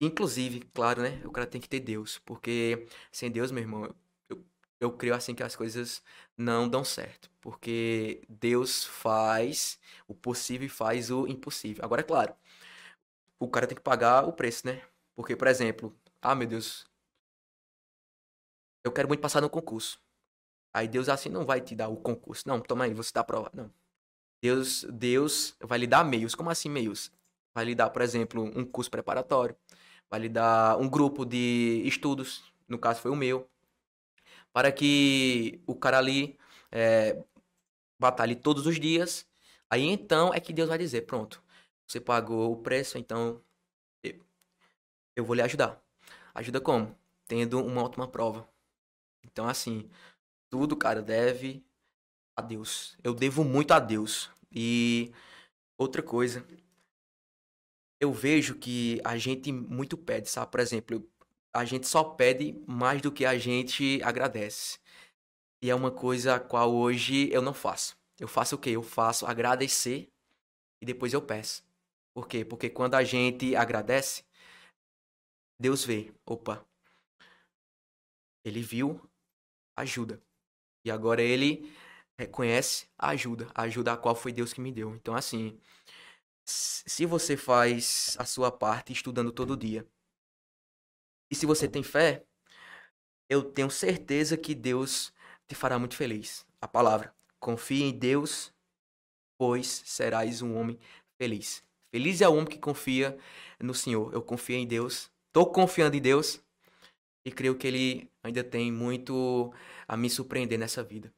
inclusive, 0.00 0.60
claro, 0.74 1.02
né? 1.02 1.22
O 1.24 1.30
cara 1.32 1.46
tem 1.46 1.60
que 1.60 1.68
ter 1.68 1.80
Deus, 1.80 2.18
porque 2.20 2.86
sem 3.12 3.30
Deus, 3.30 3.50
meu 3.50 3.62
irmão, 3.62 3.94
eu, 4.28 4.44
eu 4.80 4.92
creio 4.92 5.14
assim 5.14 5.34
que 5.34 5.42
as 5.42 5.56
coisas 5.56 6.02
não 6.36 6.68
dão 6.68 6.84
certo, 6.84 7.30
porque 7.40 8.22
Deus 8.28 8.84
faz 8.84 9.78
o 10.08 10.14
possível 10.14 10.66
e 10.66 10.70
faz 10.70 11.10
o 11.10 11.26
impossível. 11.28 11.84
Agora, 11.84 12.02
é 12.02 12.04
claro, 12.04 12.34
o 13.38 13.48
cara 13.48 13.66
tem 13.66 13.76
que 13.76 13.82
pagar 13.82 14.26
o 14.26 14.32
preço, 14.32 14.66
né? 14.66 14.82
Porque, 15.14 15.34
por 15.36 15.48
exemplo, 15.48 15.94
ah, 16.20 16.34
meu 16.34 16.46
Deus, 16.48 16.86
eu 18.84 18.92
quero 18.92 19.08
muito 19.08 19.20
passar 19.20 19.40
no 19.40 19.50
concurso. 19.50 20.00
Aí 20.74 20.88
Deus 20.88 21.08
assim 21.08 21.28
não 21.28 21.46
vai 21.46 21.60
te 21.60 21.74
dar 21.76 21.88
o 21.88 21.96
concurso. 21.96 22.48
Não, 22.48 22.60
toma 22.60 22.84
aí, 22.84 22.94
você 22.94 23.12
dá 23.12 23.20
a 23.22 23.24
prova. 23.24 23.50
Não. 23.54 23.72
Deus, 24.46 24.84
Deus 24.84 25.56
vai 25.60 25.78
lhe 25.78 25.86
dar 25.88 26.04
meios. 26.04 26.34
Como 26.34 26.50
assim 26.50 26.68
meios? 26.68 27.10
Vai 27.52 27.64
lhe 27.64 27.74
dar, 27.74 27.90
por 27.90 28.02
exemplo, 28.02 28.44
um 28.44 28.64
curso 28.64 28.88
preparatório. 28.88 29.56
Vai 30.08 30.20
lhe 30.20 30.28
dar 30.28 30.78
um 30.78 30.88
grupo 30.88 31.24
de 31.24 31.82
estudos. 31.84 32.44
No 32.68 32.78
caso 32.78 33.00
foi 33.00 33.10
o 33.10 33.16
meu. 33.16 33.48
Para 34.52 34.70
que 34.70 35.60
o 35.66 35.74
cara 35.74 35.98
ali 35.98 36.38
é, 36.70 37.20
batalhe 37.98 38.36
todos 38.36 38.66
os 38.66 38.78
dias. 38.78 39.26
Aí 39.68 39.82
então 39.82 40.32
é 40.32 40.38
que 40.38 40.52
Deus 40.52 40.68
vai 40.68 40.78
dizer, 40.78 41.02
pronto. 41.06 41.42
Você 41.88 42.00
pagou 42.00 42.52
o 42.52 42.56
preço, 42.56 42.98
então 42.98 43.42
eu 45.16 45.24
vou 45.24 45.34
lhe 45.34 45.42
ajudar. 45.42 45.82
Ajuda 46.34 46.60
como? 46.60 46.96
Tendo 47.26 47.64
uma 47.64 47.82
última 47.82 48.06
prova. 48.06 48.48
Então, 49.24 49.48
assim, 49.48 49.90
tudo, 50.48 50.76
cara, 50.76 51.02
deve 51.02 51.64
a 52.36 52.42
Deus. 52.42 52.96
Eu 53.02 53.14
devo 53.14 53.42
muito 53.42 53.72
a 53.72 53.80
Deus. 53.80 54.30
E 54.56 55.12
outra 55.78 56.02
coisa, 56.02 56.46
eu 58.00 58.10
vejo 58.10 58.54
que 58.54 58.98
a 59.04 59.18
gente 59.18 59.52
muito 59.52 59.98
pede, 59.98 60.30
sabe? 60.30 60.50
Por 60.50 60.60
exemplo, 60.60 61.06
a 61.54 61.62
gente 61.66 61.86
só 61.86 62.02
pede 62.02 62.54
mais 62.66 63.02
do 63.02 63.12
que 63.12 63.26
a 63.26 63.36
gente 63.38 64.00
agradece. 64.02 64.78
E 65.62 65.68
é 65.68 65.74
uma 65.74 65.90
coisa 65.90 66.36
a 66.36 66.40
qual 66.40 66.74
hoje 66.74 67.30
eu 67.30 67.42
não 67.42 67.52
faço. 67.52 67.98
Eu 68.18 68.26
faço 68.26 68.56
o 68.56 68.58
quê? 68.58 68.70
Eu 68.70 68.82
faço 68.82 69.26
agradecer 69.26 70.08
e 70.80 70.86
depois 70.86 71.12
eu 71.12 71.20
peço. 71.20 71.62
Por 72.14 72.26
quê? 72.26 72.44
Porque 72.44 72.70
quando 72.70 72.94
a 72.94 73.04
gente 73.04 73.54
agradece, 73.54 74.24
Deus 75.60 75.84
vê, 75.84 76.14
opa, 76.24 76.66
ele 78.42 78.62
viu, 78.62 79.00
ajuda. 79.76 80.22
E 80.84 80.90
agora 80.90 81.20
ele 81.20 81.70
reconhece 82.18 82.88
a 82.98 83.10
ajuda, 83.10 83.48
a 83.54 83.62
ajuda 83.62 83.92
a 83.92 83.96
qual 83.96 84.14
foi 84.14 84.32
Deus 84.32 84.52
que 84.52 84.60
me 84.60 84.72
deu. 84.72 84.94
Então, 84.94 85.14
assim, 85.14 85.58
se 86.44 87.06
você 87.06 87.36
faz 87.36 88.16
a 88.18 88.24
sua 88.24 88.50
parte 88.50 88.92
estudando 88.92 89.32
todo 89.32 89.56
dia, 89.56 89.86
e 91.30 91.34
se 91.34 91.46
você 91.46 91.68
tem 91.68 91.82
fé, 91.82 92.24
eu 93.28 93.42
tenho 93.42 93.70
certeza 93.70 94.36
que 94.36 94.54
Deus 94.54 95.12
te 95.48 95.54
fará 95.54 95.78
muito 95.78 95.96
feliz. 95.96 96.46
A 96.60 96.68
palavra, 96.68 97.14
confie 97.40 97.82
em 97.82 97.92
Deus, 97.92 98.52
pois 99.38 99.66
serás 99.84 100.42
um 100.42 100.56
homem 100.56 100.78
feliz. 101.20 101.64
Feliz 101.90 102.20
é 102.20 102.28
o 102.28 102.32
homem 102.32 102.46
que 102.46 102.58
confia 102.58 103.18
no 103.60 103.74
Senhor. 103.74 104.12
Eu 104.14 104.22
confio 104.22 104.56
em 104.56 104.66
Deus 104.66 105.10
Estou 105.36 105.52
confiando 105.52 105.94
em 105.94 106.00
Deus 106.00 106.42
e 107.22 107.30
creio 107.30 107.58
que 107.58 107.66
Ele 107.66 108.10
ainda 108.22 108.42
tem 108.42 108.72
muito 108.72 109.52
a 109.86 109.94
me 109.94 110.08
surpreender 110.08 110.58
nessa 110.58 110.82
vida. 110.82 111.12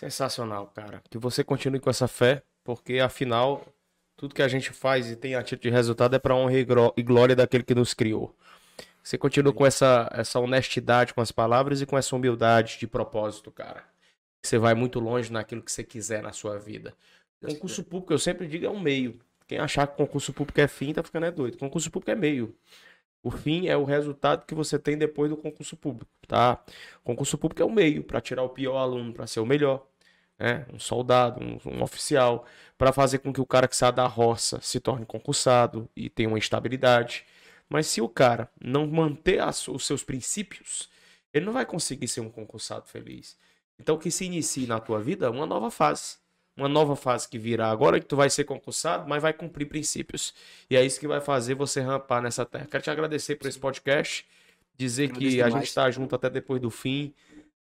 Sensacional, 0.00 0.66
cara. 0.68 1.02
Que 1.10 1.18
você 1.18 1.44
continue 1.44 1.78
com 1.78 1.90
essa 1.90 2.08
fé, 2.08 2.42
porque 2.64 3.00
afinal, 3.00 3.66
tudo 4.16 4.34
que 4.34 4.40
a 4.40 4.48
gente 4.48 4.70
faz 4.70 5.10
e 5.10 5.14
tem 5.14 5.34
a 5.34 5.42
título 5.42 5.70
de 5.70 5.76
resultado 5.76 6.16
é 6.16 6.18
para 6.18 6.34
honra 6.34 6.54
e 6.96 7.02
glória 7.02 7.36
daquele 7.36 7.62
que 7.62 7.74
nos 7.74 7.92
criou. 7.92 8.34
Você 9.02 9.18
continua 9.18 9.52
com 9.52 9.66
essa, 9.66 10.08
essa 10.14 10.40
honestidade 10.40 11.12
com 11.12 11.20
as 11.20 11.30
palavras 11.30 11.82
e 11.82 11.86
com 11.86 11.98
essa 11.98 12.16
humildade 12.16 12.78
de 12.78 12.86
propósito, 12.86 13.50
cara. 13.50 13.84
Você 14.42 14.56
vai 14.56 14.72
muito 14.72 14.98
longe 15.00 15.30
naquilo 15.30 15.60
que 15.60 15.70
você 15.70 15.84
quiser 15.84 16.22
na 16.22 16.32
sua 16.32 16.58
vida. 16.58 16.94
Concurso 17.44 17.84
público, 17.84 18.14
eu 18.14 18.18
sempre 18.18 18.46
digo, 18.46 18.64
é 18.64 18.70
um 18.70 18.80
meio. 18.80 19.20
Quem 19.46 19.58
achar 19.58 19.86
que 19.86 19.98
concurso 19.98 20.32
público 20.32 20.62
é 20.62 20.68
fim, 20.68 20.94
tá 20.94 21.02
ficando 21.02 21.26
é 21.26 21.30
doido. 21.30 21.58
Concurso 21.58 21.90
público 21.90 22.10
é 22.10 22.14
meio. 22.14 22.56
O 23.22 23.30
fim 23.30 23.68
é 23.68 23.76
o 23.76 23.84
resultado 23.84 24.46
que 24.46 24.54
você 24.54 24.78
tem 24.78 24.96
depois 24.96 25.30
do 25.30 25.36
concurso 25.36 25.76
público, 25.76 26.10
tá? 26.26 26.64
Concurso 27.04 27.36
público 27.36 27.60
é 27.60 27.64
o 27.66 27.70
meio 27.70 28.02
para 28.02 28.18
tirar 28.18 28.42
o 28.42 28.48
pior 28.48 28.78
aluno 28.78 29.12
para 29.12 29.26
ser 29.26 29.40
o 29.40 29.46
melhor, 29.46 29.86
né? 30.40 30.66
Um 30.72 30.78
soldado, 30.78 31.40
um, 31.40 31.58
um 31.66 31.82
oficial, 31.82 32.46
para 32.78 32.92
fazer 32.92 33.18
com 33.18 33.32
que 33.32 33.40
o 33.40 33.46
cara 33.46 33.68
que 33.68 33.76
sai 33.76 33.92
da 33.92 34.06
roça 34.06 34.58
se 34.62 34.80
torne 34.80 35.06
concursado 35.06 35.88
e 35.94 36.08
tenha 36.08 36.28
uma 36.28 36.38
estabilidade. 36.38 37.24
Mas 37.68 37.86
se 37.86 38.00
o 38.00 38.08
cara 38.08 38.50
não 38.60 38.86
manter 38.86 39.40
as, 39.40 39.68
os 39.68 39.86
seus 39.86 40.02
princípios, 40.02 40.88
ele 41.32 41.44
não 41.44 41.52
vai 41.52 41.66
conseguir 41.66 42.08
ser 42.08 42.20
um 42.20 42.30
concursado 42.30 42.86
feliz. 42.86 43.36
Então 43.78 43.96
que 43.98 44.10
se 44.10 44.24
inicie 44.24 44.66
na 44.66 44.80
tua 44.80 45.00
vida 45.00 45.26
é 45.26 45.30
uma 45.30 45.46
nova 45.46 45.70
fase 45.70 46.18
uma 46.60 46.68
nova 46.68 46.94
fase 46.94 47.28
que 47.28 47.38
virá 47.38 47.70
agora, 47.70 47.98
que 47.98 48.06
tu 48.06 48.16
vai 48.16 48.28
ser 48.28 48.44
concursado, 48.44 49.08
mas 49.08 49.22
vai 49.22 49.32
cumprir 49.32 49.66
princípios. 49.66 50.34
E 50.68 50.76
é 50.76 50.84
isso 50.84 51.00
que 51.00 51.08
vai 51.08 51.20
fazer 51.20 51.54
você 51.54 51.80
rampar 51.80 52.22
nessa 52.22 52.44
terra. 52.44 52.66
Quero 52.70 52.82
te 52.82 52.90
agradecer 52.90 53.36
por 53.36 53.48
esse 53.48 53.58
podcast, 53.58 54.26
dizer 54.76 55.10
que 55.10 55.40
a 55.42 55.48
gente 55.48 55.64
está 55.64 55.90
junto 55.90 56.14
até 56.14 56.28
depois 56.28 56.60
do 56.60 56.70
fim. 56.70 57.14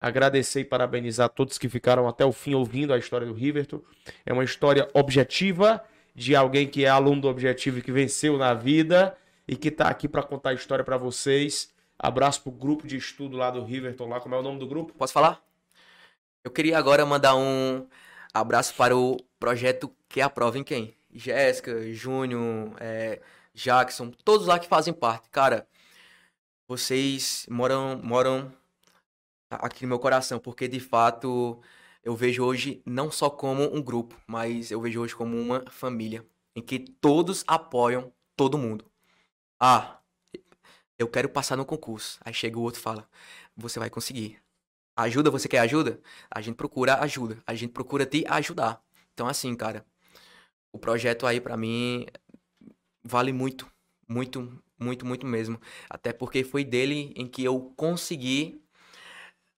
Agradecer 0.07 0.61
e 0.61 0.65
parabenizar 0.65 1.29
todos 1.29 1.59
que 1.59 1.69
ficaram 1.69 2.07
até 2.07 2.25
o 2.25 2.31
fim 2.31 2.55
ouvindo 2.55 2.93
a 2.93 2.99
história 2.99 3.27
do 3.27 3.33
Riverton. 3.33 3.81
É 4.25 4.33
uma 4.33 4.45
história 4.45 4.89
objetiva 4.95 5.83
de 6.15 6.37
alguém 6.37 6.69
que 6.69 6.85
é 6.85 6.89
aluno 6.89 7.23
do 7.23 7.29
objetivo 7.29 7.79
e 7.79 7.83
que 7.83 7.91
venceu 7.91 8.39
na 8.39 8.55
vida 8.55 9.19
e 9.49 9.57
que 9.57 9.67
está 9.69 9.89
aqui 9.89 10.07
para 10.07 10.23
contar 10.23 10.51
a 10.51 10.55
história 10.55 10.85
para 10.85 10.97
vocês. 10.97 11.75
Abraço 11.99 12.43
pro 12.43 12.53
grupo 12.53 12.87
de 12.87 12.97
estudo 12.97 13.37
lá 13.37 13.51
do 13.51 13.65
Riverton, 13.65 14.07
lá 14.09 14.21
como 14.21 14.37
é 14.37 14.39
o 14.39 14.43
nome 14.43 14.61
do 14.61 14.67
grupo? 14.69 14.93
Posso 14.93 15.13
falar? 15.13 15.43
Eu 16.45 16.53
queria 16.53 16.79
agora 16.79 17.05
mandar 17.05 17.35
um 17.35 17.87
Abraço 18.33 18.75
para 18.75 18.97
o 18.97 19.17
projeto 19.41 19.91
Que 20.09 20.21
Aprovem 20.21 20.63
Quem? 20.63 20.95
Jéssica, 21.13 21.93
Júnior, 21.93 22.77
é, 22.79 23.21
Jackson, 23.55 24.13
todos 24.25 24.47
lá 24.47 24.59
que 24.59 24.69
fazem 24.69 24.93
parte. 24.95 25.29
Cara, 25.31 25.67
vocês 26.69 27.47
moram, 27.51 27.99
moram 28.05 28.53
aqui 29.51 29.83
no 29.83 29.89
meu 29.89 29.99
coração, 29.99 30.39
porque 30.39 30.69
de 30.69 30.81
fato 30.81 31.61
eu 32.03 32.15
vejo 32.15 32.45
hoje 32.45 32.83
não 32.87 33.11
só 33.11 33.29
como 33.29 33.75
um 33.75 33.83
grupo, 33.83 34.17
mas 34.27 34.71
eu 34.71 34.81
vejo 34.81 35.01
hoje 35.01 35.15
como 35.15 35.37
uma 35.37 35.65
família, 35.71 36.25
em 36.55 36.63
que 36.63 36.79
todos 36.79 37.45
apoiam 37.47 38.13
todo 38.37 38.59
mundo. 38.59 38.91
Ah, 39.61 39.99
eu 40.99 41.09
quero 41.09 41.29
passar 41.29 41.57
no 41.57 41.65
concurso. 41.65 42.19
Aí 42.25 42.33
chega 42.33 42.59
o 42.59 42.63
outro 42.63 42.81
e 42.81 42.83
fala: 42.83 43.09
Você 43.57 43.79
vai 43.79 43.91
conseguir. 43.91 44.39
Ajuda, 44.97 45.31
você 45.31 45.49
quer 45.49 45.59
ajuda? 45.61 46.01
A 46.31 46.41
gente 46.41 46.57
procura 46.57 47.01
ajuda. 47.03 47.43
A 47.47 47.55
gente 47.55 47.73
procura 47.73 48.07
te 48.07 48.25
ajudar. 48.29 48.83
Então, 49.13 49.27
assim, 49.29 49.55
cara, 49.55 49.85
o 50.73 50.79
projeto 50.79 51.27
aí 51.27 51.41
para 51.41 51.57
mim 51.57 52.07
vale 53.05 53.33
muito, 53.33 53.71
muito, 54.09 54.63
muito, 54.79 55.05
muito 55.07 55.27
mesmo. 55.27 55.61
Até 55.89 56.13
porque 56.13 56.45
foi 56.45 56.65
dele 56.65 57.13
em 57.17 57.27
que 57.27 57.45
eu 57.45 57.73
consegui 57.77 58.63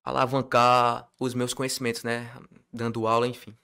alavancar 0.03 1.07
os 1.19 1.33
meus 1.33 1.53
conhecimentos, 1.53 2.03
né? 2.03 2.29
Dando 2.71 3.07
aula, 3.07 3.27
enfim. 3.27 3.55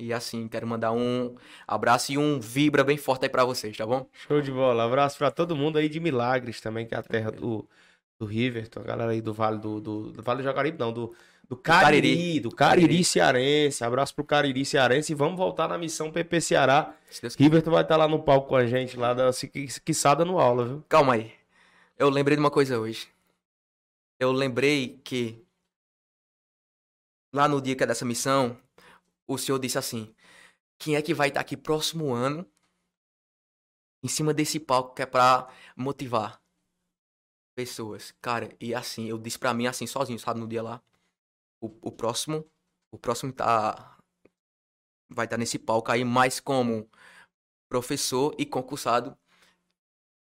E 0.00 0.12
assim, 0.12 0.48
quero 0.48 0.66
mandar 0.66 0.92
um 0.92 1.36
abraço 1.66 2.12
e 2.12 2.18
um 2.18 2.40
vibra 2.40 2.82
bem 2.82 2.96
forte 2.96 3.24
aí 3.24 3.28
para 3.28 3.44
vocês, 3.44 3.76
tá 3.76 3.84
bom? 3.84 4.06
Show 4.12 4.40
de 4.40 4.50
bola. 4.50 4.84
Abraço 4.84 5.18
para 5.18 5.30
todo 5.30 5.54
mundo 5.54 5.78
aí 5.78 5.88
de 5.88 6.00
Milagres 6.00 6.60
também, 6.60 6.86
que 6.86 6.94
é 6.94 6.98
a 6.98 7.02
terra 7.02 7.30
do 7.30 7.68
do 8.22 8.26
Riverton, 8.26 8.80
a 8.80 8.84
galera 8.84 9.10
aí 9.10 9.20
do 9.20 9.34
Vale 9.34 9.58
do, 9.58 9.80
do, 9.80 10.12
do 10.12 10.22
Vale 10.22 10.42
do 10.42 10.44
Jaguaribe, 10.44 10.78
não, 10.78 10.92
do, 10.92 11.12
do 11.48 11.56
Cariri, 11.56 12.38
do 12.38 12.52
Cariri, 12.52 12.86
Cariri 12.86 13.04
Cearense. 13.04 13.82
Abraço 13.82 14.14
pro 14.14 14.24
Cariri 14.24 14.64
Cearense 14.64 15.10
e 15.10 15.14
vamos 15.14 15.36
voltar 15.36 15.66
na 15.66 15.76
missão 15.76 16.08
PP 16.08 16.40
Ceará. 16.40 16.94
Riverton 17.36 17.72
vai 17.72 17.82
estar 17.82 17.94
tá 17.94 17.98
lá 17.98 18.06
no 18.06 18.22
palco 18.22 18.50
com 18.50 18.56
a 18.56 18.64
gente, 18.64 18.96
lá 18.96 19.12
da 19.12 19.30
quiçada 19.84 20.24
no 20.24 20.38
aula, 20.38 20.64
viu? 20.64 20.84
Calma 20.88 21.14
aí. 21.14 21.32
Eu 21.98 22.08
lembrei 22.08 22.36
de 22.36 22.40
uma 22.40 22.50
coisa 22.50 22.78
hoje. 22.78 23.08
Eu 24.20 24.30
lembrei 24.30 25.00
que 25.02 25.42
lá 27.32 27.48
no 27.48 27.60
dia 27.60 27.76
que 27.76 27.82
é 27.82 27.86
dessa 27.86 28.04
missão, 28.04 28.60
o 29.26 29.38
senhor 29.38 29.58
disse 29.58 29.78
assim: 29.78 30.14
quem 30.78 30.96
é 30.96 31.02
que 31.02 31.14
vai 31.14 31.28
estar 31.28 31.40
aqui 31.40 31.56
próximo 31.56 32.12
ano 32.12 32.46
em 34.02 34.08
cima 34.08 34.34
desse 34.34 34.58
palco 34.58 34.94
que 34.94 35.02
é 35.02 35.06
pra 35.06 35.48
motivar 35.76 36.42
pessoas. 37.54 38.12
Cara, 38.20 38.54
e 38.60 38.74
assim, 38.74 39.06
eu 39.06 39.18
disse 39.18 39.38
pra 39.38 39.54
mim 39.54 39.66
assim, 39.66 39.86
sozinho, 39.86 40.18
sabe, 40.18 40.40
no 40.40 40.48
dia 40.48 40.62
lá. 40.62 40.82
O, 41.60 41.66
o 41.88 41.92
próximo, 41.92 42.44
o 42.90 42.98
próximo 42.98 43.32
tá. 43.32 43.96
Vai 45.08 45.26
estar 45.26 45.36
nesse 45.36 45.58
palco 45.58 45.92
aí, 45.92 46.04
mais 46.04 46.40
como 46.40 46.90
professor 47.68 48.34
e 48.38 48.46
concursado, 48.46 49.16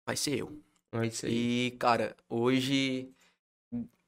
vai 0.05 0.17
ser 0.17 0.39
eu. 0.39 0.63
É. 0.93 1.29
E, 1.29 1.71
cara, 1.79 2.17
hoje, 2.27 3.13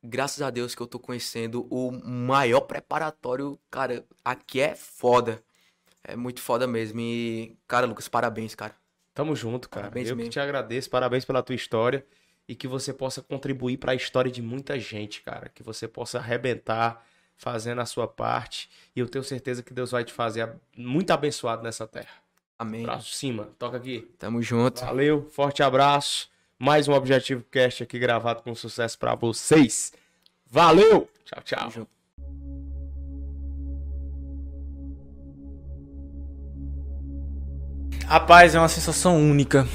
graças 0.04 0.42
a 0.42 0.50
Deus 0.50 0.76
que 0.76 0.82
eu 0.82 0.88
tô 0.88 1.00
conhecendo 1.00 1.66
o 1.70 1.92
maior 1.92 2.62
preparatório, 2.62 3.58
cara, 3.72 4.06
aqui 4.24 4.60
é 4.60 4.76
foda. 4.76 5.42
É 6.04 6.16
muito 6.16 6.42
foda 6.42 6.68
mesmo. 6.68 7.00
E, 7.00 7.58
cara, 7.68 7.86
Lucas, 7.86 8.10
parabéns, 8.10 8.54
cara. 8.54 8.76
Tamo 9.14 9.36
junto, 9.36 9.70
cara. 9.70 9.86
Parabéns 9.86 10.10
eu 10.10 10.16
que 10.16 10.18
mesmo. 10.18 10.32
te 10.32 10.40
agradeço, 10.40 10.90
parabéns 10.90 11.24
pela 11.24 11.42
tua 11.42 11.56
história 11.56 12.06
e 12.48 12.56
que 12.56 12.68
você 12.68 12.92
possa 12.92 13.22
contribuir 13.22 13.78
para 13.78 13.94
a 13.94 13.96
história 13.96 14.30
de 14.30 14.42
muita 14.42 14.78
gente, 14.78 15.22
cara. 15.22 15.50
Que 15.50 15.64
você 15.64 15.88
possa 15.88 16.18
arrebentar 16.18 17.06
fazendo 17.38 17.80
a 17.80 17.86
sua 17.86 18.08
parte 18.08 18.70
e 18.96 19.00
eu 19.00 19.08
tenho 19.08 19.24
certeza 19.24 19.64
que 19.64 19.74
Deus 19.74 19.92
vai 19.92 20.04
te 20.04 20.12
fazer 20.12 20.54
muito 20.76 21.12
abençoado 21.12 21.64
nessa 21.64 21.88
terra. 21.88 22.22
Amém. 22.58 22.84
Pra 22.84 23.00
cima, 23.00 23.50
toca 23.58 23.78
aqui. 23.78 24.02
Tamo 24.18 24.42
junto. 24.42 24.82
Valeu, 24.82 25.30
forte 25.30 25.64
abraço. 25.64 26.30
Mais 26.66 26.88
um 26.88 26.94
Objetivo 26.94 27.44
Cast 27.52 27.84
aqui 27.84 28.00
gravado 28.00 28.42
com 28.42 28.56
sucesso 28.56 28.98
pra 28.98 29.16
vocês. 29.16 29.92
Valeu! 30.50 31.10
Tchau, 31.26 31.44
tchau. 31.44 31.60
Tamo 31.60 31.72
junto. 31.72 31.90
Rapaz, 38.08 38.56
é 38.56 38.60
uma 38.60 38.70
sensação 38.70 39.18
única. 39.18 39.68